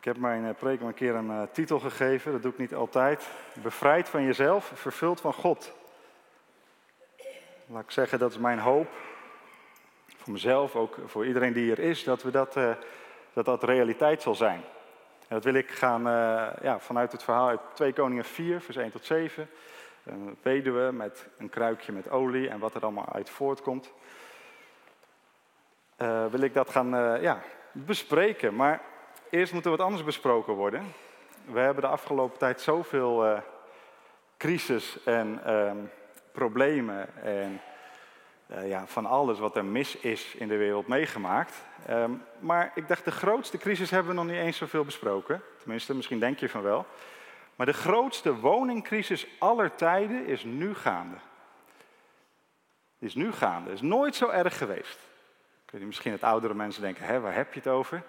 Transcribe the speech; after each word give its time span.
Ik 0.00 0.06
heb 0.06 0.16
mijn 0.16 0.46
eh, 0.46 0.54
preek 0.54 0.80
een 0.80 0.94
keer 0.94 1.14
een 1.14 1.30
uh, 1.30 1.42
titel 1.52 1.80
gegeven, 1.80 2.32
dat 2.32 2.42
doe 2.42 2.52
ik 2.52 2.58
niet 2.58 2.74
altijd. 2.74 3.28
Bevrijd 3.62 4.08
van 4.08 4.24
jezelf, 4.24 4.72
vervuld 4.74 5.20
van 5.20 5.32
God. 5.32 5.72
Laat 7.66 7.82
ik 7.82 7.90
zeggen, 7.90 8.18
dat 8.18 8.30
is 8.30 8.38
mijn 8.38 8.58
hoop. 8.58 8.88
Voor 10.16 10.32
mezelf, 10.32 10.76
ook 10.76 10.96
voor 11.06 11.26
iedereen 11.26 11.52
die 11.52 11.64
hier 11.64 11.78
is, 11.78 12.04
dat 12.04 12.22
we 12.22 12.30
dat, 12.30 12.56
uh, 12.56 12.70
dat, 13.32 13.44
dat 13.44 13.62
realiteit 13.62 14.22
zal 14.22 14.34
zijn. 14.34 14.60
En 15.18 15.36
dat 15.36 15.44
wil 15.44 15.54
ik 15.54 15.70
gaan 15.70 16.02
ja, 16.62 16.78
vanuit 16.78 17.12
het 17.12 17.22
verhaal 17.22 17.48
uit 17.48 17.60
2 17.72 17.92
Koningen 17.92 18.24
4, 18.24 18.60
vers 18.60 18.76
1 18.76 18.90
tot 18.90 19.04
7. 19.04 19.50
Een 20.04 20.36
weduwe 20.42 20.92
met 20.92 21.26
een 21.38 21.50
kruikje 21.50 21.92
met 21.92 22.10
olie 22.10 22.48
en 22.48 22.58
wat 22.58 22.74
er 22.74 22.82
allemaal 22.82 23.12
uit 23.12 23.30
voortkomt. 23.30 23.92
wil 26.30 26.40
ik 26.40 26.54
dat 26.54 26.70
gaan 26.70 27.20
ja, 27.22 27.40
bespreken. 27.72 28.56
Maar 28.56 28.80
eerst 29.30 29.52
moet 29.52 29.64
er 29.64 29.70
wat 29.70 29.80
anders 29.80 30.04
besproken 30.04 30.54
worden. 30.54 30.92
We 31.44 31.58
hebben 31.58 31.82
de 31.82 31.88
afgelopen 31.88 32.38
tijd 32.38 32.60
zoveel 32.60 33.26
uh, 33.26 33.38
crisis 34.36 34.98
en 35.04 35.40
uh, 35.46 35.72
problemen 36.32 37.22
en 37.22 37.60
uh, 38.50 38.68
ja, 38.68 38.86
van 38.86 39.06
alles 39.06 39.38
wat 39.38 39.56
er 39.56 39.64
mis 39.64 39.96
is 39.96 40.34
in 40.34 40.48
de 40.48 40.56
wereld 40.56 40.86
meegemaakt. 40.86 41.54
Um, 41.90 42.22
maar 42.38 42.72
ik 42.74 42.88
dacht, 42.88 43.04
de 43.04 43.10
grootste 43.10 43.58
crisis 43.58 43.90
hebben 43.90 44.10
we 44.10 44.22
nog 44.22 44.26
niet 44.30 44.40
eens 44.40 44.56
zoveel 44.56 44.84
besproken. 44.84 45.42
Tenminste, 45.58 45.94
misschien 45.94 46.18
denk 46.18 46.38
je 46.38 46.48
van 46.48 46.62
wel. 46.62 46.86
Maar 47.56 47.66
de 47.66 47.72
grootste 47.72 48.34
woningcrisis 48.34 49.26
aller 49.38 49.74
tijden 49.74 50.26
is 50.26 50.44
nu 50.44 50.74
gaande. 50.74 51.16
Is 52.98 53.14
nu 53.14 53.32
gaande. 53.32 53.72
Is 53.72 53.80
nooit 53.80 54.14
zo 54.14 54.28
erg 54.28 54.58
geweest. 54.58 54.98
Kun 55.64 55.78
je 55.78 55.86
misschien 55.86 56.12
het 56.12 56.22
oudere 56.22 56.54
mensen 56.54 56.82
denken, 56.82 57.04
hè, 57.04 57.20
waar 57.20 57.34
heb 57.34 57.52
je 57.52 57.60
het 57.60 57.68
over? 57.68 58.02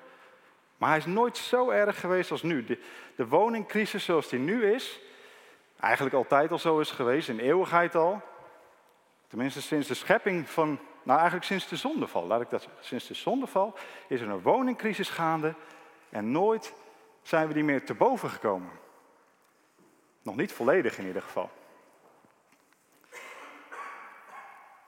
Maar 0.82 0.90
hij 0.90 1.00
is 1.00 1.06
nooit 1.06 1.38
zo 1.38 1.70
erg 1.70 2.00
geweest 2.00 2.32
als 2.32 2.42
nu. 2.42 2.64
De, 2.64 2.80
de 3.16 3.28
woningcrisis 3.28 4.04
zoals 4.04 4.30
die 4.30 4.40
nu 4.40 4.72
is, 4.72 5.00
eigenlijk 5.80 6.16
altijd 6.16 6.52
al 6.52 6.60
zo 6.60 6.80
is 6.80 6.92
geweest, 6.92 7.30
in 7.30 7.40
eeuwigheid 7.40 7.96
al. 7.96 8.22
Tenminste 9.28 9.62
sinds 9.62 9.88
de 9.88 9.94
schepping 9.94 10.50
van, 10.50 10.80
nou 11.04 11.18
eigenlijk 11.18 11.48
sinds 11.48 11.68
de 11.68 11.76
zondeval, 11.76 12.28
laat 12.28 12.42
ik 12.42 12.50
dat 12.50 12.62
zeggen. 12.62 12.86
Sinds 12.86 13.08
de 13.08 13.14
zondeval 13.14 13.78
is 14.08 14.22
er 14.22 14.30
een 14.30 14.42
woningcrisis 14.42 15.10
gaande 15.10 15.54
en 16.10 16.32
nooit 16.32 16.74
zijn 17.22 17.48
we 17.48 17.54
die 17.54 17.64
meer 17.64 17.86
te 17.86 17.94
boven 17.94 18.30
gekomen. 18.30 18.72
Nog 20.22 20.36
niet 20.36 20.54
volledig 20.54 20.98
in 20.98 21.06
ieder 21.06 21.22
geval. 21.22 21.50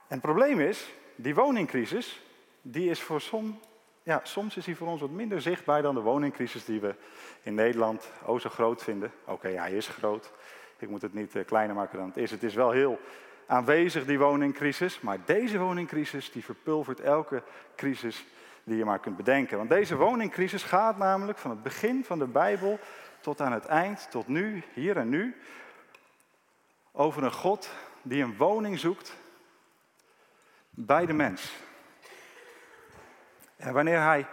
En 0.06 0.20
het 0.20 0.20
probleem 0.20 0.60
is, 0.60 0.92
die 1.14 1.34
woningcrisis, 1.34 2.22
die 2.62 2.90
is 2.90 3.00
voor 3.00 3.20
som, 3.20 3.60
ja, 4.04 4.20
soms 4.22 4.56
is 4.56 4.66
hij 4.66 4.74
voor 4.74 4.88
ons 4.88 5.00
wat 5.00 5.10
minder 5.10 5.40
zichtbaar 5.40 5.82
dan 5.82 5.94
de 5.94 6.00
woningcrisis 6.00 6.64
die 6.64 6.80
we 6.80 6.94
in 7.42 7.54
Nederland 7.54 8.10
oh 8.24 8.40
zo 8.40 8.48
groot 8.48 8.82
vinden. 8.82 9.12
Oké, 9.24 9.48
hij 9.48 9.72
is 9.72 9.88
groot. 9.88 10.32
Ik 10.78 10.88
moet 10.88 11.02
het 11.02 11.14
niet 11.14 11.36
eh, 11.36 11.44
kleiner 11.44 11.76
maken 11.76 11.98
dan 11.98 12.06
het 12.06 12.16
is. 12.16 12.30
Het 12.30 12.42
is 12.42 12.54
wel 12.54 12.70
heel 12.70 13.00
aanwezig, 13.46 14.04
die 14.04 14.18
woningcrisis. 14.18 15.00
Maar 15.00 15.18
deze 15.24 15.58
woningcrisis, 15.58 16.32
die 16.32 16.44
verpulvert 16.44 17.00
elke 17.00 17.42
crisis 17.76 18.24
die 18.64 18.76
je 18.76 18.84
maar 18.84 18.98
kunt 18.98 19.16
bedenken. 19.16 19.56
Want 19.56 19.68
deze 19.68 19.96
woningcrisis 19.96 20.62
gaat 20.62 20.98
namelijk 20.98 21.38
van 21.38 21.50
het 21.50 21.62
begin 21.62 22.04
van 22.04 22.18
de 22.18 22.26
Bijbel 22.26 22.78
tot 23.20 23.40
aan 23.40 23.52
het 23.52 23.66
eind, 23.66 24.10
tot 24.10 24.28
nu, 24.28 24.62
hier 24.74 24.96
en 24.96 25.08
nu, 25.08 25.36
over 26.92 27.22
een 27.22 27.32
God 27.32 27.70
die 28.02 28.22
een 28.22 28.36
woning 28.36 28.78
zoekt 28.78 29.16
bij 30.70 31.06
de 31.06 31.12
mens. 31.12 31.52
En 33.64 33.72
wanneer 33.72 34.00
hij 34.00 34.26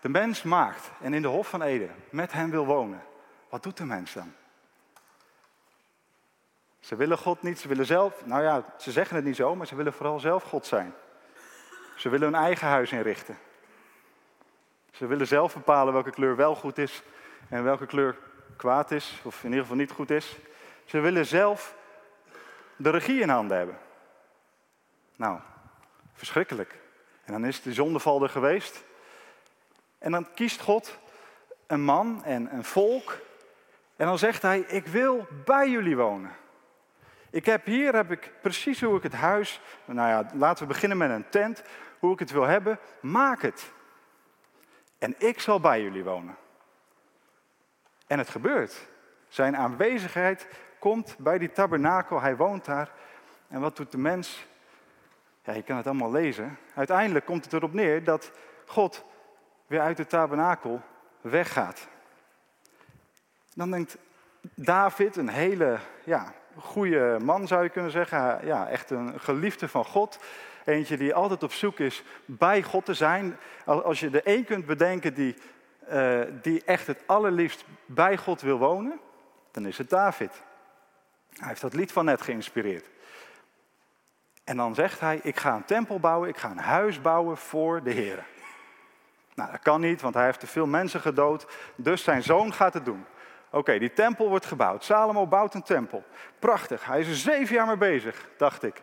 de 0.00 0.08
mens 0.08 0.42
maakt 0.42 0.90
en 1.00 1.14
in 1.14 1.22
de 1.22 1.28
Hof 1.28 1.48
van 1.48 1.62
Eden 1.62 1.94
met 2.10 2.32
hem 2.32 2.50
wil 2.50 2.66
wonen, 2.66 3.02
wat 3.48 3.62
doet 3.62 3.76
de 3.76 3.84
mens 3.84 4.12
dan? 4.12 4.32
Ze 6.80 6.96
willen 6.96 7.18
God 7.18 7.42
niet, 7.42 7.60
ze 7.60 7.68
willen 7.68 7.86
zelf, 7.86 8.26
nou 8.26 8.42
ja, 8.42 8.64
ze 8.78 8.92
zeggen 8.92 9.16
het 9.16 9.24
niet 9.24 9.36
zo, 9.36 9.56
maar 9.56 9.66
ze 9.66 9.74
willen 9.74 9.92
vooral 9.92 10.20
zelf 10.20 10.42
God 10.42 10.66
zijn. 10.66 10.94
Ze 11.96 12.08
willen 12.08 12.32
hun 12.32 12.42
eigen 12.42 12.68
huis 12.68 12.92
inrichten. 12.92 13.38
Ze 14.90 15.06
willen 15.06 15.26
zelf 15.26 15.54
bepalen 15.54 15.92
welke 15.92 16.10
kleur 16.10 16.36
wel 16.36 16.54
goed 16.54 16.78
is 16.78 17.02
en 17.48 17.64
welke 17.64 17.86
kleur 17.86 18.16
kwaad 18.56 18.90
is, 18.90 19.20
of 19.24 19.38
in 19.38 19.48
ieder 19.48 19.62
geval 19.62 19.76
niet 19.76 19.90
goed 19.90 20.10
is. 20.10 20.36
Ze 20.84 21.00
willen 21.00 21.26
zelf 21.26 21.74
de 22.76 22.90
regie 22.90 23.20
in 23.20 23.28
handen 23.28 23.56
hebben. 23.56 23.78
Nou, 25.16 25.40
verschrikkelijk. 26.12 26.82
En 27.24 27.32
dan 27.32 27.44
is 27.44 27.62
de 27.62 27.72
zondeval 27.72 28.22
er 28.22 28.28
geweest. 28.28 28.84
En 29.98 30.10
dan 30.10 30.26
kiest 30.34 30.60
God 30.60 30.98
een 31.66 31.82
man 31.82 32.24
en 32.24 32.54
een 32.54 32.64
volk. 32.64 33.18
En 33.96 34.06
dan 34.06 34.18
zegt 34.18 34.42
hij, 34.42 34.58
ik 34.58 34.86
wil 34.86 35.26
bij 35.44 35.70
jullie 35.70 35.96
wonen. 35.96 36.32
Ik 37.30 37.46
heb 37.46 37.64
hier 37.64 37.94
heb 37.94 38.10
ik 38.10 38.32
precies 38.40 38.80
hoe 38.80 38.96
ik 38.96 39.02
het 39.02 39.12
huis, 39.12 39.60
nou 39.84 40.08
ja, 40.08 40.30
laten 40.34 40.66
we 40.66 40.72
beginnen 40.72 40.98
met 40.98 41.10
een 41.10 41.28
tent, 41.28 41.62
hoe 41.98 42.12
ik 42.12 42.18
het 42.18 42.30
wil 42.30 42.42
hebben, 42.42 42.78
maak 43.00 43.42
het. 43.42 43.72
En 44.98 45.14
ik 45.18 45.40
zal 45.40 45.60
bij 45.60 45.82
jullie 45.82 46.04
wonen. 46.04 46.36
En 48.06 48.18
het 48.18 48.28
gebeurt. 48.28 48.86
Zijn 49.28 49.56
aanwezigheid 49.56 50.46
komt 50.78 51.16
bij 51.18 51.38
die 51.38 51.52
tabernakel, 51.52 52.20
hij 52.20 52.36
woont 52.36 52.64
daar. 52.64 52.90
En 53.48 53.60
wat 53.60 53.76
doet 53.76 53.92
de 53.92 53.98
mens? 53.98 54.46
Ja, 55.44 55.52
je 55.52 55.62
kan 55.62 55.76
het 55.76 55.86
allemaal 55.86 56.10
lezen. 56.10 56.58
Uiteindelijk 56.74 57.24
komt 57.24 57.44
het 57.44 57.52
erop 57.52 57.72
neer 57.72 58.04
dat 58.04 58.30
God 58.66 59.04
weer 59.66 59.80
uit 59.80 59.96
de 59.96 60.06
tabernakel 60.06 60.82
weggaat. 61.20 61.88
Dan 63.54 63.70
denkt 63.70 63.98
David, 64.54 65.16
een 65.16 65.28
hele 65.28 65.78
ja, 66.04 66.32
goede 66.58 67.18
man 67.22 67.46
zou 67.46 67.62
je 67.62 67.68
kunnen 67.68 67.90
zeggen, 67.90 68.46
ja, 68.46 68.68
echt 68.68 68.90
een 68.90 69.20
geliefde 69.20 69.68
van 69.68 69.84
God. 69.84 70.18
Eentje 70.64 70.96
die 70.96 71.14
altijd 71.14 71.42
op 71.42 71.52
zoek 71.52 71.78
is 71.78 72.02
bij 72.24 72.62
God 72.62 72.84
te 72.84 72.94
zijn. 72.94 73.36
Als 73.64 74.00
je 74.00 74.10
er 74.10 74.26
één 74.26 74.44
kunt 74.44 74.66
bedenken 74.66 75.14
die, 75.14 75.36
uh, 75.92 76.20
die 76.42 76.64
echt 76.64 76.86
het 76.86 77.02
allerliefst 77.06 77.64
bij 77.86 78.16
God 78.16 78.40
wil 78.40 78.58
wonen, 78.58 79.00
dan 79.50 79.66
is 79.66 79.78
het 79.78 79.90
David. 79.90 80.42
Hij 81.32 81.48
heeft 81.48 81.60
dat 81.60 81.74
lied 81.74 81.92
van 81.92 82.04
net 82.04 82.22
geïnspireerd. 82.22 82.88
En 84.44 84.56
dan 84.56 84.74
zegt 84.74 85.00
hij, 85.00 85.20
ik 85.22 85.38
ga 85.38 85.54
een 85.54 85.64
tempel 85.64 86.00
bouwen, 86.00 86.28
ik 86.28 86.36
ga 86.36 86.50
een 86.50 86.58
huis 86.58 87.00
bouwen 87.00 87.36
voor 87.36 87.82
de 87.82 87.90
Heer. 87.90 88.24
Nou, 89.34 89.50
dat 89.50 89.60
kan 89.60 89.80
niet, 89.80 90.00
want 90.00 90.14
hij 90.14 90.24
heeft 90.24 90.40
te 90.40 90.46
veel 90.46 90.66
mensen 90.66 91.00
gedood, 91.00 91.46
dus 91.74 92.04
zijn 92.04 92.22
zoon 92.22 92.52
gaat 92.52 92.74
het 92.74 92.84
doen. 92.84 93.04
Oké, 93.50 93.78
die 93.78 93.92
tempel 93.92 94.28
wordt 94.28 94.46
gebouwd. 94.46 94.84
Salomo 94.84 95.26
bouwt 95.26 95.54
een 95.54 95.62
tempel. 95.62 96.04
Prachtig, 96.38 96.84
hij 96.84 97.00
is 97.00 97.08
er 97.08 97.14
zeven 97.14 97.54
jaar 97.54 97.66
mee 97.66 97.76
bezig, 97.76 98.28
dacht 98.36 98.62
ik. 98.62 98.82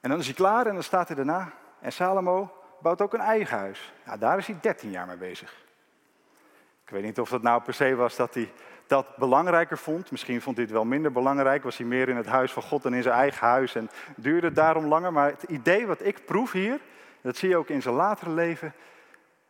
En 0.00 0.10
dan 0.10 0.18
is 0.18 0.26
hij 0.26 0.34
klaar 0.34 0.66
en 0.66 0.74
dan 0.74 0.82
staat 0.82 1.06
hij 1.06 1.16
daarna. 1.16 1.52
En 1.80 1.92
Salomo 1.92 2.52
bouwt 2.80 3.00
ook 3.00 3.14
een 3.14 3.20
eigen 3.20 3.58
huis. 3.58 3.92
Ja, 4.04 4.16
daar 4.16 4.38
is 4.38 4.46
hij 4.46 4.56
dertien 4.60 4.90
jaar 4.90 5.06
mee 5.06 5.16
bezig. 5.16 5.64
Ik 6.84 6.90
weet 6.90 7.02
niet 7.02 7.20
of 7.20 7.28
dat 7.28 7.42
nou 7.42 7.62
per 7.62 7.74
se 7.74 7.94
was 7.94 8.16
dat 8.16 8.34
hij 8.34 8.52
dat 8.86 9.16
belangrijker 9.16 9.78
vond. 9.78 10.10
Misschien 10.10 10.40
vond 10.40 10.56
hij 10.56 10.64
het 10.64 10.74
wel 10.74 10.84
minder 10.84 11.12
belangrijk. 11.12 11.62
Was 11.62 11.76
hij 11.76 11.86
meer 11.86 12.08
in 12.08 12.16
het 12.16 12.26
huis 12.26 12.52
van 12.52 12.62
God 12.62 12.82
dan 12.82 12.94
in 12.94 13.02
zijn 13.02 13.14
eigen 13.14 13.46
huis 13.46 13.74
en 13.74 13.90
duurde 14.16 14.52
daarom 14.52 14.86
langer. 14.86 15.12
Maar 15.12 15.30
het 15.30 15.42
idee 15.42 15.86
wat 15.86 16.04
ik 16.04 16.24
proef 16.24 16.52
hier, 16.52 16.80
dat 17.20 17.36
zie 17.36 17.48
je 17.48 17.56
ook 17.56 17.68
in 17.68 17.82
zijn 17.82 17.94
latere 17.94 18.30
leven. 18.30 18.74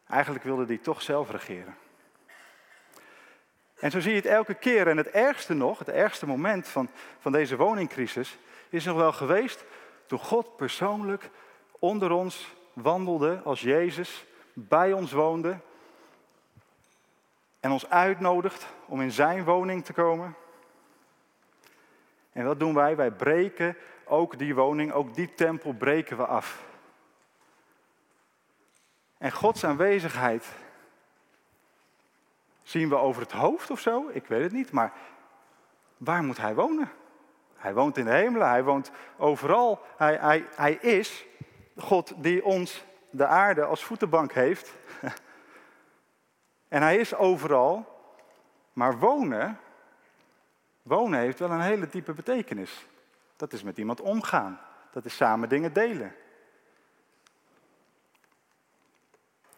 Eigenlijk 0.09 0.45
wilde 0.45 0.67
hij 0.67 0.78
toch 0.78 1.03
zelf 1.03 1.31
regeren. 1.31 1.75
En 3.78 3.91
zo 3.91 4.00
zie 4.00 4.11
je 4.11 4.17
het 4.17 4.27
elke 4.27 4.55
keer. 4.55 4.89
En 4.89 4.97
het 4.97 5.11
ergste 5.11 5.55
nog, 5.55 5.78
het 5.78 5.89
ergste 5.89 6.27
moment 6.27 6.69
van, 6.69 6.89
van 7.19 7.33
deze 7.33 7.56
woningcrisis, 7.56 8.39
is 8.69 8.84
nog 8.84 8.97
wel 8.97 9.12
geweest 9.12 9.65
toen 10.06 10.19
God 10.19 10.56
persoonlijk 10.56 11.31
onder 11.78 12.11
ons 12.11 12.55
wandelde 12.72 13.41
als 13.45 13.61
Jezus, 13.61 14.25
bij 14.53 14.93
ons 14.93 15.12
woonde 15.12 15.56
en 17.65 17.71
ons 17.71 17.91
uitnodigt 17.91 18.66
om 18.87 19.01
in 19.01 19.11
zijn 19.11 19.45
woning 19.45 19.84
te 19.84 19.93
komen. 19.93 20.34
En 22.33 22.45
wat 22.45 22.59
doen 22.59 22.75
wij? 22.75 22.97
Wij 22.97 23.11
breken 23.11 23.77
ook 24.05 24.39
die 24.39 24.55
woning, 24.55 24.93
ook 24.93 25.15
die 25.15 25.34
tempel 25.34 25.72
breken 25.72 26.16
we 26.16 26.27
af. 26.27 26.65
En 29.19 29.33
Gods 29.33 29.65
aanwezigheid 29.65 30.47
zien 32.63 32.89
we 32.89 32.97
over 32.97 33.22
het 33.22 33.33
hoofd 33.33 33.71
of 33.71 33.81
zo? 33.81 34.09
Ik 34.13 34.27
weet 34.27 34.43
het 34.43 34.53
niet, 34.53 34.72
maar 34.72 34.93
waar 35.97 36.22
moet 36.22 36.39
hij 36.39 36.55
wonen? 36.55 36.91
Hij 37.55 37.75
woont 37.75 37.97
in 37.97 38.05
de 38.05 38.11
hemelen, 38.11 38.49
hij 38.49 38.65
woont 38.65 38.91
overal. 39.16 39.81
Hij, 39.97 40.16
hij, 40.16 40.47
hij 40.55 40.72
is 40.72 41.25
God 41.77 42.13
die 42.16 42.45
ons 42.45 42.84
de 43.11 43.27
aarde 43.27 43.65
als 43.65 43.84
voetenbank 43.84 44.33
heeft. 44.33 44.72
En 46.74 46.82
hij 46.82 46.97
is 46.97 47.15
overal, 47.15 47.98
maar 48.72 48.98
wonen, 48.98 49.60
wonen 50.82 51.18
heeft 51.21 51.38
wel 51.38 51.50
een 51.50 51.60
hele 51.60 51.88
diepe 51.88 52.12
betekenis. 52.12 52.86
Dat 53.36 53.53
is 53.53 53.62
met 53.62 53.78
iemand 53.78 54.00
omgaan. 54.00 54.60
Dat 54.91 55.04
is 55.04 55.16
samen 55.16 55.48
dingen 55.48 55.72
delen. 55.72 56.15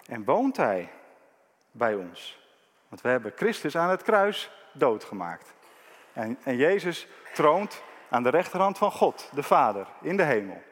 En 0.06 0.24
woont 0.24 0.56
hij 0.56 0.92
bij 1.70 1.94
ons? 1.94 2.38
Want 2.88 3.00
we 3.00 3.08
hebben 3.08 3.32
Christus 3.36 3.76
aan 3.76 3.90
het 3.90 4.02
kruis 4.02 4.50
doodgemaakt. 4.72 5.54
En, 6.12 6.38
en 6.42 6.56
Jezus 6.56 7.08
troont 7.34 7.82
aan 8.08 8.22
de 8.22 8.30
rechterhand 8.30 8.78
van 8.78 8.92
God, 8.92 9.30
de 9.34 9.42
Vader, 9.42 9.86
in 10.00 10.16
de 10.16 10.24
hemel. 10.24 10.62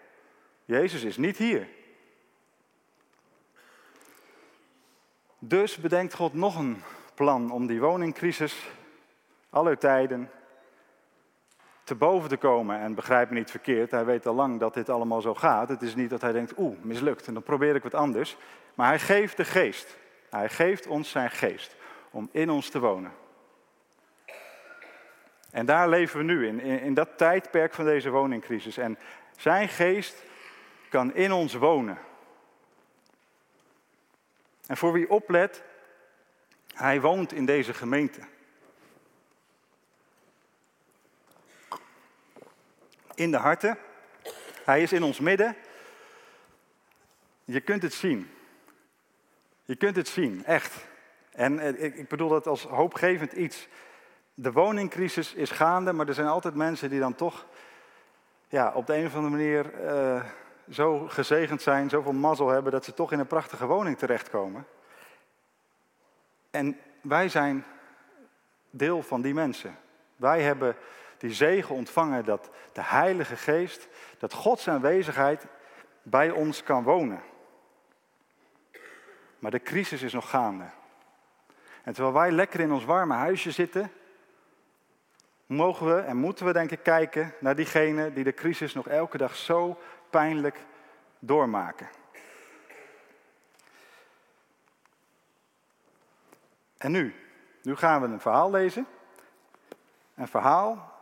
Jezus 0.65 1.03
is 1.03 1.17
niet 1.17 1.37
hier. 1.37 1.69
Dus 5.47 5.77
bedenkt 5.77 6.15
God 6.15 6.35
nog 6.35 6.57
een 6.57 6.83
plan 7.15 7.51
om 7.51 7.67
die 7.67 7.81
woningcrisis 7.81 8.71
aller 9.51 9.79
tijden 9.79 10.31
te 11.85 11.95
boven 11.95 12.29
te 12.29 12.37
komen. 12.37 12.81
En 12.81 12.95
begrijp 12.95 13.31
me 13.31 13.39
niet 13.39 13.51
verkeerd, 13.51 13.91
hij 13.91 14.05
weet 14.05 14.27
al 14.27 14.35
lang 14.35 14.61
dat 14.61 14.75
dit 14.75 14.89
allemaal 14.89 15.21
zo 15.21 15.35
gaat. 15.35 15.69
Het 15.69 15.83
is 15.83 15.95
niet 15.95 16.11
dat 16.11 16.21
hij 16.21 16.33
denkt, 16.33 16.59
oeh, 16.59 16.77
mislukt 16.81 17.27
en 17.27 17.35
dan 17.35 17.43
probeer 17.43 17.75
ik 17.75 17.83
wat 17.83 17.95
anders. 17.95 18.37
Maar 18.75 18.89
hij 18.89 18.99
geeft 18.99 19.37
de 19.37 19.45
geest. 19.45 19.97
Hij 20.31 20.49
geeft 20.49 20.87
ons 20.87 21.11
zijn 21.11 21.31
geest 21.31 21.77
om 22.11 22.29
in 22.33 22.51
ons 22.51 22.69
te 22.69 22.81
wonen. 22.81 23.13
En 25.51 25.67
daar 25.67 25.89
leven 25.89 26.19
we 26.19 26.25
nu 26.25 26.47
in, 26.47 26.61
in, 26.61 26.81
in 26.81 26.95
dat 26.95 27.09
tijdperk 27.17 27.75
van 27.75 27.85
deze 27.85 28.11
woningcrisis. 28.11 28.77
En 28.77 28.99
zijn 29.37 29.69
geest 29.69 30.23
kan 30.89 31.15
in 31.15 31.33
ons 31.33 31.55
wonen. 31.55 31.99
En 34.67 34.77
voor 34.77 34.93
wie 34.93 35.11
oplet, 35.11 35.63
hij 36.75 37.01
woont 37.01 37.33
in 37.33 37.47
deze 37.47 37.75
gemeente. 37.75 38.21
In 43.15 43.31
de 43.31 43.37
harten. 43.37 43.79
Hij 44.65 44.83
is 44.83 44.93
in 44.93 45.03
ons 45.03 45.21
midden. 45.21 45.57
Je 47.45 47.61
kunt 47.61 47.83
het 47.83 47.95
zien. 47.95 48.31
Je 49.65 49.77
kunt 49.77 49.97
het 49.97 50.09
zien, 50.09 50.45
echt. 50.45 50.87
En 51.31 51.83
ik 51.97 52.09
bedoel 52.09 52.29
dat 52.29 52.47
als 52.47 52.63
hoopgevend 52.63 53.33
iets. 53.33 53.69
De 54.35 54.53
woningcrisis 54.53 55.35
is 55.35 55.51
gaande, 55.51 55.93
maar 55.93 56.09
er 56.09 56.15
zijn 56.15 56.27
altijd 56.27 56.55
mensen 56.55 56.91
die 56.91 57.01
dan 57.01 57.15
toch 57.15 57.47
ja, 58.49 58.73
op 58.73 58.87
de 58.87 58.97
een 58.97 59.07
of 59.07 59.15
andere 59.15 59.37
manier 59.37 59.85
uh, 59.85 60.25
zo 60.71 61.09
gezegend 61.09 61.63
zijn, 61.63 61.89
zoveel 61.89 62.13
mazzel 62.13 62.49
hebben, 62.49 62.73
dat 62.73 62.85
ze 62.85 62.95
toch 62.95 63.13
in 63.13 63.19
een 63.19 63.27
prachtige 63.27 63.67
woning 63.67 63.99
terechtkomen. 63.99 64.67
En 66.51 66.79
wij 67.01 67.29
zijn 67.29 67.65
deel 68.71 69.03
van 69.03 69.23
die 69.23 69.35
mensen. 69.35 69.77
Wij 70.17 70.43
hebben 70.43 70.77
die 71.19 71.33
zegen 71.33 71.75
ontvangen 71.75 72.25
dat 72.25 72.51
de 72.73 72.83
Heilige 72.83 73.37
Geest, 73.37 73.89
dat 74.19 74.33
Gods 74.33 74.69
aanwezigheid 74.69 75.47
bij 76.03 76.31
ons 76.31 76.63
kan 76.63 76.83
wonen. 76.83 77.23
Maar 79.39 79.51
de 79.51 79.63
crisis 79.63 80.03
is 80.03 80.13
nog 80.13 80.31
gaande. 80.31 80.65
En 81.83 81.93
terwijl 81.93 82.15
wij 82.15 82.31
lekker 82.31 82.61
in 82.61 82.73
ons 82.73 82.85
warme 82.85 83.15
huisje 83.15 83.51
zitten, 83.51 83.93
mogen 85.47 85.87
we 85.87 86.01
en 86.01 86.17
moeten 86.17 86.47
we 86.47 86.53
denk 86.53 86.71
ik 86.71 86.83
kijken 86.83 87.35
naar 87.41 87.55
diegenen 87.55 88.15
die 88.15 88.25
de 88.25 88.35
crisis 88.35 88.75
nog 88.75 88.89
elke 88.89 89.19
dag 89.19 89.37
zo 89.37 89.79
pijnlijk 90.15 90.59
doormaken. 91.19 91.89
En 96.77 96.93
nu, 96.93 97.15
nu 97.63 97.77
gaan 97.77 98.01
we 98.01 98.07
een 98.07 98.21
verhaal 98.21 98.51
lezen. 98.51 98.87
Een 100.15 100.29
verhaal 100.29 100.93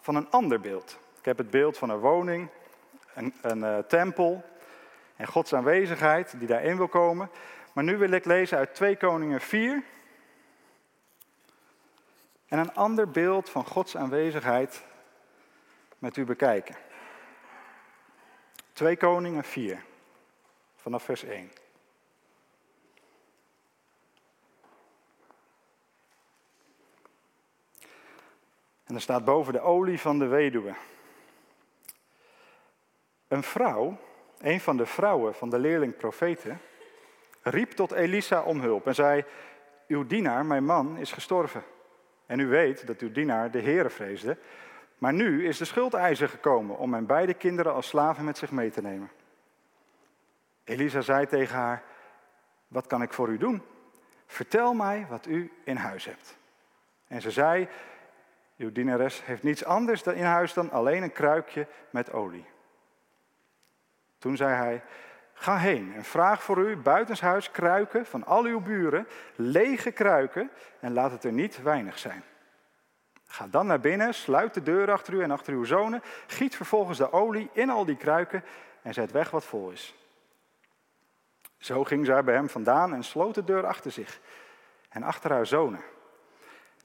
van 0.00 0.14
een 0.14 0.30
ander 0.30 0.60
beeld. 0.60 0.98
Ik 1.18 1.24
heb 1.24 1.38
het 1.38 1.50
beeld 1.50 1.78
van 1.78 1.90
een 1.90 1.98
woning, 1.98 2.48
een, 3.14 3.34
een 3.42 3.58
uh, 3.58 3.78
tempel 3.78 4.44
en 5.16 5.26
Gods 5.26 5.54
aanwezigheid 5.54 6.38
die 6.38 6.48
daarin 6.48 6.76
wil 6.76 6.88
komen. 6.88 7.30
Maar 7.72 7.84
nu 7.84 7.96
wil 7.96 8.10
ik 8.10 8.24
lezen 8.24 8.58
uit 8.58 8.74
2 8.74 8.96
Koningen 8.96 9.40
4. 9.40 9.82
En 12.46 12.58
een 12.58 12.74
ander 12.74 13.10
beeld 13.10 13.50
van 13.50 13.66
Gods 13.66 13.96
aanwezigheid 13.96 14.84
met 15.98 16.16
u 16.16 16.24
bekijken. 16.24 16.83
2 18.74 18.96
Koningen 18.96 19.44
4, 19.44 19.82
vanaf 20.76 21.02
vers 21.02 21.22
1. 21.22 21.50
En 28.84 28.94
er 28.94 29.00
staat 29.00 29.24
boven 29.24 29.52
de 29.52 29.60
olie 29.60 30.00
van 30.00 30.18
de 30.18 30.26
weduwe. 30.26 30.74
Een 33.28 33.42
vrouw, 33.42 33.98
een 34.38 34.60
van 34.60 34.76
de 34.76 34.86
vrouwen 34.86 35.34
van 35.34 35.50
de 35.50 35.58
leerling 35.58 35.96
profeten, 35.96 36.60
riep 37.42 37.70
tot 37.70 37.92
Elisa 37.92 38.42
om 38.42 38.60
hulp 38.60 38.86
en 38.86 38.94
zei: 38.94 39.24
Uw 39.86 40.06
dienaar, 40.06 40.46
mijn 40.46 40.64
man, 40.64 40.96
is 40.96 41.12
gestorven. 41.12 41.64
En 42.26 42.38
u 42.38 42.46
weet 42.46 42.86
dat 42.86 43.00
uw 43.00 43.12
dienaar 43.12 43.50
de 43.50 43.60
Heere 43.60 43.90
vreesde. 43.90 44.36
Maar 44.98 45.12
nu 45.12 45.46
is 45.46 45.58
de 45.58 45.64
schuldeiser 45.64 46.28
gekomen 46.28 46.78
om 46.78 46.90
mijn 46.90 47.06
beide 47.06 47.34
kinderen 47.34 47.74
als 47.74 47.88
slaven 47.88 48.24
met 48.24 48.38
zich 48.38 48.50
mee 48.50 48.70
te 48.70 48.82
nemen. 48.82 49.10
Elisa 50.64 51.00
zei 51.00 51.26
tegen 51.26 51.56
haar: 51.56 51.82
Wat 52.68 52.86
kan 52.86 53.02
ik 53.02 53.12
voor 53.12 53.28
u 53.28 53.38
doen? 53.38 53.62
Vertel 54.26 54.74
mij 54.74 55.06
wat 55.08 55.26
u 55.26 55.52
in 55.64 55.76
huis 55.76 56.04
hebt. 56.04 56.36
En 57.06 57.20
ze 57.20 57.30
zei: 57.30 57.68
Uw 58.56 58.72
dienares 58.72 59.24
heeft 59.24 59.42
niets 59.42 59.64
anders 59.64 60.02
in 60.02 60.24
huis 60.24 60.52
dan 60.52 60.70
alleen 60.70 61.02
een 61.02 61.12
kruikje 61.12 61.66
met 61.90 62.12
olie. 62.12 62.46
Toen 64.18 64.36
zei 64.36 64.54
hij: 64.54 64.82
Ga 65.32 65.56
heen 65.56 65.94
en 65.94 66.04
vraag 66.04 66.42
voor 66.42 66.58
u 66.58 66.76
buitenshuis 66.76 67.50
kruiken 67.50 68.06
van 68.06 68.24
al 68.24 68.44
uw 68.44 68.60
buren, 68.60 69.08
lege 69.34 69.90
kruiken, 69.90 70.50
en 70.80 70.92
laat 70.92 71.10
het 71.10 71.24
er 71.24 71.32
niet 71.32 71.62
weinig 71.62 71.98
zijn. 71.98 72.24
Ga 73.34 73.46
dan 73.46 73.66
naar 73.66 73.80
binnen, 73.80 74.14
sluit 74.14 74.54
de 74.54 74.62
deur 74.62 74.92
achter 74.92 75.14
u 75.14 75.22
en 75.22 75.30
achter 75.30 75.52
uw 75.52 75.64
zonen, 75.64 76.02
giet 76.26 76.56
vervolgens 76.56 76.98
de 76.98 77.12
olie 77.12 77.50
in 77.52 77.70
al 77.70 77.84
die 77.84 77.96
kruiken 77.96 78.44
en 78.82 78.94
zet 78.94 79.10
weg 79.10 79.30
wat 79.30 79.44
vol 79.44 79.70
is. 79.70 79.94
Zo 81.58 81.84
ging 81.84 82.06
zij 82.06 82.24
bij 82.24 82.34
hem 82.34 82.48
vandaan 82.48 82.94
en 82.94 83.04
sloot 83.04 83.34
de 83.34 83.44
deur 83.44 83.66
achter 83.66 83.90
zich 83.90 84.20
en 84.88 85.02
achter 85.02 85.30
haar 85.30 85.46
zonen. 85.46 85.80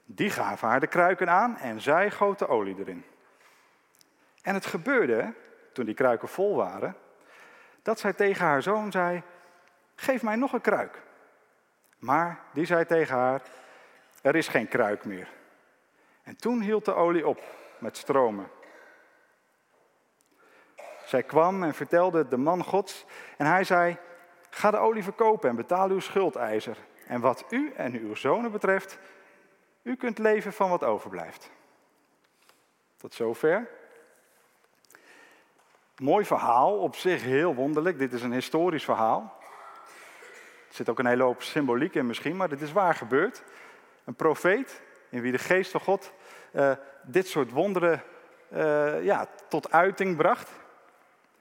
Die 0.04 0.30
gaven 0.30 0.68
haar 0.68 0.80
de 0.80 0.86
kruiken 0.86 1.28
aan 1.28 1.56
en 1.56 1.80
zij 1.80 2.10
goot 2.10 2.38
de 2.38 2.48
olie 2.48 2.78
erin. 2.78 3.04
En 4.42 4.54
het 4.54 4.66
gebeurde, 4.66 5.34
toen 5.72 5.84
die 5.84 5.94
kruiken 5.94 6.28
vol 6.28 6.56
waren, 6.56 6.96
dat 7.82 8.00
zij 8.00 8.12
tegen 8.12 8.46
haar 8.46 8.62
zoon 8.62 8.90
zei: 8.90 9.22
Geef 9.94 10.22
mij 10.22 10.36
nog 10.36 10.52
een 10.52 10.60
kruik. 10.60 11.02
Maar 11.98 12.40
die 12.52 12.64
zei 12.64 12.86
tegen 12.86 13.16
haar: 13.16 13.42
Er 14.22 14.36
is 14.36 14.48
geen 14.48 14.68
kruik 14.68 15.04
meer. 15.04 15.38
En 16.30 16.36
toen 16.36 16.60
hield 16.60 16.84
de 16.84 16.94
olie 16.94 17.26
op 17.26 17.42
met 17.78 17.96
stromen. 17.96 18.50
Zij 21.04 21.22
kwam 21.22 21.62
en 21.62 21.74
vertelde 21.74 22.28
de 22.28 22.36
man 22.36 22.64
Gods 22.64 23.04
en 23.36 23.46
hij 23.46 23.64
zei: 23.64 23.96
Ga 24.50 24.70
de 24.70 24.76
olie 24.76 25.02
verkopen 25.02 25.48
en 25.48 25.56
betaal 25.56 25.88
uw 25.88 26.00
schuldeiser. 26.00 26.76
En 27.06 27.20
wat 27.20 27.44
u 27.48 27.72
en 27.72 27.94
uw 27.94 28.14
zonen 28.14 28.52
betreft, 28.52 28.98
u 29.82 29.96
kunt 29.96 30.18
leven 30.18 30.52
van 30.52 30.70
wat 30.70 30.84
overblijft. 30.84 31.50
Tot 32.96 33.14
zover. 33.14 33.68
Mooi 35.96 36.24
verhaal, 36.24 36.78
op 36.78 36.96
zich 36.96 37.22
heel 37.22 37.54
wonderlijk. 37.54 37.98
Dit 37.98 38.12
is 38.12 38.22
een 38.22 38.32
historisch 38.32 38.84
verhaal. 38.84 39.38
Er 40.68 40.74
zit 40.74 40.88
ook 40.88 40.98
een 40.98 41.06
hele 41.06 41.22
hoop 41.22 41.42
symboliek 41.42 41.94
in 41.94 42.06
misschien, 42.06 42.36
maar 42.36 42.48
dit 42.48 42.60
is 42.60 42.72
waar 42.72 42.94
gebeurd. 42.94 43.42
Een 44.04 44.14
profeet 44.14 44.82
in 45.08 45.20
wie 45.20 45.32
de 45.32 45.38
geest 45.38 45.70
van 45.70 45.80
God 45.80 46.12
uh, 46.52 46.72
dit 47.02 47.28
soort 47.28 47.50
wonderen 47.50 48.02
uh, 48.52 49.04
ja, 49.04 49.26
tot 49.48 49.72
uiting 49.72 50.16
bracht. 50.16 50.50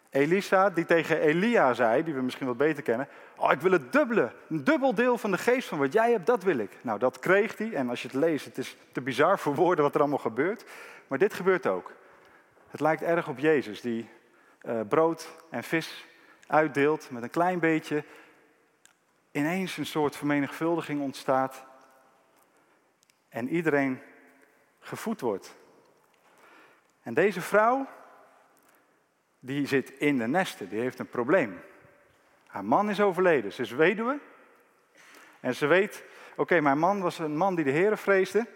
Elisa, 0.09 0.69
die 0.69 0.85
tegen 0.85 1.19
Elia 1.19 1.73
zei, 1.73 2.03
die 2.03 2.13
we 2.13 2.21
misschien 2.21 2.47
wat 2.47 2.57
beter 2.57 2.83
kennen: 2.83 3.07
Oh, 3.35 3.51
ik 3.51 3.61
wil 3.61 3.71
het 3.71 3.93
dubbele, 3.93 4.31
een 4.49 4.63
dubbel 4.63 4.93
deel 4.93 5.17
van 5.17 5.31
de 5.31 5.37
geest 5.37 5.67
van 5.67 5.77
wat 5.77 5.93
jij 5.93 6.11
hebt, 6.11 6.25
dat 6.25 6.43
wil 6.43 6.57
ik. 6.57 6.71
Nou, 6.81 6.99
dat 6.99 7.19
kreeg 7.19 7.57
hij. 7.57 7.73
En 7.73 7.89
als 7.89 8.01
je 8.01 8.07
het 8.07 8.17
leest, 8.17 8.45
het 8.45 8.57
is 8.57 8.77
te 8.91 9.01
bizar 9.01 9.39
voor 9.39 9.55
woorden 9.55 9.83
wat 9.83 9.93
er 9.93 9.99
allemaal 9.99 10.17
gebeurt. 10.17 10.63
Maar 11.07 11.17
dit 11.17 11.33
gebeurt 11.33 11.67
ook. 11.67 11.91
Het 12.69 12.79
lijkt 12.79 13.01
erg 13.01 13.27
op 13.27 13.39
Jezus, 13.39 13.81
die 13.81 14.09
uh, 14.61 14.79
brood 14.87 15.29
en 15.49 15.63
vis 15.63 16.05
uitdeelt 16.47 17.09
met 17.11 17.23
een 17.23 17.29
klein 17.29 17.59
beetje. 17.59 18.03
Ineens 19.31 19.77
een 19.77 19.85
soort 19.85 20.15
vermenigvuldiging 20.15 21.01
ontstaat. 21.01 21.65
En 23.29 23.49
iedereen 23.49 24.01
gevoed 24.89 25.21
wordt. 25.21 25.55
En 27.01 27.13
deze 27.13 27.41
vrouw, 27.41 27.87
die 29.39 29.67
zit 29.67 29.89
in 29.89 30.17
de 30.17 30.27
nesten, 30.27 30.69
die 30.69 30.79
heeft 30.79 30.99
een 30.99 31.09
probleem. 31.09 31.61
Haar 32.47 32.65
man 32.65 32.89
is 32.89 33.01
overleden, 33.01 33.53
ze 33.53 33.61
is 33.61 33.71
weduwe. 33.71 34.19
En 35.39 35.55
ze 35.55 35.67
weet, 35.67 36.03
oké, 36.35 36.59
mijn 36.59 36.79
man 36.79 37.01
was 37.01 37.19
een 37.19 37.37
man 37.37 37.55
die 37.55 37.65
de 37.65 37.71
Heer 37.71 37.97
vreesde. 37.97 38.47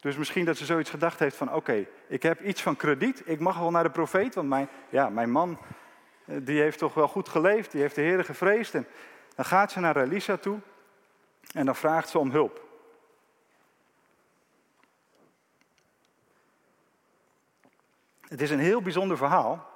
Dus 0.00 0.16
misschien 0.16 0.44
dat 0.44 0.56
ze 0.56 0.64
zoiets 0.64 0.90
gedacht 0.90 1.18
heeft 1.18 1.36
van, 1.36 1.54
oké, 1.54 1.86
ik 2.06 2.22
heb 2.22 2.42
iets 2.42 2.62
van 2.62 2.76
krediet, 2.76 3.22
ik 3.24 3.40
mag 3.40 3.58
wel 3.58 3.70
naar 3.70 3.82
de 3.82 3.90
profeet, 3.90 4.34
want 4.34 4.48
mijn, 4.48 4.68
ja, 4.88 5.08
mijn 5.08 5.30
man, 5.30 5.58
eh, 6.24 6.36
die 6.42 6.60
heeft 6.60 6.78
toch 6.78 6.94
wel 6.94 7.08
goed 7.08 7.28
geleefd, 7.28 7.72
die 7.72 7.80
heeft 7.80 7.94
de 7.94 8.00
Heer 8.00 8.24
gevreesd. 8.24 8.74
En 8.74 8.86
dan 9.34 9.44
gaat 9.44 9.72
ze 9.72 9.80
naar 9.80 9.96
Elisa 9.96 10.36
toe 10.36 10.58
En 11.52 11.66
dan 11.66 11.76
vraagt 11.76 12.08
ze 12.08 12.18
om 12.18 12.30
hulp. 12.30 12.63
Het 18.28 18.40
is 18.40 18.50
een 18.50 18.58
heel 18.58 18.82
bijzonder 18.82 19.16
verhaal. 19.16 19.72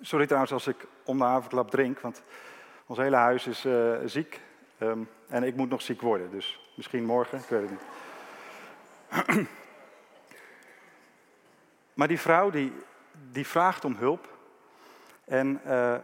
Sorry 0.00 0.26
trouwens 0.26 0.52
als 0.52 0.66
ik 0.66 0.86
om 1.04 1.18
de 1.18 1.24
havenklap 1.24 1.70
drink, 1.70 2.00
want 2.00 2.22
ons 2.86 2.98
hele 2.98 3.16
huis 3.16 3.46
is 3.46 3.64
uh, 3.64 3.96
ziek. 4.04 4.40
Um, 4.80 5.08
en 5.28 5.42
ik 5.42 5.56
moet 5.56 5.68
nog 5.68 5.82
ziek 5.82 6.00
worden, 6.00 6.30
dus 6.30 6.70
misschien 6.74 7.04
morgen, 7.04 7.38
ik 7.38 7.44
weet 7.48 7.60
het 7.60 7.70
niet. 7.70 7.84
Maar 11.94 12.08
die 12.08 12.20
vrouw 12.20 12.50
die, 12.50 12.72
die 13.30 13.46
vraagt 13.46 13.84
om 13.84 13.96
hulp. 13.96 14.28
En 15.24 15.60
uh, 15.66 15.94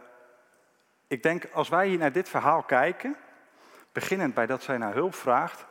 ik 1.07 1.23
denk, 1.23 1.47
als 1.51 1.69
wij 1.69 1.87
hier 1.87 1.97
naar 1.97 2.11
dit 2.11 2.29
verhaal 2.29 2.63
kijken, 2.63 3.15
beginnend 3.91 4.33
bij 4.33 4.45
dat 4.45 4.63
zij 4.63 4.77
naar 4.77 4.93
hulp 4.93 5.15
vraagt. 5.15 5.65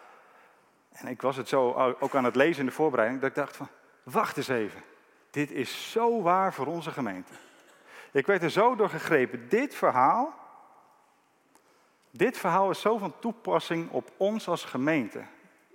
En 0.93 1.07
ik 1.07 1.23
was 1.23 1.37
het 1.37 1.49
zo 1.49 1.95
ook 2.01 2.15
aan 2.15 2.25
het 2.25 2.37
lezen 2.37 2.61
in 2.61 2.67
de 2.67 2.73
voorbereiding, 2.73 3.21
dat 3.21 3.31
ik 3.31 3.37
dacht 3.37 3.57
van, 3.57 3.69
wacht 4.03 4.37
eens 4.37 4.49
even. 4.49 4.81
Dit 5.33 5.51
is 5.51 5.91
zo 5.91 6.23
waar 6.23 6.55
voor 6.55 6.67
onze 6.67 6.91
gemeente. 6.91 7.33
Ik 8.11 8.27
werd 8.27 8.43
er 8.43 8.51
zo 8.51 8.77
door 8.77 8.89
gegrepen. 8.89 9.49
Dit 9.49 9.75
verhaal, 9.75 10.35
dit 12.11 12.39
verhaal 12.39 12.71
is 12.71 12.81
zo 12.81 12.99
van 12.99 13.19
toepassing 13.19 13.91
op 13.91 14.11
ons 14.17 14.49
als 14.49 14.65
gemeente. 14.65 15.25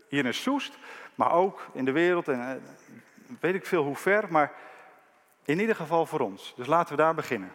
Hier 0.09 0.25
in 0.25 0.33
Soest, 0.33 0.77
maar 1.15 1.31
ook 1.31 1.67
in 1.73 1.85
de 1.85 1.91
wereld 1.91 2.27
en 2.27 2.49
eh, 2.49 2.61
weet 3.39 3.55
ik 3.55 3.65
veel 3.65 3.83
hoe 3.83 3.95
ver, 3.95 4.31
maar 4.31 4.51
in 5.43 5.59
ieder 5.59 5.75
geval 5.75 6.05
voor 6.05 6.19
ons. 6.19 6.53
Dus 6.55 6.67
laten 6.67 6.95
we 6.95 7.01
daar 7.01 7.15
beginnen. 7.15 7.51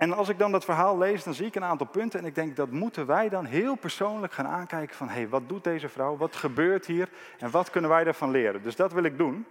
En 0.00 0.12
als 0.12 0.28
ik 0.28 0.38
dan 0.38 0.52
dat 0.52 0.64
verhaal 0.64 0.98
lees, 0.98 1.24
dan 1.24 1.34
zie 1.34 1.46
ik 1.46 1.54
een 1.54 1.64
aantal 1.64 1.86
punten 1.86 2.20
en 2.20 2.26
ik 2.26 2.34
denk 2.34 2.56
dat 2.56 2.70
moeten 2.70 3.06
wij 3.06 3.28
dan 3.28 3.44
heel 3.44 3.74
persoonlijk 3.74 4.32
gaan 4.32 4.46
aankijken 4.46 4.96
van 4.96 5.08
hé, 5.08 5.14
hey, 5.14 5.28
wat 5.28 5.48
doet 5.48 5.64
deze 5.64 5.88
vrouw? 5.88 6.16
Wat 6.16 6.36
gebeurt 6.36 6.86
hier? 6.86 7.08
En 7.38 7.50
wat 7.50 7.70
kunnen 7.70 7.90
wij 7.90 8.04
daarvan 8.04 8.30
leren? 8.30 8.62
Dus 8.62 8.76
dat 8.76 8.92
wil 8.92 9.04
ik 9.04 9.18
doen. 9.18 9.46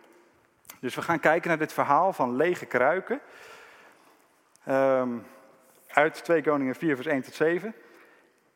Dus 0.79 0.95
we 0.95 1.01
gaan 1.01 1.19
kijken 1.19 1.49
naar 1.49 1.57
dit 1.57 1.73
verhaal 1.73 2.13
van 2.13 2.35
lege 2.35 2.65
kruiken. 2.65 3.19
Um, 4.69 5.25
uit 5.87 6.23
2 6.23 6.41
Koningen 6.41 6.75
4 6.75 6.95
vers 6.95 7.07
1 7.07 7.21
tot 7.21 7.33
7. 7.33 7.75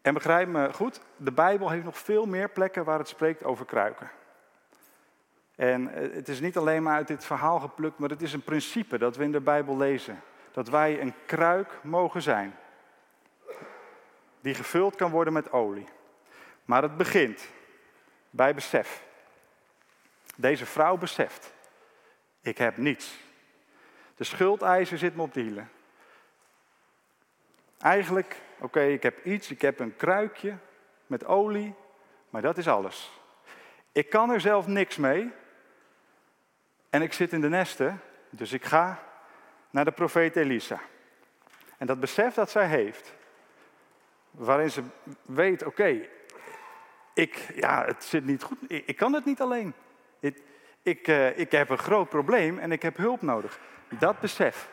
En 0.01 0.13
begrijp 0.13 0.47
me 0.47 0.73
goed, 0.73 1.01
de 1.17 1.31
Bijbel 1.31 1.69
heeft 1.69 1.85
nog 1.85 1.97
veel 1.97 2.25
meer 2.25 2.49
plekken 2.49 2.83
waar 2.83 2.99
het 2.99 3.07
spreekt 3.07 3.43
over 3.43 3.65
kruiken. 3.65 4.09
En 5.55 5.93
eh, 5.93 6.15
het 6.15 6.29
is 6.29 6.39
niet 6.39 6.57
alleen 6.57 6.83
maar 6.83 6.95
uit 6.95 7.07
dit 7.07 7.25
verhaal 7.25 7.59
geplukt, 7.59 7.99
maar 7.99 8.09
het 8.09 8.21
is 8.21 8.33
een 8.33 8.43
principe 8.43 8.97
dat 8.97 9.15
we 9.15 9.23
in 9.23 9.31
de 9.31 9.41
Bijbel 9.41 9.77
lezen 9.77 10.21
dat 10.53 10.69
wij 10.69 11.01
een 11.01 11.13
kruik 11.25 11.79
mogen 11.81 12.21
zijn. 12.21 12.55
Die 14.41 14.53
gevuld 14.53 14.95
kan 14.95 15.11
worden 15.11 15.33
met 15.33 15.51
olie. 15.51 15.87
Maar 16.65 16.81
het 16.81 16.97
begint 16.97 17.47
bij 18.29 18.53
besef. 18.53 19.03
Deze 20.35 20.65
vrouw 20.65 20.97
beseft, 20.97 21.53
ik 22.41 22.57
heb 22.57 22.77
niets. 22.77 23.19
De 24.15 24.23
schuldeiser 24.23 24.97
zit 24.97 25.15
me 25.15 25.21
op 25.21 25.33
de 25.33 25.41
hielen. 25.41 25.69
Eigenlijk, 27.79 28.41
oké, 28.59 28.81
ik 28.81 29.03
heb 29.03 29.25
iets, 29.25 29.51
ik 29.51 29.61
heb 29.61 29.79
een 29.79 29.95
kruikje 29.95 30.57
met 31.07 31.25
olie, 31.25 31.75
maar 32.29 32.41
dat 32.41 32.57
is 32.57 32.67
alles. 32.67 33.11
Ik 33.91 34.09
kan 34.09 34.29
er 34.29 34.41
zelf 34.41 34.67
niks 34.67 34.97
mee. 34.97 35.31
En 36.89 37.01
ik 37.01 37.13
zit 37.13 37.33
in 37.33 37.41
de 37.41 37.49
nesten, 37.49 38.01
dus 38.29 38.51
ik 38.51 38.65
ga 38.65 39.03
naar 39.73 39.85
de 39.85 39.91
profeet 39.91 40.35
Elisa. 40.35 40.79
En 41.77 41.87
dat 41.87 41.99
besef 41.99 42.33
dat 42.33 42.51
zij 42.51 42.67
heeft, 42.67 43.13
waarin 44.31 44.71
ze 44.71 44.83
weet, 45.21 45.63
oké, 45.65 46.07
ik, 47.13 47.51
ja, 47.55 47.85
het 47.85 48.03
zit 48.03 48.25
niet 48.25 48.43
goed, 48.43 48.57
ik, 48.67 48.95
kan 48.95 49.13
het 49.13 49.25
niet 49.25 49.41
alleen. 49.41 49.73
Ik, 50.19 50.41
ik, 50.81 51.07
uh, 51.07 51.39
ik 51.39 51.51
heb 51.51 51.69
een 51.69 51.77
groot 51.77 52.09
probleem 52.09 52.59
en 52.59 52.71
ik 52.71 52.81
heb 52.81 52.97
hulp 52.97 53.21
nodig. 53.21 53.59
Dat 53.89 54.19
besef 54.19 54.69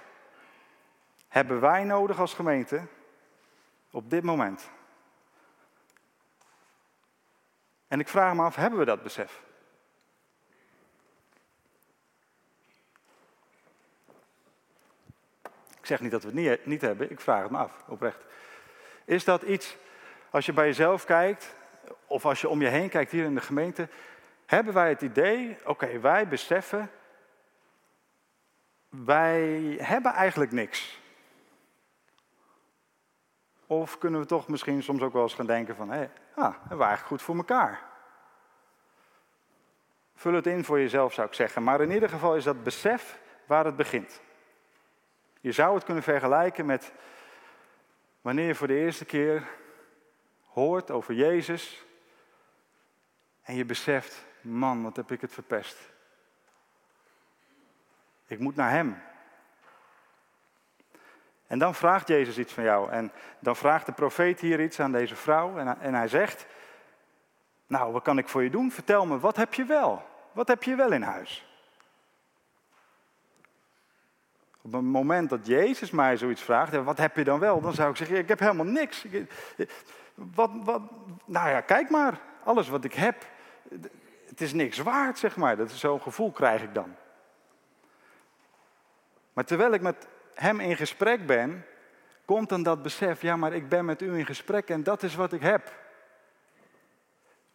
hebben 1.28 1.61
wij 1.61 1.85
nodig 1.85 2.19
als 2.19 2.35
gemeente 2.35 2.87
op 3.90 4.11
dit 4.11 4.23
moment. 4.23 4.71
En 7.88 8.00
ik 8.00 8.09
vraag 8.09 8.35
me 8.35 8.42
af, 8.42 8.54
hebben 8.54 8.78
we 8.78 8.85
dat 8.85 9.02
besef? 9.02 9.42
Zeg 15.90 16.00
niet 16.00 16.11
dat 16.11 16.23
we 16.23 16.40
het 16.40 16.66
niet, 16.66 16.80
hebben, 16.80 17.11
ik 17.11 17.20
vraag 17.20 17.42
het 17.42 17.50
me 17.50 17.59
af, 17.59 17.85
oprecht. 17.87 18.25
Is 19.04 19.25
dat 19.25 19.42
iets, 19.42 19.76
als 20.30 20.47
je 20.47 20.52
bij 20.52 20.66
jezelf 20.66 21.04
kijkt, 21.04 21.54
of 22.06 22.26
als 22.26 22.40
je 22.40 22.49
om 22.49 22.61
je 22.61 22.68
heen 22.68 22.88
kijkt 22.88 23.11
hier 23.11 23.25
in 23.25 23.35
de 23.35 23.40
gemeente, 23.40 23.88
hebben 24.47 24.75
wij 24.75 24.88
het 24.88 25.02
idee, 25.02 25.56
oké, 25.64 26.00
wij 26.00 26.28
beseffen, 26.28 26.90
wij 28.88 29.76
hebben 29.78 30.12
eigenlijk 30.12 30.52
niks. 30.52 31.00
Of 33.66 33.99
kunnen 33.99 34.20
we 34.20 34.26
toch 34.26 34.49
misschien 34.49 34.82
soms 34.82 35.02
ook 35.02 35.12
wel 35.12 35.23
eens 35.23 35.35
gaan 35.35 35.47
denken 35.47 35.76
van, 35.76 35.90
hé, 35.90 35.97
hey, 35.97 36.11
ah, 36.35 36.54
we 36.62 36.68
eigenlijk 36.68 37.06
goed 37.06 37.23
voor 37.23 37.37
elkaar. 37.37 37.82
Vul 40.14 40.35
het 40.35 40.47
in 40.47 40.64
voor 40.64 40.78
jezelf, 40.78 41.12
zou 41.12 41.26
ik 41.26 41.35
zeggen. 41.35 41.62
Maar 41.62 41.80
in 41.80 41.90
ieder 41.90 42.09
geval 42.09 42.37
is 42.37 42.44
dat 42.44 42.62
besef 42.62 43.18
waar 43.47 43.64
het 43.64 43.76
begint. 43.76 44.20
Je 45.40 45.52
zou 45.52 45.75
het 45.75 45.85
kunnen 45.85 46.02
vergelijken 46.02 46.66
met 46.66 46.92
wanneer 48.20 48.47
je 48.47 48.54
voor 48.54 48.66
de 48.66 48.78
eerste 48.78 49.04
keer 49.04 49.49
hoort 50.47 50.90
over 50.90 51.14
Jezus 51.14 51.85
en 53.42 53.54
je 53.54 53.64
beseft, 53.64 54.25
man, 54.40 54.82
wat 54.82 54.97
heb 54.97 55.11
ik 55.11 55.20
het 55.20 55.32
verpest. 55.32 55.78
Ik 58.26 58.38
moet 58.38 58.56
naar 58.56 58.70
Hem. 58.70 59.02
En 61.47 61.59
dan 61.59 61.75
vraagt 61.75 62.09
Jezus 62.09 62.38
iets 62.38 62.52
van 62.52 62.64
jou. 62.64 62.90
En 62.90 63.12
dan 63.38 63.56
vraagt 63.56 63.87
de 63.87 63.92
profeet 63.92 64.40
hier 64.40 64.61
iets 64.61 64.80
aan 64.80 64.92
deze 64.92 65.16
vrouw. 65.16 65.59
En, 65.59 65.94
hij 65.94 66.09
zegt, 66.09 66.47
nou, 67.66 67.92
wat 67.92 68.02
kan 68.02 68.18
ik 68.18 68.28
voor 68.28 68.42
je 68.42 68.50
doen? 68.50 68.70
Vertel 68.73 69.06
me, 69.06 69.18
wat 69.18 69.37
heb 69.37 69.54
je 69.54 69.64
wel? 69.64 70.02
Wat 70.32 70.49
heb 70.49 70.62
je 70.62 70.75
wel 70.75 70.92
in 70.92 71.02
huis? 71.02 71.50
Op 74.62 74.73
het 74.73 74.83
moment 74.83 75.31
dat 75.31 75.47
Jezus 75.47 75.90
mij 75.90 76.17
zoiets 76.17 76.43
vraagt, 76.43 76.83
wat 76.83 76.99
heb 76.99 77.17
je 77.17 77.25
dan 77.25 77.38
wel? 77.38 77.61
Dan 77.61 77.73
zou 77.73 77.90
ik 77.90 77.97
zeggen, 77.97 78.19
ik 78.19 78.29
heb 78.29 78.38
helemaal 78.38 78.67
niks. 78.67 79.07
Wat, 80.14 80.50
wat, 80.64 80.83
nou 81.25 81.49
ja, 81.49 81.61
kijk 81.61 81.90
maar, 81.90 82.21
alles 82.45 82.69
wat 82.69 82.85
ik 82.85 82.95
heb, 82.95 83.26
het 84.26 84.40
is 84.40 84.52
niks 84.52 84.79
waard, 84.79 85.19
zeg 85.19 85.37
maar. 85.37 85.57
Dat 85.57 85.71
Zo'n 85.71 86.00
gevoel 86.00 86.33
krijg 86.33 86.62
ik 86.62 86.75
dan. 86.75 86.95
Maar 89.33 89.45
terwijl 89.45 89.73
ik 89.73 89.81
met 89.81 90.07
hem 90.35 90.61
in 90.61 90.76
gesprek 90.76 91.26
ben, 91.26 91.64
komt 92.25 92.49
dan 92.49 92.62
dat 92.62 92.83
besef, 92.83 93.23
ja, 93.23 93.37
maar 93.37 93.52
ik 93.52 93.69
ben 93.69 93.85
met 93.85 94.02
u 94.02 94.19
in 94.19 94.26
gesprek 94.26 94.69
en 94.69 94.83
dat 94.83 95.02
is 95.02 95.14
wat 95.14 95.33
ik 95.33 95.43
heb. 95.43 95.73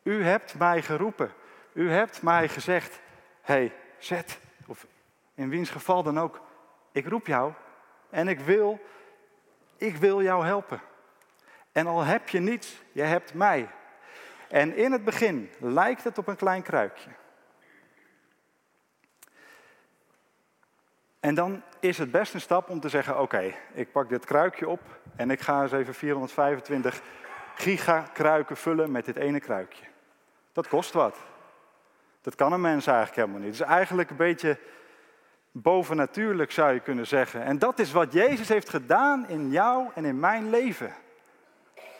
U 0.03 0.23
hebt 0.23 0.57
mij 0.57 0.81
geroepen. 0.81 1.31
U 1.73 1.91
hebt 1.91 2.21
mij 2.21 2.49
gezegd, 2.49 2.99
hey, 3.41 3.73
zet, 3.97 4.39
of 4.67 4.85
in 5.33 5.49
wiens 5.49 5.69
geval 5.69 6.03
dan 6.03 6.19
ook, 6.19 6.41
ik 6.95 7.07
roep 7.07 7.27
jou 7.27 7.53
en 8.09 8.27
ik 8.27 8.39
wil, 8.39 8.79
ik 9.77 9.95
wil 9.95 10.21
jou 10.21 10.45
helpen. 10.45 10.81
En 11.71 11.87
al 11.87 12.03
heb 12.03 12.29
je 12.29 12.39
niets, 12.39 12.81
je 12.91 13.01
hebt 13.01 13.33
mij. 13.33 13.69
En 14.49 14.75
in 14.75 14.91
het 14.91 15.03
begin 15.03 15.49
lijkt 15.59 16.03
het 16.03 16.17
op 16.17 16.27
een 16.27 16.35
klein 16.35 16.61
kruikje. 16.61 17.09
En 21.19 21.35
dan 21.35 21.63
is 21.79 21.97
het 21.97 22.11
best 22.11 22.33
een 22.33 22.41
stap 22.41 22.69
om 22.69 22.79
te 22.79 22.89
zeggen: 22.89 23.19
Oké, 23.19 23.53
ik 23.73 23.91
pak 23.91 24.09
dit 24.09 24.25
kruikje 24.25 24.67
op 24.67 24.81
en 25.15 25.31
ik 25.31 25.41
ga 25.41 25.61
eens 25.61 25.71
even 25.71 25.93
425 25.93 27.01
gigakruiken 27.55 28.57
vullen 28.57 28.91
met 28.91 29.05
dit 29.05 29.15
ene 29.15 29.39
kruikje. 29.39 29.85
Dat 30.51 30.67
kost 30.67 30.93
wat. 30.93 31.17
Dat 32.21 32.35
kan 32.35 32.53
een 32.53 32.61
mens 32.61 32.87
eigenlijk 32.87 33.17
helemaal 33.17 33.39
niet. 33.39 33.57
Het 33.57 33.67
is 33.67 33.75
eigenlijk 33.75 34.09
een 34.09 34.15
beetje 34.15 34.59
bovennatuurlijk 35.61 36.51
zou 36.51 36.73
je 36.73 36.79
kunnen 36.79 37.07
zeggen. 37.07 37.43
En 37.43 37.59
dat 37.59 37.79
is 37.79 37.91
wat 37.91 38.13
Jezus 38.13 38.47
heeft 38.47 38.69
gedaan 38.69 39.29
in 39.29 39.49
jou 39.49 39.87
en 39.93 40.05
in 40.05 40.19
mijn 40.19 40.49
leven. 40.49 40.93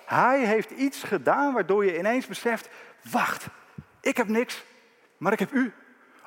Hij 0.06 0.46
heeft 0.46 0.72
iets 0.72 1.04
gedaan 1.04 1.54
waardoor 1.54 1.86
je 1.86 1.98
ineens 1.98 2.28
beseft, 2.28 2.70
wacht, 3.12 3.48
ik 4.02 4.18
heb 4.18 4.28
niks, 4.28 4.64
maar 5.18 5.34
ik 5.34 5.40
heb 5.40 5.52
u. 5.52 5.74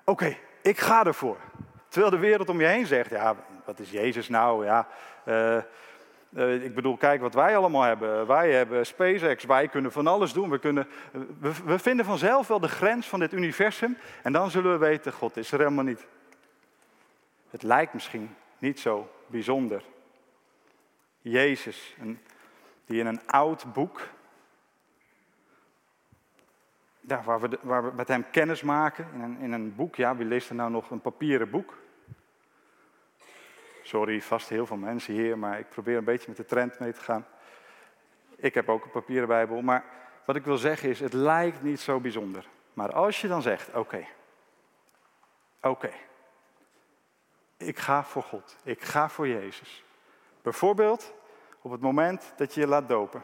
Oké, 0.05 0.37
ik 0.63 0.79
ga 0.79 1.05
ervoor. 1.05 1.37
Terwijl 1.89 2.13
de 2.13 2.19
wereld 2.19 2.49
om 2.49 2.61
je 2.61 2.67
heen 2.67 2.87
zegt, 2.87 3.11
ja, 3.11 3.37
wat 3.65 3.79
is 3.79 3.91
Jezus 3.91 4.29
nou? 4.29 4.65
Ja, 4.65 4.89
uh, 5.25 5.57
uh, 6.31 6.65
ik 6.65 6.75
bedoel, 6.75 6.97
kijk 6.97 7.21
wat 7.21 7.35
wij 7.35 7.57
allemaal 7.57 7.83
hebben. 7.83 8.27
Wij 8.27 8.53
hebben 8.53 8.87
SpaceX, 8.87 9.45
wij 9.45 9.69
kunnen 9.69 9.93
van 9.93 10.07
alles 10.07 10.33
doen. 10.33 10.51
We, 10.51 10.59
kunnen, 10.59 10.89
we 11.65 11.79
vinden 11.79 12.05
vanzelf 12.05 12.49
wel 12.49 12.61
de 12.61 12.69
grens 12.69 13.09
van 13.09 13.19
dit 13.19 13.33
universum 13.33 13.97
en 14.23 14.33
dan 14.33 14.51
zullen 14.51 14.73
we 14.73 14.79
weten, 14.79 15.13
God 15.13 15.37
is 15.37 15.53
er 15.53 15.59
helemaal 15.59 15.85
niet. 15.85 16.07
Het 17.51 17.63
lijkt 17.63 17.93
misschien 17.93 18.37
niet 18.59 18.81
zo 18.81 19.11
bijzonder. 19.27 19.83
Jezus, 21.21 21.97
die 22.85 23.01
in 23.01 23.07
een 23.07 23.27
oud 23.27 23.73
boek, 23.73 24.09
ja, 27.01 27.23
waar, 27.23 27.41
we 27.41 27.59
waar 27.63 27.85
we 27.85 27.93
met 27.95 28.09
hem 28.09 28.31
kennis 28.31 28.63
maken 28.63 29.09
in 29.13 29.21
een, 29.21 29.39
in 29.39 29.53
een 29.53 29.75
boek. 29.75 29.97
Ja, 29.97 30.17
wie 30.17 30.27
leest 30.27 30.49
er 30.49 30.55
nou 30.55 30.71
nog 30.71 30.91
een 30.91 31.01
papieren 31.01 31.51
boek? 31.51 31.79
Sorry, 33.83 34.23
vast 34.23 34.49
heel 34.49 34.67
veel 34.67 34.77
mensen 34.77 35.15
hier, 35.15 35.39
maar 35.39 35.59
ik 35.59 35.69
probeer 35.69 35.97
een 35.97 36.05
beetje 36.05 36.29
met 36.29 36.37
de 36.37 36.45
trend 36.45 36.79
mee 36.79 36.93
te 36.93 37.01
gaan. 37.01 37.27
Ik 38.37 38.55
heb 38.55 38.69
ook 38.69 38.85
een 38.85 38.91
papieren 38.91 39.29
Bijbel, 39.29 39.63
maar 39.63 39.85
wat 40.25 40.37
ik 40.37 40.45
wil 40.45 40.57
zeggen 40.57 40.89
is, 40.89 41.01
het 41.01 41.13
lijkt 41.13 41.63
niet 41.63 41.81
zo 41.81 42.01
bijzonder. 42.01 42.49
Maar 42.73 42.93
als 42.93 43.21
je 43.21 43.29
dan 43.29 43.43
zegt, 43.43 43.75
oké, 43.75 44.07
oké, 45.61 45.91
ik 47.59 47.79
ga 47.79 48.05
voor 48.05 48.23
God, 48.23 48.57
ik 48.63 48.83
ga 48.83 49.09
voor 49.09 49.29
Jezus. 49.29 49.85
Bijvoorbeeld 50.43 51.15
op 51.61 51.71
het 51.71 51.81
moment 51.81 52.33
dat 52.37 52.55
je 52.55 52.61
je 52.61 52.67
laat 52.67 52.89
dopen. 52.89 53.23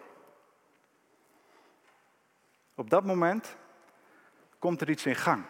Op 2.74 2.90
dat 2.90 3.04
moment 3.04 3.56
komt 4.58 4.80
er 4.80 4.90
iets 4.90 5.06
in 5.06 5.16
gang. 5.16 5.44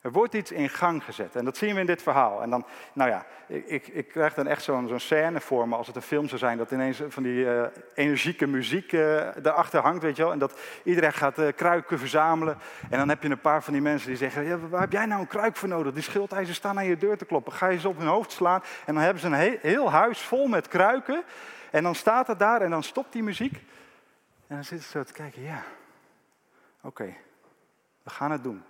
Er 0.00 0.12
wordt 0.12 0.34
iets 0.34 0.52
in 0.52 0.68
gang 0.68 1.04
gezet. 1.04 1.36
En 1.36 1.44
dat 1.44 1.56
zien 1.56 1.74
we 1.74 1.80
in 1.80 1.86
dit 1.86 2.02
verhaal. 2.02 2.42
En 2.42 2.50
dan, 2.50 2.64
nou 2.92 3.10
ja, 3.10 3.26
ik, 3.46 3.88
ik 3.88 4.08
krijg 4.08 4.34
dan 4.34 4.46
echt 4.46 4.62
zo'n 4.62 4.98
scène 5.00 5.40
voor 5.40 5.68
me 5.68 5.76
als 5.76 5.86
het 5.86 5.96
een 5.96 6.02
film 6.02 6.28
zou 6.28 6.38
zijn. 6.38 6.58
Dat 6.58 6.70
ineens 6.70 7.02
van 7.08 7.22
die 7.22 7.44
uh, 7.44 7.62
energieke 7.94 8.46
muziek 8.46 8.92
uh, 8.92 9.28
daarachter 9.42 9.80
hangt, 9.80 10.02
weet 10.02 10.16
je 10.16 10.22
wel. 10.22 10.32
En 10.32 10.38
dat 10.38 10.60
iedereen 10.84 11.12
gaat 11.12 11.38
uh, 11.38 11.48
kruiken 11.56 11.98
verzamelen. 11.98 12.58
En 12.90 12.98
dan 12.98 13.08
heb 13.08 13.22
je 13.22 13.28
een 13.28 13.40
paar 13.40 13.62
van 13.62 13.72
die 13.72 13.82
mensen 13.82 14.08
die 14.08 14.16
zeggen, 14.16 14.44
ja, 14.44 14.58
waar 14.58 14.80
heb 14.80 14.92
jij 14.92 15.06
nou 15.06 15.20
een 15.20 15.26
kruik 15.26 15.56
voor 15.56 15.68
nodig? 15.68 15.92
Die 15.92 16.02
schildijzers 16.02 16.56
staan 16.56 16.78
aan 16.78 16.84
je 16.84 16.96
deur 16.96 17.18
te 17.18 17.24
kloppen. 17.24 17.52
Ga 17.52 17.68
je 17.68 17.78
ze 17.78 17.88
op 17.88 17.98
hun 17.98 18.06
hoofd 18.06 18.32
slaan. 18.32 18.62
En 18.86 18.94
dan 18.94 19.02
hebben 19.02 19.20
ze 19.20 19.26
een 19.26 19.58
heel 19.60 19.90
huis 19.90 20.20
vol 20.20 20.46
met 20.46 20.68
kruiken. 20.68 21.22
En 21.70 21.82
dan 21.82 21.94
staat 21.94 22.26
het 22.26 22.38
daar 22.38 22.60
en 22.60 22.70
dan 22.70 22.82
stopt 22.82 23.12
die 23.12 23.22
muziek. 23.22 23.54
En 24.46 24.56
dan 24.56 24.64
zitten 24.64 24.86
ze 24.86 24.98
zo 24.98 25.04
te 25.04 25.12
kijken, 25.12 25.42
ja, 25.42 25.62
oké, 26.82 27.14
we 28.02 28.10
gaan 28.10 28.30
het 28.30 28.42
doen. 28.42 28.62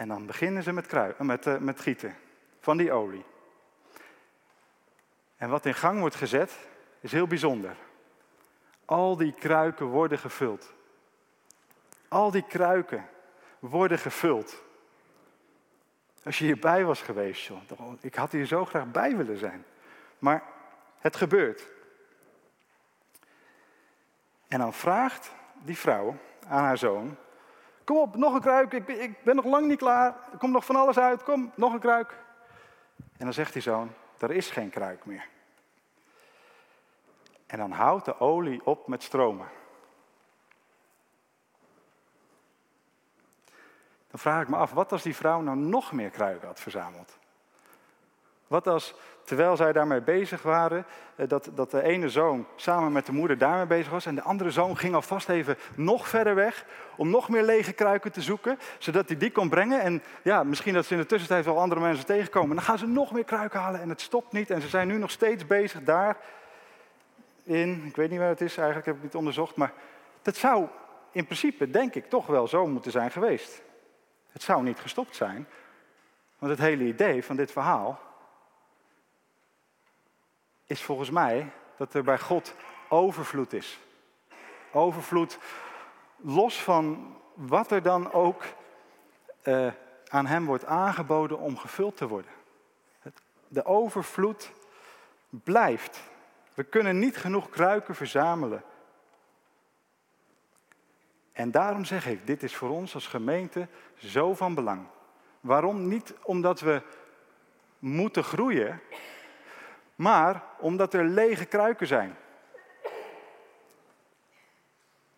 En 0.00 0.08
dan 0.08 0.26
beginnen 0.26 0.62
ze 0.62 0.72
met, 0.72 0.86
krui, 0.86 1.14
met, 1.18 1.46
uh, 1.46 1.56
met 1.56 1.80
gieten 1.80 2.16
van 2.60 2.76
die 2.76 2.92
olie. 2.92 3.24
En 5.36 5.48
wat 5.48 5.66
in 5.66 5.74
gang 5.74 6.00
wordt 6.00 6.14
gezet 6.14 6.58
is 7.00 7.12
heel 7.12 7.26
bijzonder. 7.26 7.76
Al 8.84 9.16
die 9.16 9.34
kruiken 9.34 9.86
worden 9.86 10.18
gevuld. 10.18 10.72
Al 12.08 12.30
die 12.30 12.46
kruiken 12.46 13.08
worden 13.58 13.98
gevuld. 13.98 14.62
Als 16.22 16.38
je 16.38 16.44
hierbij 16.44 16.84
was 16.84 17.02
geweest, 17.02 17.46
John, 17.46 17.98
ik 18.00 18.14
had 18.14 18.32
hier 18.32 18.46
zo 18.46 18.64
graag 18.64 18.90
bij 18.90 19.16
willen 19.16 19.38
zijn. 19.38 19.64
Maar 20.18 20.42
het 20.98 21.16
gebeurt. 21.16 21.66
En 24.48 24.58
dan 24.58 24.72
vraagt 24.72 25.32
die 25.64 25.78
vrouw 25.78 26.16
aan 26.46 26.64
haar 26.64 26.78
zoon: 26.78 27.16
Kom 27.90 27.98
op, 27.98 28.16
nog 28.16 28.34
een 28.34 28.40
kruik, 28.40 28.72
ik 28.72 28.84
ben, 28.84 29.02
ik 29.02 29.22
ben 29.22 29.36
nog 29.36 29.44
lang 29.44 29.66
niet 29.66 29.78
klaar. 29.78 30.14
Er 30.32 30.38
komt 30.38 30.52
nog 30.52 30.64
van 30.64 30.76
alles 30.76 30.98
uit, 30.98 31.22
kom, 31.22 31.52
nog 31.54 31.72
een 31.72 31.80
kruik. 31.80 32.18
En 32.96 33.24
dan 33.24 33.32
zegt 33.32 33.52
die 33.52 33.62
zoon: 33.62 33.92
Er 34.18 34.30
is 34.30 34.50
geen 34.50 34.70
kruik 34.70 35.06
meer. 35.06 35.28
En 37.46 37.58
dan 37.58 37.70
houdt 37.70 38.04
de 38.04 38.20
olie 38.20 38.66
op 38.66 38.88
met 38.88 39.02
stromen. 39.02 39.48
Dan 44.10 44.20
vraag 44.20 44.42
ik 44.42 44.48
me 44.48 44.56
af, 44.56 44.72
wat 44.72 44.92
als 44.92 45.02
die 45.02 45.16
vrouw 45.16 45.40
nou 45.40 45.56
nog 45.56 45.92
meer 45.92 46.10
kruiken 46.10 46.46
had 46.46 46.60
verzameld? 46.60 47.18
Wat 48.50 48.66
als, 48.66 48.94
terwijl 49.24 49.56
zij 49.56 49.72
daarmee 49.72 50.00
bezig 50.00 50.42
waren, 50.42 50.86
eh, 51.16 51.28
dat, 51.28 51.50
dat 51.54 51.70
de 51.70 51.82
ene 51.82 52.08
zoon 52.08 52.46
samen 52.56 52.92
met 52.92 53.06
de 53.06 53.12
moeder 53.12 53.38
daarmee 53.38 53.66
bezig 53.66 53.90
was 53.90 54.06
en 54.06 54.14
de 54.14 54.22
andere 54.22 54.50
zoon 54.50 54.76
ging 54.76 54.94
alvast 54.94 55.28
even 55.28 55.56
nog 55.74 56.08
verder 56.08 56.34
weg 56.34 56.64
om 56.96 57.10
nog 57.10 57.28
meer 57.28 57.42
lege 57.42 57.72
kruiken 57.72 58.12
te 58.12 58.22
zoeken, 58.22 58.58
zodat 58.78 59.08
hij 59.08 59.16
die 59.16 59.30
kon 59.30 59.48
brengen. 59.48 59.80
En 59.80 60.02
ja, 60.22 60.42
misschien 60.42 60.74
dat 60.74 60.86
ze 60.86 60.94
in 60.94 61.00
de 61.00 61.06
tussentijd 61.06 61.44
wel 61.44 61.58
andere 61.58 61.80
mensen 61.80 62.06
tegenkomen. 62.06 62.56
Dan 62.56 62.64
gaan 62.64 62.78
ze 62.78 62.86
nog 62.86 63.12
meer 63.12 63.24
kruiken 63.24 63.60
halen 63.60 63.80
en 63.80 63.88
het 63.88 64.00
stopt 64.00 64.32
niet. 64.32 64.50
En 64.50 64.60
ze 64.60 64.68
zijn 64.68 64.88
nu 64.88 64.98
nog 64.98 65.10
steeds 65.10 65.46
bezig 65.46 65.82
daar 65.82 66.16
in, 67.42 67.84
ik 67.86 67.96
weet 67.96 68.10
niet 68.10 68.18
waar 68.18 68.28
het 68.28 68.40
is 68.40 68.56
eigenlijk, 68.56 68.86
heb 68.86 68.96
ik 68.96 69.02
niet 69.02 69.14
onderzocht, 69.14 69.56
maar 69.56 69.72
dat 70.22 70.36
zou 70.36 70.66
in 71.12 71.24
principe, 71.24 71.70
denk 71.70 71.94
ik, 71.94 72.08
toch 72.08 72.26
wel 72.26 72.48
zo 72.48 72.66
moeten 72.66 72.90
zijn 72.90 73.10
geweest. 73.10 73.62
Het 74.32 74.42
zou 74.42 74.62
niet 74.62 74.80
gestopt 74.80 75.16
zijn, 75.16 75.46
want 76.38 76.52
het 76.52 76.60
hele 76.60 76.84
idee 76.84 77.24
van 77.24 77.36
dit 77.36 77.52
verhaal 77.52 78.08
is 80.70 80.82
volgens 80.82 81.10
mij 81.10 81.52
dat 81.76 81.94
er 81.94 82.02
bij 82.02 82.18
God 82.18 82.54
overvloed 82.88 83.52
is. 83.52 83.78
Overvloed, 84.72 85.38
los 86.16 86.62
van 86.62 87.16
wat 87.34 87.70
er 87.70 87.82
dan 87.82 88.12
ook 88.12 88.42
uh, 89.42 89.72
aan 90.08 90.26
hem 90.26 90.46
wordt 90.46 90.64
aangeboden 90.64 91.38
om 91.38 91.56
gevuld 91.56 91.96
te 91.96 92.08
worden. 92.08 92.30
De 93.48 93.64
overvloed 93.64 94.52
blijft. 95.28 96.00
We 96.54 96.64
kunnen 96.64 96.98
niet 96.98 97.16
genoeg 97.16 97.48
kruiken 97.48 97.94
verzamelen. 97.94 98.62
En 101.32 101.50
daarom 101.50 101.84
zeg 101.84 102.06
ik, 102.06 102.26
dit 102.26 102.42
is 102.42 102.56
voor 102.56 102.70
ons 102.70 102.94
als 102.94 103.06
gemeente 103.06 103.68
zo 103.94 104.34
van 104.34 104.54
belang. 104.54 104.86
Waarom? 105.40 105.88
Niet 105.88 106.14
omdat 106.22 106.60
we 106.60 106.82
moeten 107.78 108.24
groeien, 108.24 108.80
maar 110.00 110.42
omdat 110.58 110.94
er 110.94 111.04
lege 111.04 111.44
kruiken 111.44 111.86
zijn. 111.86 112.16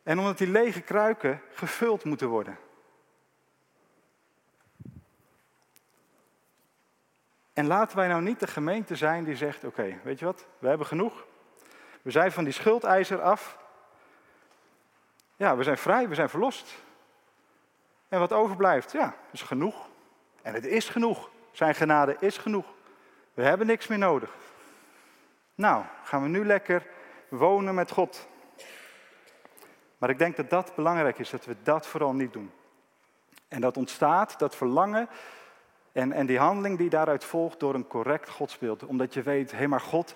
En 0.03 0.19
omdat 0.19 0.39
die 0.39 0.49
lege 0.49 0.81
kruiken 0.81 1.41
gevuld 1.53 2.05
moeten 2.05 2.29
worden. 2.29 2.59
En 7.53 7.67
laten 7.67 7.97
wij 7.97 8.09
nou 8.09 8.23
niet 8.23 8.41
de 8.41 8.47
gemeente 8.47 8.97
zijn 8.97 9.25
die 9.25 9.37
zegt: 9.37 9.65
Oké, 9.65 10.01
weet 10.03 10.19
je 10.19 10.25
wat, 10.25 10.47
we 10.59 10.69
hebben 10.69 10.87
genoeg. 10.87 11.27
We 12.03 12.11
zijn 12.11 12.33
van 12.33 12.45
die 12.45 12.53
schuldeiser 12.53 13.23
af. 13.23 13.59
Ja, 15.37 15.57
we 15.57 15.63
zijn 15.63 15.79
vrij, 15.79 16.09
we 16.09 16.15
zijn 16.15 16.29
verlost. 16.29 16.75
En 18.09 18.19
wat 18.19 18.33
overblijft, 18.33 18.93
ja, 18.93 19.17
is 19.31 19.43
genoeg. 19.43 19.89
En 20.43 20.55
het 20.55 20.67
is 20.67 20.89
genoeg. 20.89 21.31
Zijn 21.53 21.75
genade 21.75 22.17
is 22.21 22.39
genoeg. 22.39 22.67
We 23.35 23.43
hebben 23.43 23.67
niks 23.67 23.87
meer 23.87 23.99
nodig. 23.99 24.35
Nou, 25.55 25.85
gaan 26.03 26.23
we 26.23 26.29
nu 26.29 26.45
lekker 26.45 26.87
wonen 27.29 27.75
met 27.75 27.91
God. 27.91 28.29
Maar 29.99 30.11
ik 30.11 30.19
denk 30.19 30.37
dat 30.37 30.51
dat 30.51 30.75
belangrijk 30.75 31.19
is, 31.19 31.31
dat 31.31 31.45
we 31.45 31.57
dat 31.63 31.87
vooral 31.87 32.13
niet 32.13 32.33
doen. 32.33 32.53
En 33.49 33.61
dat 33.61 33.77
ontstaat, 33.77 34.39
dat 34.39 34.57
verlangen 34.57 35.09
en, 35.93 36.13
en 36.13 36.27
die 36.27 36.39
handeling 36.39 36.79
die 36.79 36.91
daaruit 36.91 37.25
volgt 37.25 37.61
door 37.61 37.75
een 37.75 37.87
correct 37.87 38.31
godsbeeld. 38.31 38.85
Omdat 38.85 39.15
je 39.15 39.23
weet, 39.23 39.53
hé 39.53 39.67
maar 39.67 39.81
God, 39.81 40.15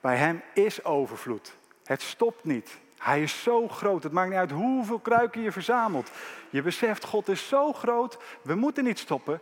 bij 0.00 0.16
hem 0.16 0.42
is 0.54 0.84
overvloed. 0.84 1.56
Het 1.84 2.02
stopt 2.02 2.44
niet. 2.44 2.78
Hij 2.98 3.22
is 3.22 3.42
zo 3.42 3.68
groot. 3.68 4.02
Het 4.02 4.12
maakt 4.12 4.28
niet 4.28 4.38
uit 4.38 4.50
hoeveel 4.50 4.98
kruiken 4.98 5.40
je 5.40 5.52
verzamelt. 5.52 6.10
Je 6.50 6.62
beseft, 6.62 7.04
God 7.04 7.28
is 7.28 7.48
zo 7.48 7.72
groot, 7.72 8.18
we 8.42 8.54
moeten 8.54 8.84
niet 8.84 8.98
stoppen. 8.98 9.40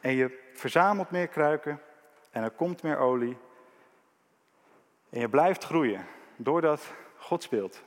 En 0.00 0.12
je 0.12 0.50
verzamelt 0.54 1.10
meer 1.10 1.28
kruiken 1.28 1.80
en 2.30 2.42
er 2.42 2.50
komt 2.50 2.82
meer 2.82 2.98
olie 2.98 3.36
en 5.10 5.20
je 5.20 5.28
blijft 5.28 5.64
groeien 5.64 6.06
doordat 6.36 6.92
God 7.16 7.42
speelt. 7.42 7.82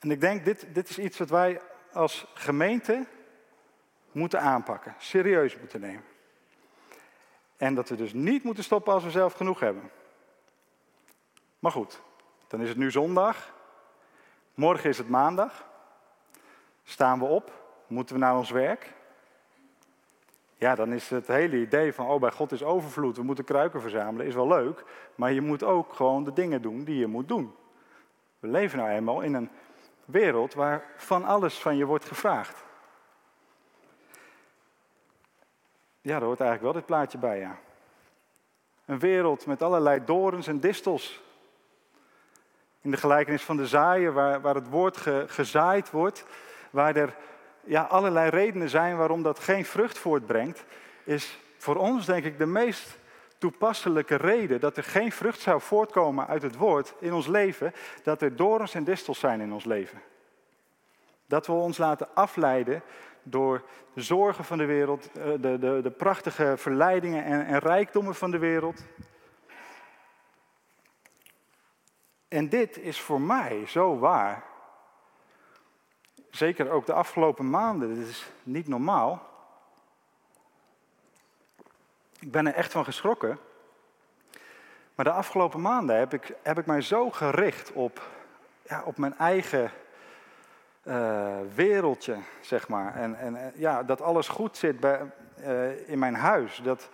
En 0.00 0.10
ik 0.10 0.20
denk, 0.20 0.44
dit, 0.44 0.74
dit 0.74 0.88
is 0.88 0.98
iets 0.98 1.18
wat 1.18 1.30
wij 1.30 1.60
als 1.92 2.26
gemeente 2.34 3.06
moeten 4.12 4.40
aanpakken, 4.40 4.94
serieus 4.98 5.58
moeten 5.58 5.80
nemen. 5.80 6.04
En 7.56 7.74
dat 7.74 7.88
we 7.88 7.96
dus 7.96 8.12
niet 8.12 8.42
moeten 8.42 8.64
stoppen 8.64 8.92
als 8.92 9.04
we 9.04 9.10
zelf 9.10 9.32
genoeg 9.32 9.60
hebben. 9.60 9.90
Maar 11.58 11.72
goed, 11.72 12.00
dan 12.48 12.60
is 12.60 12.68
het 12.68 12.78
nu 12.78 12.90
zondag. 12.90 13.54
Morgen 14.54 14.88
is 14.88 14.98
het 14.98 15.08
maandag. 15.08 15.66
Staan 16.84 17.18
we 17.18 17.24
op? 17.24 17.52
Moeten 17.86 18.14
we 18.14 18.20
naar 18.20 18.36
ons 18.36 18.50
werk? 18.50 18.95
Ja, 20.58 20.74
dan 20.74 20.92
is 20.92 21.10
het 21.10 21.26
hele 21.26 21.56
idee 21.56 21.92
van, 21.92 22.06
oh 22.06 22.20
bij 22.20 22.30
God 22.30 22.52
is 22.52 22.62
overvloed, 22.62 23.16
we 23.16 23.22
moeten 23.22 23.44
kruiken 23.44 23.80
verzamelen, 23.80 24.26
is 24.26 24.34
wel 24.34 24.48
leuk. 24.48 24.84
Maar 25.14 25.32
je 25.32 25.40
moet 25.40 25.62
ook 25.62 25.92
gewoon 25.92 26.24
de 26.24 26.32
dingen 26.32 26.62
doen 26.62 26.84
die 26.84 26.98
je 26.98 27.06
moet 27.06 27.28
doen. 27.28 27.54
We 28.38 28.48
leven 28.48 28.78
nou 28.78 28.90
eenmaal 28.90 29.20
in 29.20 29.34
een 29.34 29.50
wereld 30.04 30.54
waar 30.54 30.84
van 30.96 31.24
alles 31.24 31.58
van 31.58 31.76
je 31.76 31.84
wordt 31.84 32.04
gevraagd. 32.04 32.64
Ja, 36.00 36.18
daar 36.18 36.26
hoort 36.28 36.40
eigenlijk 36.40 36.72
wel 36.72 36.80
dit 36.80 36.86
plaatje 36.86 37.18
bij, 37.18 37.38
ja. 37.38 37.58
Een 38.84 38.98
wereld 38.98 39.46
met 39.46 39.62
allerlei 39.62 40.04
dorens 40.04 40.46
en 40.46 40.60
distels. 40.60 41.22
In 42.80 42.90
de 42.90 42.96
gelijkenis 42.96 43.42
van 43.42 43.56
de 43.56 43.66
zaaien, 43.66 44.12
waar, 44.12 44.40
waar 44.40 44.54
het 44.54 44.68
woord 44.68 44.96
gezaaid 45.26 45.90
wordt, 45.90 46.26
waar 46.70 46.96
er 46.96 47.16
ja, 47.66 47.82
allerlei 47.82 48.30
redenen 48.30 48.68
zijn 48.68 48.96
waarom 48.96 49.22
dat 49.22 49.38
geen 49.38 49.64
vrucht 49.64 49.98
voortbrengt, 49.98 50.64
is 51.04 51.38
voor 51.58 51.76
ons 51.76 52.06
denk 52.06 52.24
ik 52.24 52.38
de 52.38 52.46
meest 52.46 52.98
toepasselijke 53.38 54.14
reden 54.14 54.60
dat 54.60 54.76
er 54.76 54.84
geen 54.84 55.12
vrucht 55.12 55.40
zou 55.40 55.60
voortkomen 55.60 56.26
uit 56.26 56.42
het 56.42 56.56
woord 56.56 56.94
in 56.98 57.12
ons 57.12 57.26
leven, 57.26 57.72
dat 58.02 58.22
er 58.22 58.36
dorens 58.36 58.74
en 58.74 58.84
distels 58.84 59.18
zijn 59.18 59.40
in 59.40 59.52
ons 59.52 59.64
leven. 59.64 60.02
Dat 61.26 61.46
we 61.46 61.52
ons 61.52 61.78
laten 61.78 62.08
afleiden 62.14 62.82
door 63.22 63.62
de 63.92 64.02
zorgen 64.02 64.44
van 64.44 64.58
de 64.58 64.64
wereld, 64.64 65.10
eh, 65.12 65.24
de, 65.40 65.58
de, 65.58 65.80
de 65.82 65.90
prachtige 65.90 66.54
verleidingen 66.56 67.24
en, 67.24 67.46
en 67.46 67.58
rijkdommen 67.58 68.14
van 68.14 68.30
de 68.30 68.38
wereld. 68.38 68.84
En 72.28 72.48
dit 72.48 72.78
is 72.78 73.00
voor 73.00 73.20
mij 73.20 73.66
zo 73.66 73.98
waar. 73.98 74.44
Zeker 76.36 76.70
ook 76.70 76.86
de 76.86 76.92
afgelopen 76.92 77.50
maanden. 77.50 77.94
Dit 77.94 78.08
is 78.08 78.30
niet 78.42 78.68
normaal. 78.68 79.28
Ik 82.18 82.30
ben 82.30 82.46
er 82.46 82.54
echt 82.54 82.72
van 82.72 82.84
geschrokken. 82.84 83.38
Maar 84.94 85.04
de 85.04 85.10
afgelopen 85.10 85.60
maanden 85.60 85.98
heb 85.98 86.12
ik, 86.12 86.34
heb 86.42 86.58
ik 86.58 86.66
mij 86.66 86.80
zo 86.80 87.10
gericht 87.10 87.72
op, 87.72 88.08
ja, 88.62 88.82
op 88.84 88.98
mijn 88.98 89.18
eigen 89.18 89.70
uh, 90.84 91.36
wereldje, 91.54 92.16
zeg 92.40 92.68
maar. 92.68 92.94
En, 92.94 93.18
en 93.18 93.36
eh, 93.36 93.60
ja, 93.60 93.82
dat 93.82 94.00
alles 94.00 94.28
goed 94.28 94.56
zit 94.56 94.80
bij, 94.80 95.00
uh, 95.40 95.88
in 95.88 95.98
mijn 95.98 96.14
huis. 96.14 96.60
Dat, 96.62 96.90